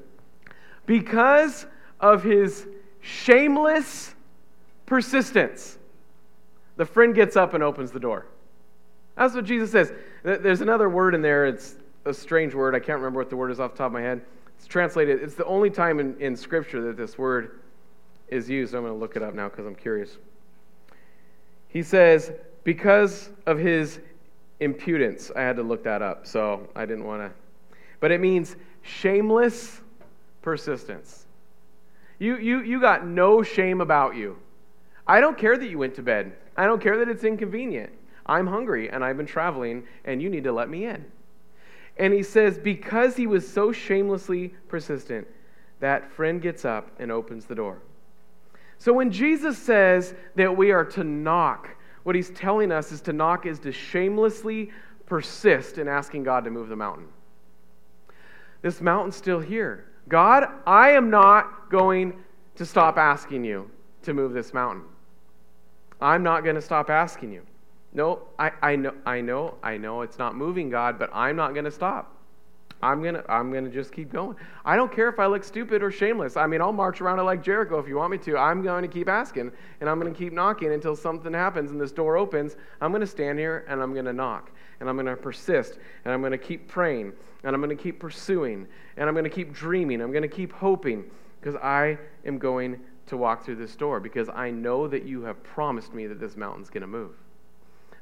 Because 0.86 1.65
of 2.00 2.24
his 2.24 2.67
shameless 3.02 4.15
persistence, 4.86 5.78
the 6.78 6.86
friend 6.86 7.13
gets 7.13 7.36
up 7.36 7.54
and 7.54 7.62
opens 7.62 7.91
the 7.91 8.00
door. 8.00 8.28
That's 9.17 9.36
what 9.36 9.43
Jesus 9.43 9.74
says. 9.74 9.91
There's 10.24 10.62
another 10.62 10.88
word 10.88 11.15
in 11.15 11.22
there. 11.22 11.48
It's 11.48 11.76
a 12.06 12.13
strange 12.13 12.56
word. 12.56 12.76
I 12.76 12.80
can't 12.80 13.00
remember 13.00 13.19
what 13.19 13.30
the 13.30 13.36
word 13.36 13.52
is 13.52 13.60
off 13.60 13.74
the 13.74 13.80
top 13.80 13.88
of 13.88 13.91
my 13.91 14.02
head. 14.02 14.22
It's 14.58 14.67
translated, 14.67 15.22
it's 15.22 15.36
the 15.36 15.43
only 15.43 15.69
time 15.69 16.00
in, 16.00 16.17
in 16.22 16.38
Scripture 16.38 16.82
that 16.84 16.96
this 16.96 17.17
word 17.17 17.60
is 18.34 18.50
used. 18.50 18.74
I'm 18.74 18.82
going 18.82 18.93
to 18.93 19.00
look 19.00 19.15
it 19.15 19.24
up 19.24 19.34
now 19.34 19.50
because 19.50 19.65
I'm 19.65 19.76
curious. 19.76 20.17
He 21.67 21.84
says, 21.84 22.32
because 22.63 23.30
of 23.46 23.58
his 23.58 24.00
impudence. 24.63 25.32
I 25.36 25.41
had 25.41 25.56
to 25.58 25.63
look 25.63 25.84
that 25.84 26.02
up, 26.02 26.26
so 26.26 26.67
I 26.76 26.86
didn't 26.86 27.06
want 27.06 27.22
to. 27.22 27.78
but 28.00 28.12
it 28.12 28.19
means 28.19 28.56
shameless 28.82 29.82
persistence. 30.41 31.26
You, 32.19 32.38
you, 32.38 32.62
you 32.62 32.82
got 32.82 33.06
no 33.06 33.43
shame 33.43 33.82
about 33.82 34.15
you. 34.15 34.38
I 35.08 35.19
don't 35.19 35.38
care 35.38 35.58
that 35.58 35.69
you 35.69 35.78
went 35.78 35.96
to 35.96 36.04
bed. 36.04 36.34
I 36.56 36.65
don't 36.65 36.82
care 36.82 36.98
that 36.98 37.10
it's 37.10 37.24
inconvenient. 37.24 37.91
I'm 38.26 38.48
hungry 38.48 38.89
and 38.89 39.04
I've 39.04 39.17
been 39.17 39.26
traveling 39.26 39.84
and 40.06 40.22
you 40.22 40.30
need 40.30 40.43
to 40.46 40.52
let 40.52 40.69
me 40.69 40.86
in. 40.86 41.06
And 41.98 42.13
he 42.13 42.24
says, 42.24 42.58
because 42.58 43.15
he 43.15 43.28
was 43.28 43.48
so 43.48 43.72
shamelessly 43.72 44.54
persistent, 44.67 45.28
that 45.80 46.12
friend 46.12 46.41
gets 46.41 46.65
up 46.65 46.89
and 47.00 47.12
opens 47.12 47.46
the 47.46 47.56
door. 47.56 47.80
So 48.84 48.91
when 48.91 49.12
Jesus 49.12 49.58
says 49.58 50.13
that 50.36 50.58
we 50.58 50.72
are 50.72 50.84
to 50.84 51.06
knock, 51.06 51.69
what 52.04 52.17
he's 52.17 52.32
telling 52.32 52.69
us 52.69 52.91
is 52.91 53.00
to 53.04 53.13
knock 53.13 53.46
is 53.46 53.58
to 53.60 53.72
shamelessly 53.72 54.74
persist 55.06 55.78
in 55.78 55.88
asking 55.88 56.24
God 56.24 56.43
to 56.43 56.52
move 56.52 56.67
the 56.67 56.76
mountain. 56.76 57.08
This 58.62 58.82
mountain's 58.82 59.15
still 59.15 59.39
here. 59.39 59.86
God, 60.10 60.50
I 60.67 60.89
am 60.89 61.10
not 61.10 61.72
going 61.72 62.22
to 62.56 62.65
stop 62.65 62.98
asking 62.98 63.46
you 63.46 63.72
to 64.02 64.13
move 64.13 64.34
this 64.34 64.54
mountain. 64.54 64.84
I'm 66.02 66.22
not 66.22 66.43
going 66.43 66.56
to 66.56 66.62
stop 66.62 66.89
asking 66.89 67.32
you. 67.32 67.43
No, 67.93 68.24
I, 68.38 68.52
I 68.62 68.76
know, 68.76 68.93
I 69.06 69.22
know, 69.22 69.56
I 69.63 69.78
know 69.78 70.02
it's 70.02 70.19
not 70.19 70.36
moving, 70.36 70.69
God, 70.69 71.00
but 71.00 71.10
I'm 71.13 71.38
not 71.38 71.54
going 71.54 71.63
to 71.63 71.72
stop. 71.72 72.12
I'm 72.84 73.02
gonna, 73.02 73.24
I'm 73.30 73.52
gonna 73.52 73.69
just 73.69 73.91
keep 73.91 74.12
going. 74.12 74.36
I 74.65 74.76
don't 74.76 74.91
care 74.91 75.08
if 75.08 75.19
I 75.19 75.26
look 75.26 75.43
stupid 75.43 75.82
or 75.82 75.89
shameless. 75.89 76.36
I 76.38 76.46
mean, 76.48 76.62
I'll 76.62 76.74
march 76.74 77.02
around 77.02 77.19
it 77.19 77.24
like 77.24 77.41
Jericho 77.41 77.80
if 77.80 77.88
you 77.88 77.96
want 77.96 78.12
me 78.12 78.17
to. 78.19 78.38
I'm 78.38 78.62
going 78.62 78.82
to 78.82 78.88
keep 78.88 79.08
asking, 79.08 79.52
and 79.80 79.89
I'm 79.89 80.00
going 80.00 80.13
to 80.13 80.17
keep 80.17 80.34
knocking 80.34 80.74
until 80.74 80.96
something 80.96 81.34
happens 81.34 81.72
and 81.72 81.80
this 81.80 81.91
door 81.91 82.17
opens. 82.17 82.58
I'm 82.82 82.91
going 82.91 83.02
to 83.02 83.08
stand 83.08 83.39
here 83.39 83.65
and 83.67 83.82
I'm 83.82 83.93
going 83.93 84.06
to 84.06 84.13
knock, 84.13 84.52
and 84.80 84.89
I'm 84.89 84.96
going 84.96 85.06
to 85.06 85.15
persist, 85.15 85.80
and 86.04 86.13
I'm 86.13 86.22
going 86.22 86.32
to 86.32 86.38
keep 86.38 86.67
praying, 86.67 87.13
and 87.43 87.56
I'm 87.56 87.62
going 87.62 87.76
to 87.76 87.82
keep 87.82 88.00
pursuing, 88.00 88.67
and 88.98 89.08
I'm 89.08 89.15
going 89.15 89.24
to 89.24 89.30
keep 89.30 89.54
dreaming. 89.54 90.02
I'm 90.02 90.12
going 90.12 90.24
to 90.24 90.28
keep 90.28 90.52
hoping, 90.52 91.06
because 91.39 91.56
I 91.56 91.98
am 92.26 92.38
going 92.38 92.80
to 93.08 93.17
walk 93.17 93.43
through 93.43 93.56
this 93.58 93.76
door 93.76 94.00
because 94.00 94.30
I 94.30 94.50
know 94.50 94.88
that 94.88 95.04
you 95.04 95.24
have 95.24 95.43
promised 95.43 95.93
me 95.93 96.08
that 96.08 96.19
this 96.19 96.38
mountain's 96.38 96.69
going 96.69 96.82
to 96.82 96.88
move. 96.88 97.12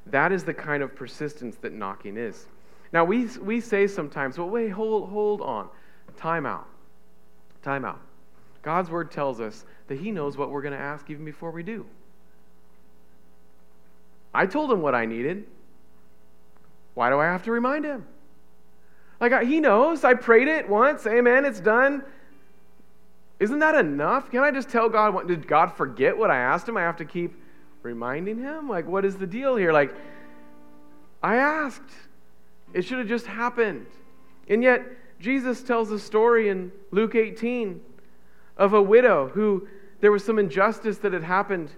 That 0.06 0.32
is 0.32 0.44
the 0.44 0.54
kind 0.54 0.82
of 0.82 0.94
persistence 0.94 1.56
that 1.56 1.72
knocking 1.72 2.16
is. 2.16 2.46
Now, 2.92 3.04
we, 3.04 3.26
we 3.38 3.60
say 3.60 3.86
sometimes, 3.86 4.38
well, 4.38 4.50
wait, 4.50 4.68
hold, 4.68 5.08
hold 5.08 5.40
on. 5.40 5.68
Time 6.16 6.44
out. 6.44 6.66
Time 7.62 7.84
out. 7.84 8.00
God's 8.62 8.90
word 8.90 9.10
tells 9.10 9.40
us 9.40 9.64
that 9.88 9.98
He 9.98 10.10
knows 10.10 10.36
what 10.36 10.50
we're 10.50 10.62
going 10.62 10.74
to 10.74 10.80
ask 10.80 11.08
even 11.10 11.24
before 11.24 11.50
we 11.50 11.62
do. 11.62 11.86
I 14.34 14.46
told 14.46 14.70
Him 14.70 14.82
what 14.82 14.94
I 14.94 15.06
needed. 15.06 15.46
Why 16.94 17.08
do 17.08 17.18
I 17.18 17.24
have 17.24 17.42
to 17.44 17.50
remind 17.50 17.84
Him? 17.84 18.06
Like, 19.20 19.46
He 19.46 19.60
knows. 19.60 20.04
I 20.04 20.14
prayed 20.14 20.48
it 20.48 20.68
once. 20.68 21.06
Amen. 21.06 21.44
It's 21.44 21.60
done. 21.60 22.04
Isn't 23.40 23.60
that 23.60 23.74
enough? 23.74 24.30
Can 24.30 24.40
I 24.40 24.50
just 24.50 24.68
tell 24.68 24.88
God, 24.88 25.14
what, 25.14 25.26
did 25.26 25.48
God 25.48 25.74
forget 25.74 26.16
what 26.16 26.30
I 26.30 26.36
asked 26.36 26.68
Him? 26.68 26.76
I 26.76 26.82
have 26.82 26.98
to 26.98 27.04
keep 27.04 27.34
reminding 27.82 28.38
Him? 28.38 28.68
Like, 28.68 28.86
what 28.86 29.04
is 29.04 29.16
the 29.16 29.26
deal 29.26 29.56
here? 29.56 29.72
Like, 29.72 29.94
I 31.22 31.36
asked. 31.36 31.90
It 32.74 32.84
should 32.84 32.98
have 32.98 33.08
just 33.08 33.26
happened. 33.26 33.86
And 34.48 34.62
yet, 34.62 34.82
Jesus 35.20 35.62
tells 35.62 35.90
a 35.90 35.98
story 35.98 36.48
in 36.48 36.72
Luke 36.90 37.14
18 37.14 37.80
of 38.56 38.74
a 38.74 38.82
widow 38.82 39.28
who 39.28 39.68
there 40.00 40.10
was 40.10 40.24
some 40.24 40.38
injustice 40.38 40.98
that 40.98 41.12
had 41.12 41.22
happened 41.22 41.70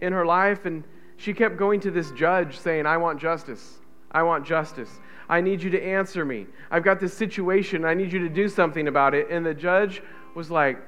in 0.00 0.12
her 0.12 0.24
life, 0.24 0.66
and 0.66 0.84
she 1.16 1.34
kept 1.34 1.56
going 1.56 1.80
to 1.80 1.90
this 1.90 2.10
judge 2.12 2.58
saying, 2.58 2.86
I 2.86 2.96
want 2.96 3.20
justice. 3.20 3.78
I 4.12 4.22
want 4.22 4.46
justice. 4.46 4.90
I 5.28 5.40
need 5.40 5.62
you 5.62 5.70
to 5.70 5.82
answer 5.82 6.24
me. 6.24 6.46
I've 6.70 6.82
got 6.82 6.98
this 6.98 7.12
situation. 7.12 7.84
I 7.84 7.94
need 7.94 8.12
you 8.12 8.18
to 8.20 8.28
do 8.28 8.48
something 8.48 8.88
about 8.88 9.14
it. 9.14 9.30
And 9.30 9.44
the 9.44 9.54
judge 9.54 10.02
was 10.34 10.50
like, 10.50 10.78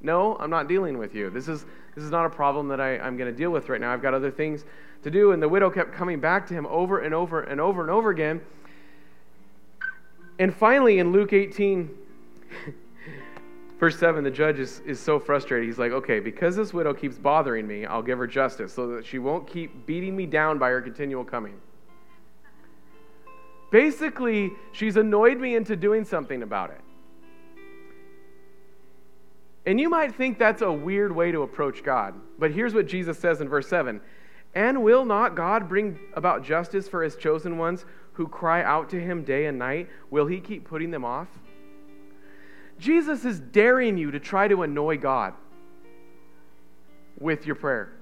No, 0.00 0.36
I'm 0.38 0.50
not 0.50 0.68
dealing 0.68 0.98
with 0.98 1.14
you. 1.14 1.30
This 1.30 1.46
is, 1.46 1.66
this 1.94 2.02
is 2.02 2.10
not 2.10 2.24
a 2.24 2.30
problem 2.30 2.68
that 2.68 2.80
I, 2.80 2.98
I'm 2.98 3.16
going 3.16 3.30
to 3.30 3.36
deal 3.36 3.50
with 3.50 3.68
right 3.68 3.80
now. 3.80 3.92
I've 3.92 4.02
got 4.02 4.14
other 4.14 4.30
things 4.30 4.64
to 5.02 5.10
do. 5.10 5.32
And 5.32 5.42
the 5.42 5.48
widow 5.48 5.70
kept 5.70 5.92
coming 5.92 6.20
back 6.20 6.46
to 6.48 6.54
him 6.54 6.66
over 6.66 7.00
and 7.00 7.14
over 7.14 7.42
and 7.42 7.60
over 7.60 7.82
and 7.82 7.90
over 7.90 8.10
again. 8.10 8.40
And 10.38 10.54
finally, 10.54 10.98
in 10.98 11.12
Luke 11.12 11.32
18, 11.32 11.90
verse 13.78 13.98
7, 13.98 14.24
the 14.24 14.30
judge 14.30 14.58
is, 14.58 14.80
is 14.86 14.98
so 14.98 15.18
frustrated. 15.18 15.68
He's 15.68 15.78
like, 15.78 15.92
okay, 15.92 16.20
because 16.20 16.56
this 16.56 16.72
widow 16.72 16.94
keeps 16.94 17.18
bothering 17.18 17.66
me, 17.66 17.84
I'll 17.84 18.02
give 18.02 18.18
her 18.18 18.26
justice 18.26 18.72
so 18.72 18.88
that 18.88 19.04
she 19.04 19.18
won't 19.18 19.46
keep 19.46 19.86
beating 19.86 20.16
me 20.16 20.26
down 20.26 20.58
by 20.58 20.70
her 20.70 20.80
continual 20.80 21.24
coming. 21.24 21.60
Basically, 23.70 24.50
she's 24.72 24.96
annoyed 24.96 25.38
me 25.38 25.54
into 25.54 25.76
doing 25.76 26.04
something 26.04 26.42
about 26.42 26.70
it. 26.70 26.80
And 29.66 29.78
you 29.78 29.88
might 29.88 30.14
think 30.14 30.38
that's 30.38 30.62
a 30.62 30.72
weird 30.72 31.14
way 31.14 31.30
to 31.32 31.42
approach 31.42 31.84
God. 31.84 32.14
But 32.38 32.50
here's 32.50 32.74
what 32.74 32.86
Jesus 32.86 33.18
says 33.18 33.40
in 33.40 33.48
verse 33.48 33.68
7 33.68 34.00
And 34.54 34.82
will 34.82 35.04
not 35.04 35.36
God 35.36 35.68
bring 35.68 35.98
about 36.14 36.44
justice 36.44 36.88
for 36.88 37.02
his 37.02 37.16
chosen 37.16 37.56
ones 37.58 37.84
who 38.14 38.26
cry 38.26 38.62
out 38.62 38.90
to 38.90 39.00
him 39.00 39.22
day 39.22 39.46
and 39.46 39.58
night? 39.58 39.88
Will 40.10 40.26
he 40.26 40.40
keep 40.40 40.64
putting 40.64 40.90
them 40.90 41.04
off? 41.04 41.28
Jesus 42.78 43.24
is 43.24 43.38
daring 43.38 43.96
you 43.96 44.10
to 44.10 44.18
try 44.18 44.48
to 44.48 44.62
annoy 44.62 44.96
God 44.96 45.34
with 47.18 47.46
your 47.46 47.54
prayer. 47.54 47.92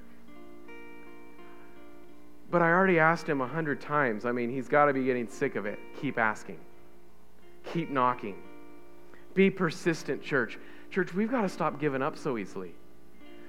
But 2.51 2.63
I 2.63 2.71
already 2.71 2.99
asked 2.99 3.29
him 3.29 3.41
a 3.41 3.47
hundred 3.47 3.81
times. 3.81 4.25
I 4.25 4.33
mean, 4.33 4.51
he's 4.51 4.69
got 4.69 4.87
to 4.87 4.95
be 4.95 5.05
getting 5.05 5.29
sick 5.29 5.57
of 5.57 5.67
it. 5.67 5.79
Keep 6.01 6.19
asking, 6.19 6.59
keep 7.73 7.91
knocking. 7.91 8.37
Be 9.35 9.51
persistent, 9.51 10.23
church. 10.23 10.59
Church, 10.91 11.13
we've 11.13 11.31
got 11.31 11.43
to 11.43 11.49
stop 11.49 11.79
giving 11.79 12.01
up 12.01 12.17
so 12.17 12.39
easily. 12.39 12.73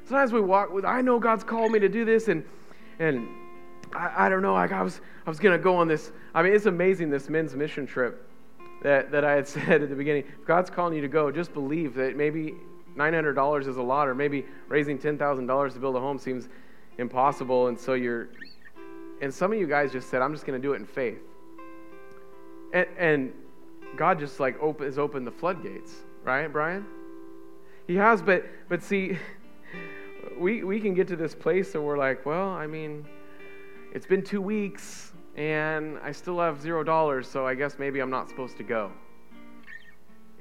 Sometimes 0.03 0.33
we 0.33 0.41
walk 0.41 0.73
with, 0.73 0.83
I 0.83 1.01
know 1.01 1.19
God's 1.19 1.43
called 1.43 1.71
me 1.71 1.79
to 1.79 1.87
do 1.87 2.03
this, 2.03 2.27
and 2.27 2.43
and 2.99 3.27
I, 3.93 4.25
I 4.25 4.29
don't 4.29 4.41
know, 4.41 4.53
like 4.53 4.71
I 4.71 4.81
was 4.81 5.01
I 5.25 5.29
was 5.29 5.39
gonna 5.39 5.57
go 5.57 5.75
on 5.75 5.87
this. 5.87 6.11
I 6.33 6.43
mean, 6.43 6.53
it's 6.53 6.65
amazing 6.65 7.09
this 7.09 7.29
men's 7.29 7.55
mission 7.55 7.85
trip 7.87 8.29
that, 8.83 9.11
that 9.11 9.25
I 9.25 9.33
had 9.33 9.47
said 9.47 9.81
at 9.81 9.89
the 9.89 9.95
beginning. 9.95 10.23
If 10.39 10.45
God's 10.45 10.69
calling 10.69 10.93
you 10.93 11.01
to 11.01 11.07
go, 11.07 11.31
just 11.31 11.53
believe 11.53 11.95
that 11.95 12.15
maybe 12.15 12.55
nine 12.95 13.13
hundred 13.13 13.33
dollars 13.33 13.67
is 13.67 13.77
a 13.77 13.81
lot, 13.81 14.07
or 14.07 14.15
maybe 14.15 14.45
raising 14.67 14.97
ten 14.97 15.17
thousand 15.17 15.47
dollars 15.47 15.73
to 15.73 15.79
build 15.79 15.95
a 15.95 15.99
home 15.99 16.19
seems 16.19 16.49
impossible, 16.97 17.67
and 17.67 17.79
so 17.79 17.93
you're 17.93 18.29
and 19.21 19.33
some 19.33 19.51
of 19.51 19.59
you 19.59 19.67
guys 19.67 19.91
just 19.91 20.09
said, 20.09 20.21
I'm 20.21 20.33
just 20.33 20.45
gonna 20.45 20.59
do 20.59 20.73
it 20.73 20.77
in 20.77 20.85
faith. 20.85 21.21
And 22.73 22.87
and 22.97 23.33
God 23.95 24.19
just 24.19 24.39
like 24.39 24.61
open, 24.61 24.85
has 24.85 24.97
opened 24.97 25.25
the 25.25 25.31
floodgates, 25.31 25.93
right, 26.23 26.47
Brian? 26.47 26.85
He 27.87 27.95
has, 27.95 28.21
but 28.21 28.45
but 28.67 28.83
see, 28.83 29.17
we 30.39 30.63
we 30.63 30.79
can 30.79 30.93
get 30.93 31.07
to 31.09 31.15
this 31.15 31.35
place 31.35 31.73
where 31.73 31.83
we're 31.83 31.97
like, 31.97 32.25
well, 32.25 32.49
I 32.49 32.65
mean, 32.65 33.05
it's 33.93 34.05
been 34.05 34.23
two 34.23 34.41
weeks 34.41 35.11
and 35.35 35.99
I 35.99 36.11
still 36.11 36.39
have 36.39 36.61
zero 36.61 36.83
dollars, 36.83 37.27
so 37.27 37.45
I 37.45 37.55
guess 37.55 37.77
maybe 37.77 37.99
I'm 37.99 38.09
not 38.09 38.29
supposed 38.29 38.57
to 38.57 38.63
go. 38.63 38.91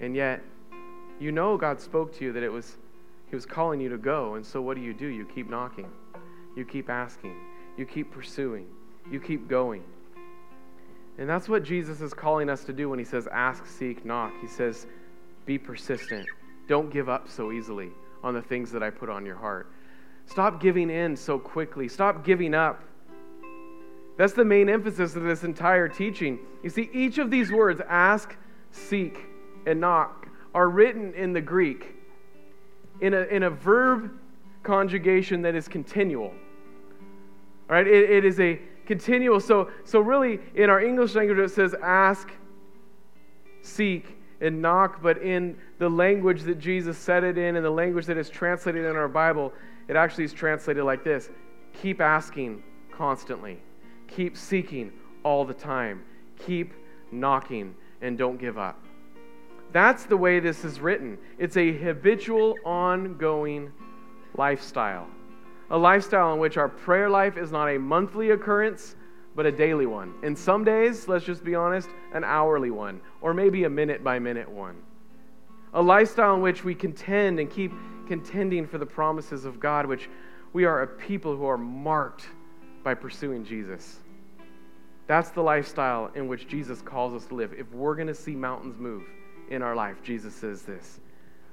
And 0.01 0.15
yet, 0.15 0.43
you 1.21 1.33
know 1.33 1.57
God 1.57 1.81
spoke 1.81 2.17
to 2.19 2.25
you 2.25 2.33
that 2.33 2.43
it 2.43 2.49
was 2.49 2.77
He 3.29 3.35
was 3.35 3.45
calling 3.45 3.81
you 3.81 3.89
to 3.89 3.99
go, 3.99 4.35
and 4.35 4.47
so 4.47 4.63
what 4.63 4.77
do 4.77 4.83
you 4.83 4.95
do? 4.95 5.07
You 5.07 5.27
keep 5.27 5.51
knocking, 5.51 5.91
you 6.57 6.65
keep 6.65 6.89
asking, 6.89 7.37
you 7.77 7.85
keep 7.85 8.13
pursuing, 8.13 8.67
you 9.11 9.21
keep 9.21 9.49
going. 9.49 9.83
And 11.19 11.29
that's 11.29 11.49
what 11.49 11.65
Jesus 11.65 12.01
is 12.01 12.15
calling 12.15 12.49
us 12.49 12.63
to 12.65 12.73
do 12.73 12.89
when 12.89 12.99
He 13.01 13.05
says, 13.05 13.27
ask, 13.33 13.67
seek, 13.67 14.05
knock. 14.05 14.33
He 14.41 14.47
says, 14.47 14.87
be 15.47 15.59
persistent. 15.59 16.29
Don't 16.69 16.91
give 16.91 17.09
up 17.09 17.29
so 17.29 17.51
easily 17.51 17.91
on 18.23 18.35
the 18.35 18.43
things 18.43 18.71
that 18.71 18.83
I 18.85 18.91
put 18.91 19.09
on 19.09 19.27
your 19.27 19.37
heart. 19.37 19.73
Stop 20.29 20.61
giving 20.61 20.91
in 20.91 21.17
so 21.17 21.39
quickly. 21.39 21.89
Stop 21.89 22.23
giving 22.23 22.55
up. 22.55 22.83
That's 24.19 24.35
the 24.35 24.45
main 24.45 24.69
emphasis 24.69 25.17
of 25.17 25.23
this 25.23 25.43
entire 25.43 25.89
teaching. 25.89 26.39
You 26.63 26.69
see, 26.69 26.91
each 26.93 27.19
of 27.19 27.31
these 27.31 27.51
words, 27.51 27.81
ask, 27.89 28.37
seek, 28.71 29.21
and 29.67 29.81
knock, 29.81 30.29
are 30.55 30.69
written 30.69 31.15
in 31.15 31.33
the 31.33 31.41
Greek 31.41 31.95
in 33.01 33.15
a, 33.15 33.23
in 33.23 33.45
a 33.45 33.51
verb 33.51 34.11
conjugation 34.63 35.41
that 35.43 35.55
is 35.55 35.67
continual. 35.67 36.27
All 37.71 37.77
right, 37.77 37.87
it, 37.87 38.11
it 38.11 38.25
is 38.25 38.39
a 38.39 38.61
continual. 38.85 39.41
So, 39.41 39.71
so 39.85 40.01
really, 40.01 40.41
in 40.55 40.69
our 40.69 40.83
English 40.83 41.15
language, 41.15 41.39
it 41.39 41.51
says 41.51 41.75
ask, 41.83 42.31
seek, 43.63 44.17
and 44.41 44.61
knock, 44.61 45.01
but 45.01 45.19
in 45.23 45.57
the 45.79 45.89
language 45.89 46.43
that 46.43 46.59
Jesus 46.59 46.99
said 46.99 47.25
it 47.25 47.39
in 47.39 47.57
and 47.57 47.65
the 47.65 47.71
language 47.71 48.07
that 48.07 48.19
is 48.19 48.29
translated 48.29 48.85
in 48.85 48.97
our 48.97 49.09
Bible, 49.09 49.53
it 49.89 49.97
actually 49.97 50.25
is 50.25 50.33
translated 50.33 50.85
like 50.85 51.03
this 51.03 51.31
keep 51.73 52.01
asking 52.01 52.63
constantly, 52.91 53.59
keep 54.07 54.37
seeking 54.37 54.93
all 55.23 55.45
the 55.45 55.55
time, 55.55 56.03
keep 56.39 56.73
knocking, 57.13 57.75
and 58.01 58.19
don't 58.19 58.39
give 58.39 58.59
up. 58.59 58.85
That's 59.73 60.05
the 60.05 60.17
way 60.17 60.41
this 60.41 60.65
is 60.65 60.81
written. 60.81 61.19
It's 61.39 61.57
a 61.57 61.73
habitual, 61.73 62.55
ongoing 62.65 63.71
lifestyle. 64.37 65.07
A 65.71 65.77
lifestyle 65.77 66.33
in 66.33 66.41
which 66.41 66.57
our 66.57 66.69
prayer 66.69 67.11
life 67.11 67.37
is 67.37 67.53
not 67.53 67.69
a 67.69 67.79
monthly 67.79 68.31
occurrence, 68.31 68.97
but 69.37 69.45
a 69.45 69.53
daily 69.53 69.87
one. 69.87 70.15
And 70.23 70.37
some 70.37 70.65
days, 70.65 71.07
let's 71.07 71.25
just 71.25 71.45
be 71.45 71.55
honest, 71.55 71.91
an 72.13 72.25
hourly 72.25 72.71
one, 72.71 73.01
or 73.21 73.35
maybe 73.35 73.65
a 73.65 73.71
minute 73.71 74.03
by 74.03 74.19
minute 74.19 74.49
one. 74.49 74.77
A 75.75 75.83
lifestyle 75.83 76.35
in 76.35 76.41
which 76.41 76.65
we 76.65 76.75
contend 76.75 77.41
and 77.41 77.51
keep 77.51 77.73
contending 78.07 78.67
for 78.67 78.79
the 78.79 78.87
promises 78.87 79.45
of 79.45 79.61
God, 79.61 79.87
which 79.87 80.09
we 80.53 80.65
are 80.65 80.83
a 80.83 80.87
people 80.87 81.37
who 81.37 81.47
are 81.47 81.59
marked 81.59 82.27
by 82.83 82.95
pursuing 82.95 83.45
Jesus. 83.45 83.99
That's 85.07 85.31
the 85.31 85.43
lifestyle 85.43 86.11
in 86.15 86.29
which 86.29 86.49
Jesus 86.49 86.83
calls 86.83 87.15
us 87.15 87.27
to 87.29 87.35
live. 87.35 87.53
If 87.53 87.73
we're 87.73 87.95
going 87.95 88.09
to 88.09 88.15
see 88.15 88.35
mountains 88.35 88.79
move 88.79 89.05
in 89.51 89.63
our 89.63 89.75
life, 89.75 90.03
Jesus 90.03 90.35
says 90.35 90.63
this 90.63 91.01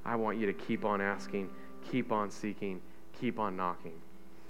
I 0.05 0.15
want 0.15 0.37
you 0.37 0.45
to 0.45 0.53
keep 0.53 0.85
on 0.85 1.01
asking, 1.01 1.49
keep 1.89 2.11
on 2.11 2.29
seeking, 2.29 2.81
keep 3.19 3.39
on 3.39 3.55
knocking. 3.55 3.99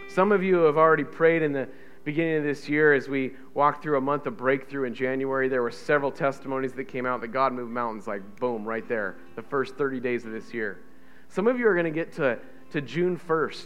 Some 0.07 0.31
of 0.31 0.43
you 0.43 0.57
have 0.57 0.77
already 0.77 1.03
prayed 1.03 1.41
in 1.41 1.53
the 1.53 1.67
beginning 2.05 2.37
of 2.37 2.43
this 2.43 2.69
year 2.69 2.93
as 2.93 3.09
we 3.09 3.33
walked 3.55 3.83
through 3.83 3.97
a 3.97 4.01
month 4.01 4.27
of 4.27 4.37
breakthrough 4.37 4.85
in 4.85 4.93
January. 4.93 5.49
There 5.49 5.63
were 5.63 5.71
several 5.71 6.11
testimonies 6.11 6.71
that 6.73 6.85
came 6.85 7.05
out 7.05 7.19
that 7.21 7.29
God 7.29 7.51
moved 7.51 7.71
mountains 7.71 8.07
like 8.07 8.39
boom, 8.39 8.63
right 8.63 8.87
there, 8.87 9.17
the 9.35 9.41
first 9.41 9.75
30 9.75 9.99
days 9.99 10.23
of 10.23 10.31
this 10.31 10.53
year. 10.53 10.79
Some 11.27 11.47
of 11.47 11.59
you 11.59 11.67
are 11.67 11.73
going 11.73 11.85
to 11.85 11.91
get 11.91 12.13
to, 12.13 12.39
to 12.71 12.79
June 12.79 13.19
1st 13.19 13.65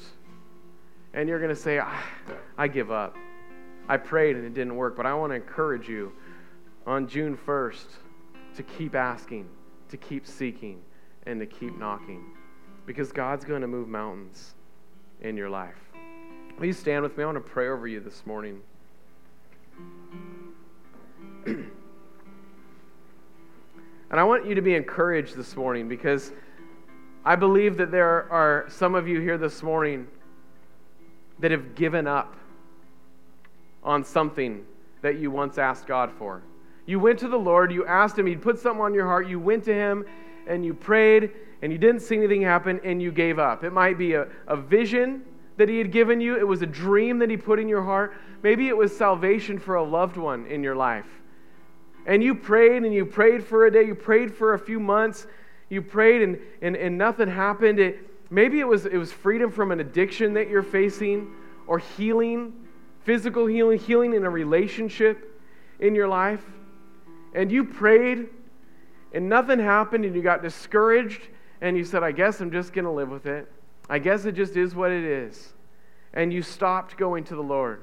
and 1.14 1.28
you're 1.28 1.40
going 1.40 1.54
to 1.54 1.62
say, 1.62 1.80
ah, 1.80 2.04
I 2.58 2.68
give 2.68 2.92
up. 2.92 3.16
I 3.88 3.98
prayed 3.98 4.36
and 4.36 4.46
it 4.46 4.54
didn't 4.54 4.76
work, 4.76 4.96
but 4.96 5.06
I 5.06 5.14
want 5.14 5.32
to 5.32 5.36
encourage 5.36 5.90
you 5.90 6.14
on 6.86 7.08
June 7.08 7.38
1st 7.38 7.88
to 8.56 8.64
keep 8.64 8.96
asking, 8.96 9.50
to 9.90 9.98
keep 9.98 10.26
seeking, 10.26 10.82
and 11.26 11.40
to 11.40 11.46
keep 11.46 11.78
knocking 11.78 12.24
because 12.86 13.12
God's 13.12 13.46
going 13.46 13.62
to 13.62 13.68
move 13.68 13.88
mountains 13.88 14.56
in 15.22 15.36
your 15.36 15.50
life. 15.50 15.89
Will 16.60 16.66
you 16.66 16.74
stand 16.74 17.03
with 17.03 17.18
me? 17.18 17.24
I 17.24 17.26
want 17.26 17.38
to 17.38 17.41
pray 17.41 17.70
over 17.70 17.88
you 17.88 18.01
this 18.01 18.26
morning. 18.26 18.60
and 21.45 21.72
I 24.12 24.26
want 24.26 24.45
you 24.45 24.55
to 24.55 24.62
be 24.62 24.76
encouraged 24.76 25.38
this 25.38 25.55
morning 25.55 25.88
because 25.88 26.34
I 27.24 27.38
believe 27.38 27.78
that 27.78 27.91
there 27.91 28.30
are 28.30 28.66
some 28.68 28.93
of 28.93 29.07
you 29.07 29.22
here 29.22 29.38
this 29.38 29.64
morning 29.64 30.05
that 31.39 31.51
have 31.51 31.76
given 31.76 32.07
up 32.07 32.36
on 33.82 34.03
something 34.03 34.66
that 35.01 35.18
you 35.18 35.32
once 35.32 35.57
asked 35.57 35.88
God 35.88 36.12
for. 36.12 36.43
You 36.86 36.99
went 36.99 37.20
to 37.20 37.30
the 37.30 37.39
Lord, 37.39 37.72
you 37.72 37.86
asked 37.86 38.20
Him, 38.20 38.26
He'd 38.26 38.41
put 38.41 38.60
something 38.60 38.82
on 38.82 38.93
your 38.93 39.05
heart, 39.05 39.30
you 39.30 39.39
went 39.39 39.64
to 39.64 39.74
Him 39.74 40.05
and 40.45 40.66
you 40.66 40.74
prayed 40.74 41.32
and 41.62 41.72
you 41.72 41.78
didn't 41.78 42.01
see 42.01 42.18
anything 42.18 42.41
happen 42.41 42.82
and 42.84 43.01
you 43.01 43.14
gave 43.14 43.39
up. 43.39 43.64
It 43.64 43.72
might 43.72 43.97
be 43.97 44.16
a, 44.16 44.28
a 44.47 44.57
vision 44.57 45.24
that 45.60 45.70
He 45.70 45.78
had 45.78 45.91
given 45.91 46.20
you, 46.20 46.36
it 46.36 46.47
was 46.47 46.64
a 46.64 46.66
dream 46.66 47.20
that 47.20 47.30
He 47.30 47.38
put 47.38 47.60
in 47.60 47.70
your 47.70 47.84
heart. 47.84 48.14
Maybe 48.41 48.68
it 48.68 48.76
was 48.76 48.95
salvation 48.95 49.60
for 49.60 49.76
a 49.76 49.84
loved 49.84 50.18
one 50.18 50.47
in 50.47 50.64
your 50.64 50.76
life. 50.76 51.07
And 52.07 52.24
you 52.24 52.34
prayed 52.34 52.84
and 52.84 52.93
you 52.93 53.05
prayed 53.05 53.43
for 53.43 53.68
a 53.68 53.72
day, 53.72 53.86
you 53.86 53.93
prayed 53.93 54.34
for 54.34 54.55
a 54.55 54.60
few 54.60 54.80
months, 54.80 55.28
you 55.70 55.84
prayed 55.84 56.24
and, 56.24 56.39
and, 56.64 56.76
and 56.76 56.97
nothing 56.97 57.30
happened. 57.30 57.80
It, 57.80 57.99
maybe 58.32 58.60
it 58.60 58.68
was, 58.68 58.88
it 58.88 58.97
was 58.97 59.12
freedom 59.12 59.51
from 59.51 59.72
an 59.72 59.80
addiction 59.80 60.34
that 60.34 60.49
you're 60.49 60.64
facing 60.64 61.32
or 61.68 61.78
healing 61.78 62.53
physical 63.10 63.47
healing, 63.47 63.80
healing 63.80 64.14
in 64.14 64.24
a 64.24 64.30
relationship 64.30 65.41
in 65.80 65.95
your 65.95 66.07
life, 66.07 66.45
and 67.34 67.51
you 67.51 67.64
prayed 67.64 68.28
and 69.14 69.28
nothing 69.28 69.57
happened 69.57 70.05
and 70.05 70.16
you 70.16 70.22
got 70.22 70.43
discouraged 70.43 71.22
and 71.62 71.76
you 71.76 71.84
said, 71.84 72.03
I 72.03 72.12
guess 72.12 72.39
I'm 72.39 72.51
just 72.51 72.72
going 72.72 72.86
to 72.86 72.91
live 72.91 73.10
with 73.10 73.26
it. 73.26 73.51
I 73.90 74.00
guess 74.00 74.26
it 74.26 74.34
just 74.34 74.56
is 74.56 74.76
what 74.76 74.92
it 74.92 75.04
is. 75.04 75.54
And 76.14 76.32
you 76.32 76.42
stopped 76.42 76.98
going 76.98 77.24
to 77.26 77.36
the 77.36 77.44
Lord. 77.44 77.82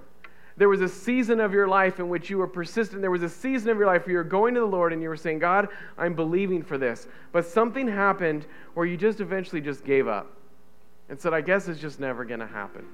There 0.57 0.69
was 0.69 0.81
a 0.81 0.89
season 0.89 1.41
of 1.41 1.53
your 1.53 1.69
life 1.69 2.01
in 2.01 2.09
which 2.09 2.31
you 2.31 2.39
were 2.39 2.47
persistent. 2.47 3.03
There 3.03 3.11
was 3.11 3.23
a 3.23 3.29
season 3.29 3.69
of 3.69 3.77
your 3.77 3.87
life 3.87 4.07
where 4.07 4.13
you 4.13 4.17
were 4.19 4.25
going 4.25 4.55
to 4.55 4.61
the 4.61 4.67
Lord 4.67 4.93
and 4.93 5.03
you 5.03 5.09
were 5.09 5.17
saying, 5.17 5.39
God, 5.39 5.69
I'm 5.99 6.15
believing 6.15 6.63
for 6.63 6.79
this. 6.79 7.09
But 7.33 7.45
something 7.45 7.87
happened 7.87 8.47
where 8.73 8.87
you 8.87 8.97
just 8.97 9.21
eventually 9.21 9.61
just 9.61 9.85
gave 9.85 10.09
up 10.09 10.33
and 11.11 11.21
said, 11.21 11.35
I 11.35 11.43
guess 11.43 11.69
it's 11.69 11.81
just 11.81 12.01
never 12.01 12.25
going 12.25 12.41
to 12.41 12.47
happen. 12.47 12.87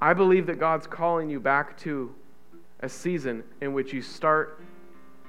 I 0.00 0.14
believe 0.14 0.46
that 0.46 0.60
God's 0.60 0.86
calling 0.86 1.28
you 1.28 1.40
back 1.40 1.76
to 1.78 2.14
a 2.80 2.88
season 2.88 3.42
in 3.60 3.72
which 3.72 3.92
you 3.92 4.02
start 4.02 4.60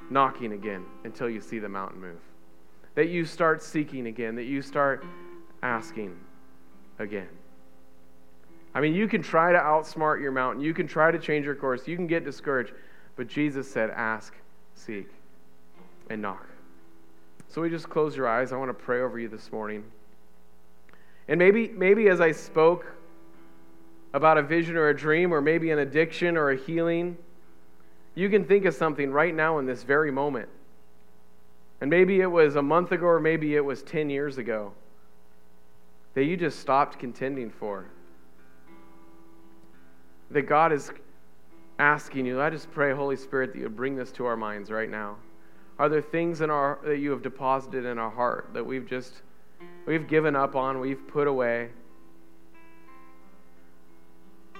knocking 0.09 0.53
again 0.53 0.85
until 1.03 1.29
you 1.29 1.41
see 1.41 1.59
the 1.59 1.69
mountain 1.69 2.01
move. 2.01 2.19
That 2.95 3.09
you 3.09 3.25
start 3.25 3.63
seeking 3.63 4.07
again, 4.07 4.35
that 4.35 4.43
you 4.43 4.61
start 4.61 5.03
asking 5.63 6.15
again. 6.99 7.29
I 8.75 8.81
mean, 8.81 8.93
you 8.93 9.07
can 9.07 9.21
try 9.21 9.51
to 9.51 9.57
outsmart 9.57 10.21
your 10.21 10.31
mountain, 10.31 10.61
you 10.61 10.73
can 10.73 10.87
try 10.87 11.11
to 11.11 11.17
change 11.17 11.45
your 11.45 11.55
course, 11.55 11.87
you 11.87 11.95
can 11.95 12.05
get 12.05 12.25
discouraged, 12.25 12.73
but 13.15 13.27
Jesus 13.27 13.69
said, 13.71 13.89
ask, 13.91 14.33
seek, 14.75 15.09
and 16.09 16.21
knock. 16.21 16.45
So 17.47 17.61
we 17.61 17.69
just 17.69 17.87
close 17.87 18.15
your 18.15 18.27
eyes. 18.27 18.51
I 18.51 18.57
want 18.57 18.69
to 18.69 18.73
pray 18.73 19.01
over 19.01 19.19
you 19.19 19.29
this 19.29 19.51
morning. 19.51 19.83
And 21.27 21.37
maybe, 21.37 21.67
maybe 21.69 22.09
as 22.09 22.19
I 22.19 22.31
spoke, 22.31 22.85
about 24.15 24.37
a 24.37 24.41
vision 24.41 24.75
or 24.75 24.89
a 24.89 24.95
dream 24.95 25.31
or 25.33 25.41
maybe 25.41 25.71
an 25.71 25.79
addiction 25.79 26.35
or 26.35 26.51
a 26.51 26.57
healing, 26.57 27.17
you 28.15 28.29
can 28.29 28.43
think 28.45 28.65
of 28.65 28.73
something 28.73 29.11
right 29.11 29.33
now 29.33 29.59
in 29.59 29.65
this 29.65 29.83
very 29.83 30.11
moment. 30.11 30.49
And 31.81 31.89
maybe 31.89 32.21
it 32.21 32.27
was 32.27 32.55
a 32.55 32.61
month 32.61 32.91
ago 32.91 33.05
or 33.05 33.19
maybe 33.19 33.55
it 33.55 33.63
was 33.63 33.81
10 33.83 34.09
years 34.09 34.37
ago 34.37 34.73
that 36.13 36.25
you 36.25 36.37
just 36.37 36.59
stopped 36.59 36.99
contending 36.99 37.49
for. 37.49 37.85
That 40.31 40.43
God 40.43 40.71
is 40.71 40.91
asking 41.79 42.25
you, 42.25 42.41
I 42.41 42.49
just 42.49 42.71
pray, 42.71 42.93
Holy 42.93 43.15
Spirit, 43.15 43.53
that 43.53 43.59
you 43.59 43.69
bring 43.69 43.95
this 43.95 44.11
to 44.13 44.25
our 44.25 44.37
minds 44.37 44.71
right 44.71 44.89
now. 44.89 45.17
Are 45.79 45.89
there 45.89 46.01
things 46.01 46.41
in 46.41 46.49
our 46.49 46.79
that 46.83 46.97
you 46.97 47.11
have 47.11 47.21
deposited 47.21 47.85
in 47.85 47.97
our 47.97 48.11
heart 48.11 48.49
that 48.53 48.65
we've 48.65 48.87
just 48.87 49.21
we've 49.85 50.07
given 50.07 50.35
up 50.35 50.55
on, 50.55 50.79
we've 50.79 51.07
put 51.07 51.27
away? 51.27 51.69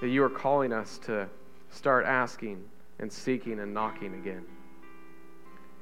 that 0.04 0.10
you 0.10 0.22
are 0.22 0.30
calling 0.30 0.74
us 0.74 0.98
to 0.98 1.30
start 1.70 2.06
asking 2.06 2.62
and 3.00 3.10
seeking 3.10 3.62
and 3.62 3.74
knocking 3.74 4.16
again. 4.16 4.44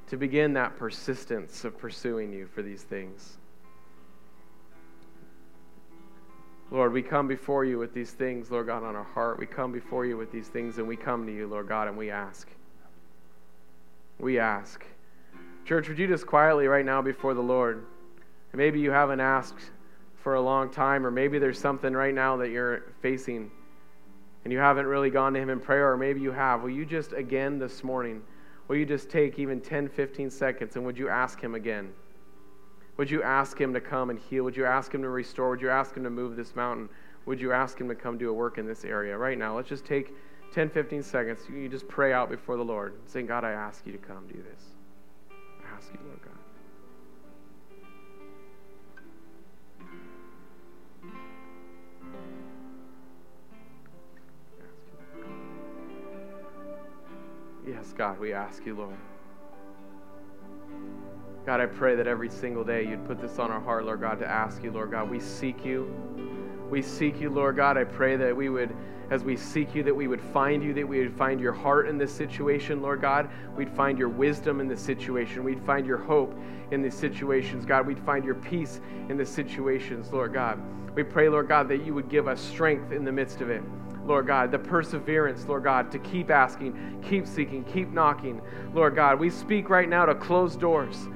To 0.09 0.15
begin 0.15 0.53
that 0.53 0.78
persistence 0.78 1.65
of 1.65 1.76
pursuing 1.76 2.32
you 2.32 2.45
for 2.45 2.61
these 2.61 2.84
things. 2.84 3.39
Lord, 6.72 6.93
we 6.93 7.01
come 7.01 7.28
before 7.28 7.65
you 7.65 7.78
with 7.78 7.93
these 7.93 8.11
things, 8.11 8.49
Lord 8.49 8.67
God, 8.67 8.84
on 8.84 8.95
our 8.95 9.03
heart. 9.03 9.38
We 9.38 9.45
come 9.45 9.74
before 9.74 10.05
you 10.05 10.15
with 10.15 10.32
these 10.32 10.47
things, 10.47 10.78
and 10.78 10.88
we 10.88 10.95
come 10.95 11.26
to 11.26 11.36
you, 11.36 11.45
Lord 11.45 11.67
God, 11.67 11.89
and 11.89 11.97
we 11.97 12.09
ask. 12.09 12.49
We 14.19 14.39
ask. 14.39 14.84
Church, 15.65 15.89
would 15.89 15.99
you 15.99 16.07
just 16.07 16.26
quietly 16.26 16.67
right 16.67 16.86
now 16.86 17.01
before 17.01 17.34
the 17.34 17.41
Lord? 17.41 17.86
Maybe 18.53 18.80
you 18.80 18.91
haven't 18.91 19.19
asked 19.19 19.72
for 20.24 20.36
a 20.36 20.41
long 20.41 20.72
time, 20.72 21.05
or 21.05 21.11
maybe 21.11 21.39
there's 21.39 21.59
something 21.59 21.93
right 21.93 22.13
now 22.13 22.38
that 22.38 22.49
you're 22.49 22.84
facing 23.01 23.51
and 24.43 24.51
you 24.51 24.59
haven't 24.59 24.88
really 24.88 25.09
gone 25.09 25.34
to 25.34 25.39
Him 25.39 25.49
in 25.49 25.59
prayer, 25.59 25.91
or 25.91 25.97
maybe 25.97 26.19
you 26.19 26.32
have, 26.32 26.63
will 26.63 26.69
you 26.69 26.86
just 26.86 27.13
again 27.13 27.59
this 27.59 27.84
morning, 27.84 28.24
will 28.67 28.76
you 28.76 28.86
just 28.86 29.09
take 29.09 29.38
even 29.38 29.61
10, 29.61 29.89
15 29.89 30.30
seconds 30.30 30.76
and 30.76 30.86
would 30.86 30.97
you 30.97 31.09
ask 31.09 31.39
Him 31.39 31.53
again? 31.55 31.93
Would 33.01 33.09
you 33.09 33.23
ask 33.23 33.59
Him 33.59 33.73
to 33.73 33.81
come 33.81 34.11
and 34.11 34.19
heal? 34.19 34.43
Would 34.43 34.55
you 34.55 34.63
ask 34.63 34.93
Him 34.93 35.01
to 35.01 35.09
restore? 35.09 35.49
Would 35.49 35.61
you 35.61 35.71
ask 35.71 35.97
Him 35.97 36.03
to 36.03 36.11
move 36.11 36.35
this 36.35 36.55
mountain? 36.55 36.87
Would 37.25 37.41
you 37.41 37.51
ask 37.51 37.81
Him 37.81 37.89
to 37.89 37.95
come 37.95 38.15
do 38.15 38.29
a 38.29 38.33
work 38.33 38.59
in 38.59 38.67
this 38.67 38.85
area? 38.85 39.17
Right 39.17 39.39
now, 39.39 39.55
let's 39.55 39.67
just 39.67 39.85
take 39.85 40.13
10, 40.53 40.69
15 40.69 41.01
seconds. 41.01 41.39
You 41.51 41.67
just 41.67 41.87
pray 41.87 42.13
out 42.13 42.29
before 42.29 42.57
the 42.57 42.63
Lord, 42.63 42.93
saying, 43.07 43.25
God, 43.25 43.43
I 43.43 43.53
ask 43.53 43.87
you 43.87 43.91
to 43.91 43.97
come 43.97 44.27
do 44.27 44.43
this. 44.43 44.65
I 45.31 45.75
ask 45.75 45.91
you, 45.91 45.99
Lord 46.05 46.19
God. 46.21 46.31
Yes, 57.67 57.93
God, 57.97 58.19
we 58.19 58.31
ask 58.31 58.63
you, 58.63 58.75
Lord. 58.75 58.93
God, 61.45 61.59
I 61.59 61.65
pray 61.65 61.95
that 61.95 62.05
every 62.05 62.29
single 62.29 62.63
day 62.63 62.87
you'd 62.87 63.05
put 63.07 63.19
this 63.19 63.39
on 63.39 63.49
our 63.49 63.59
heart, 63.59 63.85
Lord 63.85 64.01
God, 64.01 64.19
to 64.19 64.27
ask 64.27 64.63
you, 64.63 64.71
Lord 64.71 64.91
God. 64.91 65.09
We 65.09 65.19
seek 65.19 65.65
you. 65.65 65.91
We 66.69 66.83
seek 66.83 67.19
you, 67.19 67.31
Lord 67.31 67.55
God. 67.55 67.77
I 67.77 67.83
pray 67.83 68.15
that 68.15 68.35
we 68.35 68.49
would, 68.49 68.75
as 69.09 69.23
we 69.23 69.35
seek 69.35 69.73
you, 69.73 69.81
that 69.83 69.95
we 69.95 70.07
would 70.07 70.21
find 70.21 70.63
you, 70.63 70.71
that 70.75 70.87
we 70.87 70.99
would 70.99 71.17
find 71.17 71.41
your 71.41 71.51
heart 71.51 71.87
in 71.87 71.97
this 71.97 72.13
situation, 72.13 72.81
Lord 72.81 73.01
God. 73.01 73.27
We'd 73.57 73.71
find 73.71 73.97
your 73.97 74.07
wisdom 74.07 74.59
in 74.61 74.67
this 74.67 74.81
situation. 74.81 75.43
We'd 75.43 75.63
find 75.63 75.87
your 75.87 75.97
hope 75.97 76.37
in 76.69 76.83
these 76.83 76.93
situations, 76.93 77.65
God. 77.65 77.87
We'd 77.87 77.99
find 77.99 78.23
your 78.23 78.35
peace 78.35 78.79
in 79.09 79.17
the 79.17 79.25
situations, 79.25 80.13
Lord 80.13 80.33
God. 80.33 80.59
We 80.95 81.03
pray, 81.03 81.27
Lord 81.27 81.47
God, 81.47 81.67
that 81.69 81.83
you 81.83 81.95
would 81.95 82.07
give 82.07 82.27
us 82.27 82.39
strength 82.39 82.91
in 82.91 83.03
the 83.03 83.11
midst 83.11 83.41
of 83.41 83.49
it. 83.49 83.63
Lord 84.05 84.27
God, 84.27 84.51
the 84.51 84.59
perseverance, 84.59 85.45
Lord 85.47 85.63
God, 85.63 85.91
to 85.91 85.99
keep 85.99 86.29
asking, 86.29 87.01
keep 87.07 87.27
seeking, 87.27 87.63
keep 87.63 87.89
knocking, 87.89 88.41
Lord 88.73 88.95
God. 88.95 89.19
We 89.19 89.29
speak 89.29 89.69
right 89.69 89.87
now 89.87 90.05
to 90.05 90.15
close 90.15 90.55
doors, 90.55 91.07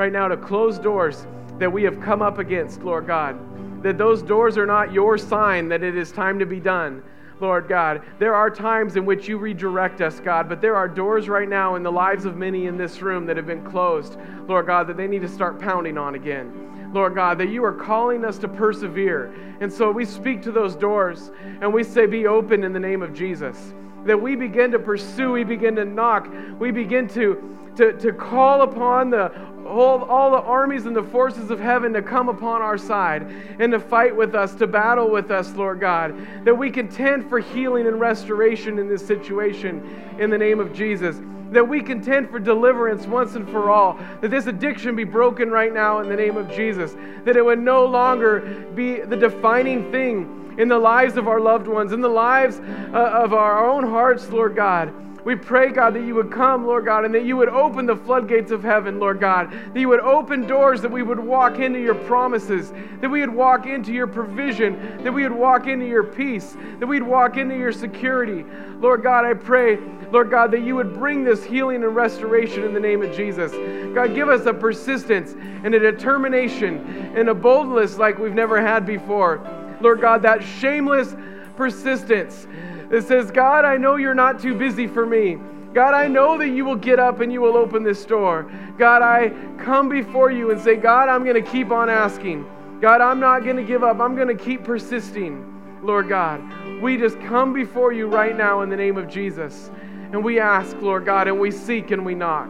right 0.00 0.12
now 0.12 0.28
to 0.28 0.36
close 0.38 0.78
doors 0.78 1.26
that 1.58 1.70
we 1.70 1.82
have 1.82 2.00
come 2.00 2.22
up 2.22 2.38
against, 2.38 2.82
Lord 2.82 3.06
God. 3.06 3.38
That 3.82 3.98
those 3.98 4.22
doors 4.22 4.56
are 4.56 4.64
not 4.64 4.94
your 4.94 5.18
sign 5.18 5.68
that 5.68 5.82
it 5.82 5.94
is 5.94 6.10
time 6.10 6.38
to 6.38 6.46
be 6.46 6.58
done, 6.58 7.02
Lord 7.38 7.68
God. 7.68 8.00
There 8.18 8.34
are 8.34 8.48
times 8.48 8.96
in 8.96 9.04
which 9.04 9.28
you 9.28 9.36
redirect 9.36 10.00
us, 10.00 10.18
God, 10.18 10.48
but 10.48 10.62
there 10.62 10.74
are 10.74 10.88
doors 10.88 11.28
right 11.28 11.48
now 11.48 11.74
in 11.74 11.82
the 11.82 11.92
lives 11.92 12.24
of 12.24 12.38
many 12.38 12.66
in 12.66 12.78
this 12.78 13.02
room 13.02 13.26
that 13.26 13.36
have 13.36 13.46
been 13.46 13.62
closed, 13.62 14.16
Lord 14.48 14.66
God, 14.66 14.86
that 14.86 14.96
they 14.96 15.06
need 15.06 15.20
to 15.20 15.28
start 15.28 15.60
pounding 15.60 15.98
on 15.98 16.14
again. 16.14 16.90
Lord 16.94 17.14
God, 17.14 17.36
that 17.36 17.50
you 17.50 17.62
are 17.62 17.74
calling 17.74 18.24
us 18.24 18.38
to 18.38 18.48
persevere. 18.48 19.34
And 19.60 19.70
so 19.70 19.90
we 19.90 20.06
speak 20.06 20.40
to 20.42 20.50
those 20.50 20.76
doors 20.76 21.30
and 21.60 21.74
we 21.74 21.84
say, 21.84 22.06
Be 22.06 22.26
open 22.26 22.64
in 22.64 22.72
the 22.72 22.80
name 22.80 23.02
of 23.02 23.12
Jesus. 23.12 23.74
That 24.06 24.20
we 24.20 24.34
begin 24.34 24.70
to 24.70 24.78
pursue, 24.78 25.32
we 25.32 25.44
begin 25.44 25.76
to 25.76 25.84
knock, 25.84 26.26
we 26.58 26.70
begin 26.70 27.06
to, 27.08 27.58
to, 27.76 27.92
to 27.98 28.12
call 28.12 28.62
upon 28.62 29.10
the 29.10 29.30
all, 29.70 30.04
all 30.04 30.30
the 30.32 30.42
armies 30.42 30.86
and 30.86 30.94
the 30.94 31.02
forces 31.02 31.50
of 31.50 31.60
heaven 31.60 31.92
to 31.92 32.02
come 32.02 32.28
upon 32.28 32.62
our 32.62 32.76
side 32.76 33.22
and 33.58 33.72
to 33.72 33.80
fight 33.80 34.14
with 34.14 34.34
us, 34.34 34.54
to 34.56 34.66
battle 34.66 35.10
with 35.10 35.30
us, 35.30 35.52
Lord 35.54 35.80
God. 35.80 36.14
That 36.44 36.54
we 36.54 36.70
contend 36.70 37.28
for 37.28 37.38
healing 37.38 37.86
and 37.86 38.00
restoration 38.00 38.78
in 38.78 38.88
this 38.88 39.06
situation 39.06 40.16
in 40.18 40.30
the 40.30 40.38
name 40.38 40.60
of 40.60 40.72
Jesus 40.72 41.16
that 41.50 41.66
we 41.66 41.82
contend 41.82 42.30
for 42.30 42.38
deliverance 42.38 43.06
once 43.06 43.34
and 43.34 43.48
for 43.50 43.70
all, 43.70 43.98
that 44.20 44.30
this 44.30 44.46
addiction 44.46 44.94
be 44.94 45.04
broken 45.04 45.50
right 45.50 45.74
now 45.74 45.98
in 45.98 46.08
the 46.08 46.16
name 46.16 46.36
of 46.36 46.48
Jesus, 46.50 46.94
that 47.24 47.36
it 47.36 47.44
would 47.44 47.58
no 47.58 47.84
longer 47.84 48.40
be 48.74 49.00
the 49.00 49.16
defining 49.16 49.90
thing 49.90 50.54
in 50.58 50.68
the 50.68 50.78
lives 50.78 51.16
of 51.16 51.26
our 51.26 51.40
loved 51.40 51.66
ones, 51.66 51.92
in 51.92 52.00
the 52.00 52.08
lives 52.08 52.60
uh, 52.60 53.22
of 53.22 53.32
our 53.32 53.68
own 53.68 53.84
hearts, 53.84 54.28
Lord 54.30 54.54
God. 54.54 54.92
We 55.24 55.36
pray, 55.36 55.70
God, 55.70 55.94
that 55.94 56.04
you 56.04 56.14
would 56.14 56.32
come, 56.32 56.66
Lord 56.66 56.84
God, 56.84 57.04
and 57.04 57.14
that 57.14 57.24
you 57.24 57.36
would 57.36 57.48
open 57.48 57.86
the 57.86 57.96
floodgates 57.96 58.50
of 58.50 58.62
heaven, 58.62 58.98
Lord 58.98 59.20
God. 59.20 59.50
That 59.50 59.80
you 59.80 59.88
would 59.88 60.00
open 60.00 60.46
doors, 60.46 60.80
that 60.82 60.90
we 60.90 61.02
would 61.02 61.20
walk 61.20 61.58
into 61.58 61.78
your 61.78 61.94
promises, 61.94 62.72
that 63.00 63.08
we 63.08 63.20
would 63.20 63.34
walk 63.34 63.66
into 63.66 63.92
your 63.92 64.06
provision, 64.06 65.02
that 65.04 65.12
we 65.12 65.22
would 65.22 65.36
walk 65.36 65.66
into 65.66 65.86
your 65.86 66.04
peace, 66.04 66.56
that 66.78 66.86
we'd 66.86 67.02
walk 67.02 67.36
into 67.36 67.56
your 67.56 67.72
security. 67.72 68.44
Lord 68.78 69.02
God, 69.02 69.24
I 69.24 69.34
pray, 69.34 69.78
Lord 70.10 70.30
God, 70.30 70.50
that 70.52 70.62
you 70.62 70.74
would 70.76 70.94
bring 70.94 71.22
this 71.24 71.44
healing 71.44 71.84
and 71.84 71.94
restoration 71.94 72.64
in 72.64 72.72
the 72.72 72.80
name 72.80 73.02
of 73.02 73.14
Jesus. 73.14 73.52
God, 73.94 74.14
give 74.14 74.28
us 74.28 74.46
a 74.46 74.54
persistence 74.54 75.34
and 75.64 75.74
a 75.74 75.78
determination 75.78 77.12
and 77.14 77.28
a 77.28 77.34
boldness 77.34 77.98
like 77.98 78.18
we've 78.18 78.34
never 78.34 78.60
had 78.60 78.86
before. 78.86 79.46
Lord 79.80 80.00
God, 80.00 80.22
that 80.22 80.42
shameless 80.42 81.14
persistence 81.56 82.46
that 82.90 83.06
says, 83.06 83.30
God, 83.30 83.64
I 83.64 83.76
know 83.76 83.96
you're 83.96 84.14
not 84.14 84.40
too 84.40 84.54
busy 84.54 84.86
for 84.86 85.06
me. 85.06 85.38
God, 85.72 85.94
I 85.94 86.08
know 86.08 86.36
that 86.38 86.48
you 86.48 86.64
will 86.64 86.76
get 86.76 86.98
up 86.98 87.20
and 87.20 87.32
you 87.32 87.40
will 87.40 87.56
open 87.56 87.84
this 87.84 88.04
door. 88.04 88.50
God, 88.76 89.02
I 89.02 89.30
come 89.58 89.88
before 89.88 90.32
you 90.32 90.50
and 90.50 90.60
say, 90.60 90.74
God, 90.76 91.08
I'm 91.08 91.22
going 91.22 91.42
to 91.42 91.50
keep 91.50 91.70
on 91.70 91.88
asking. 91.88 92.44
God, 92.80 93.00
I'm 93.00 93.20
not 93.20 93.44
going 93.44 93.56
to 93.56 93.62
give 93.62 93.84
up. 93.84 94.00
I'm 94.00 94.16
going 94.16 94.36
to 94.36 94.44
keep 94.44 94.64
persisting. 94.64 95.46
Lord 95.82 96.08
God, 96.08 96.42
we 96.82 96.96
just 96.96 97.18
come 97.20 97.52
before 97.52 97.92
you 97.92 98.06
right 98.06 98.36
now 98.36 98.62
in 98.62 98.68
the 98.68 98.76
name 98.76 98.96
of 98.96 99.08
Jesus. 99.08 99.70
And 100.12 100.24
we 100.24 100.40
ask, 100.40 100.76
Lord 100.80 101.04
God, 101.04 101.28
and 101.28 101.38
we 101.38 101.52
seek 101.52 101.92
and 101.92 102.04
we 102.04 102.14
knock. 102.16 102.48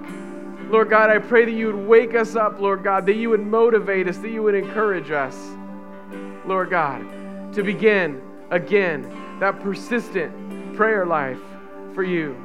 Lord 0.70 0.88
God, 0.88 1.10
I 1.10 1.18
pray 1.18 1.44
that 1.44 1.50
you 1.50 1.66
would 1.66 1.86
wake 1.86 2.14
us 2.14 2.36
up, 2.36 2.58
Lord 2.60 2.82
God, 2.82 3.04
that 3.06 3.16
you 3.16 3.28
would 3.30 3.44
motivate 3.44 4.08
us, 4.08 4.16
that 4.18 4.30
you 4.30 4.42
would 4.42 4.54
encourage 4.54 5.10
us, 5.10 5.36
Lord 6.46 6.70
God, 6.70 7.02
to 7.52 7.62
begin 7.62 8.22
again 8.50 9.04
that 9.40 9.58
persistent 9.60 10.76
prayer 10.76 11.06
life 11.06 11.40
for 11.94 12.04
you 12.04 12.36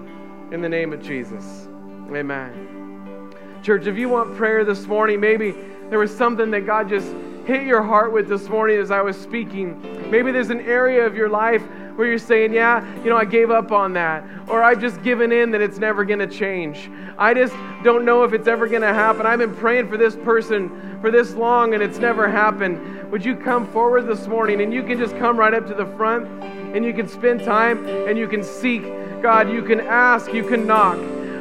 in 0.52 0.62
the 0.62 0.70
name 0.70 0.94
of 0.94 1.02
Jesus. 1.02 1.68
Amen. 2.10 3.32
Church, 3.62 3.86
if 3.86 3.98
you 3.98 4.08
want 4.08 4.36
prayer 4.36 4.64
this 4.64 4.86
morning, 4.86 5.20
maybe 5.20 5.52
there 5.90 6.00
was 6.00 6.16
something 6.16 6.50
that 6.52 6.66
God 6.66 6.88
just 6.88 7.14
hit 7.46 7.64
your 7.64 7.84
heart 7.84 8.14
with 8.14 8.30
this 8.30 8.48
morning 8.48 8.80
as 8.80 8.92
I 8.92 9.02
was 9.02 9.20
speaking. 9.20 10.10
Maybe 10.10 10.32
there's 10.32 10.50
an 10.50 10.62
area 10.62 11.06
of 11.06 11.16
your 11.16 11.30
life 11.30 11.62
where 11.96 12.08
you're 12.08 12.18
saying, 12.18 12.54
Yeah, 12.54 12.86
you 13.04 13.10
know, 13.10 13.18
I 13.18 13.26
gave 13.26 13.52
up 13.52 13.72
on 13.72 13.94
that. 13.94 14.24
Or 14.48 14.64
I've 14.64 14.80
just 14.80 15.02
given 15.04 15.32
in 15.32 15.52
that 15.52 15.62
it's 15.62 15.78
never 15.78 16.06
going 16.06 16.20
to 16.20 16.28
change. 16.28 16.90
I 17.18 17.34
just 17.34 17.56
don't 17.84 18.06
know 18.06 18.24
if 18.24 18.34
it's 18.34 18.48
ever 18.48 18.68
going 18.68 18.82
to 18.82 18.94
happen. 18.94 19.26
I've 19.26 19.40
been 19.40 19.56
praying 19.56 19.90
for 19.90 19.98
this 19.98 20.16
person 20.16 21.00
for 21.02 21.12
this 21.12 21.34
long 21.34 21.74
and 21.74 21.84
it's 21.84 21.98
never 21.98 22.30
happened. 22.30 23.12
Would 23.12 23.26
you 23.26 23.36
come 23.36 23.68
forward 23.72 24.08
this 24.08 24.28
morning 24.28 24.62
and 24.62 24.74
you 24.74 24.84
can 24.84 24.98
just 24.98 25.18
come 25.18 25.38
right 25.38 25.54
up 25.54 25.68
to 25.68 25.74
the 25.74 25.86
front 25.98 26.28
and 26.76 26.84
you 26.84 26.94
can 26.94 27.08
spend 27.08 27.42
time 27.42 27.88
and 27.88 28.18
you 28.18 28.28
can 28.28 28.44
seek 28.44 28.84
God, 29.22 29.50
you 29.50 29.64
can 29.64 29.80
ask, 29.80 30.34
you 30.34 30.44
can 30.44 30.68
knock, 30.68 30.98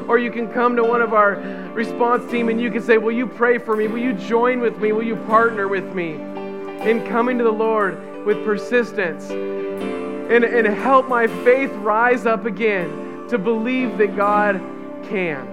or 0.08 0.16
you 0.16 0.30
can 0.30 0.50
come 0.52 0.76
to 0.76 0.84
one 0.84 1.02
of 1.02 1.12
our 1.12 1.34
response 1.74 2.30
team 2.30 2.48
and 2.48 2.60
you 2.60 2.70
can 2.70 2.80
say, 2.80 2.98
Will 2.98 3.12
you 3.12 3.26
pray 3.26 3.58
for 3.58 3.76
me? 3.76 3.88
Will 3.88 3.98
you 3.98 4.12
join 4.12 4.60
with 4.60 4.78
me? 4.78 4.92
Will 4.92 5.02
you 5.02 5.16
partner 5.16 5.66
with 5.66 5.92
me 5.92 6.12
in 6.12 7.04
coming 7.08 7.36
to 7.38 7.44
the 7.44 7.52
Lord 7.52 8.24
with 8.24 8.44
persistence 8.44 9.28
and, 9.30 10.44
and 10.44 10.66
help 10.68 11.08
my 11.08 11.26
faith 11.26 11.72
rise 11.72 12.26
up 12.26 12.46
again 12.46 13.26
to 13.28 13.36
believe 13.36 13.98
that 13.98 14.16
God 14.16 14.60
can? 15.08 15.48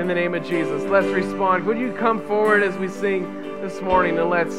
In 0.00 0.08
the 0.08 0.14
name 0.14 0.34
of 0.34 0.42
Jesus, 0.42 0.84
let's 0.84 1.06
respond. 1.08 1.66
Would 1.66 1.78
you 1.78 1.92
come 1.92 2.26
forward 2.26 2.62
as 2.62 2.74
we 2.78 2.88
sing 2.88 3.42
this 3.60 3.82
morning 3.82 4.18
and 4.18 4.30
let's 4.30 4.56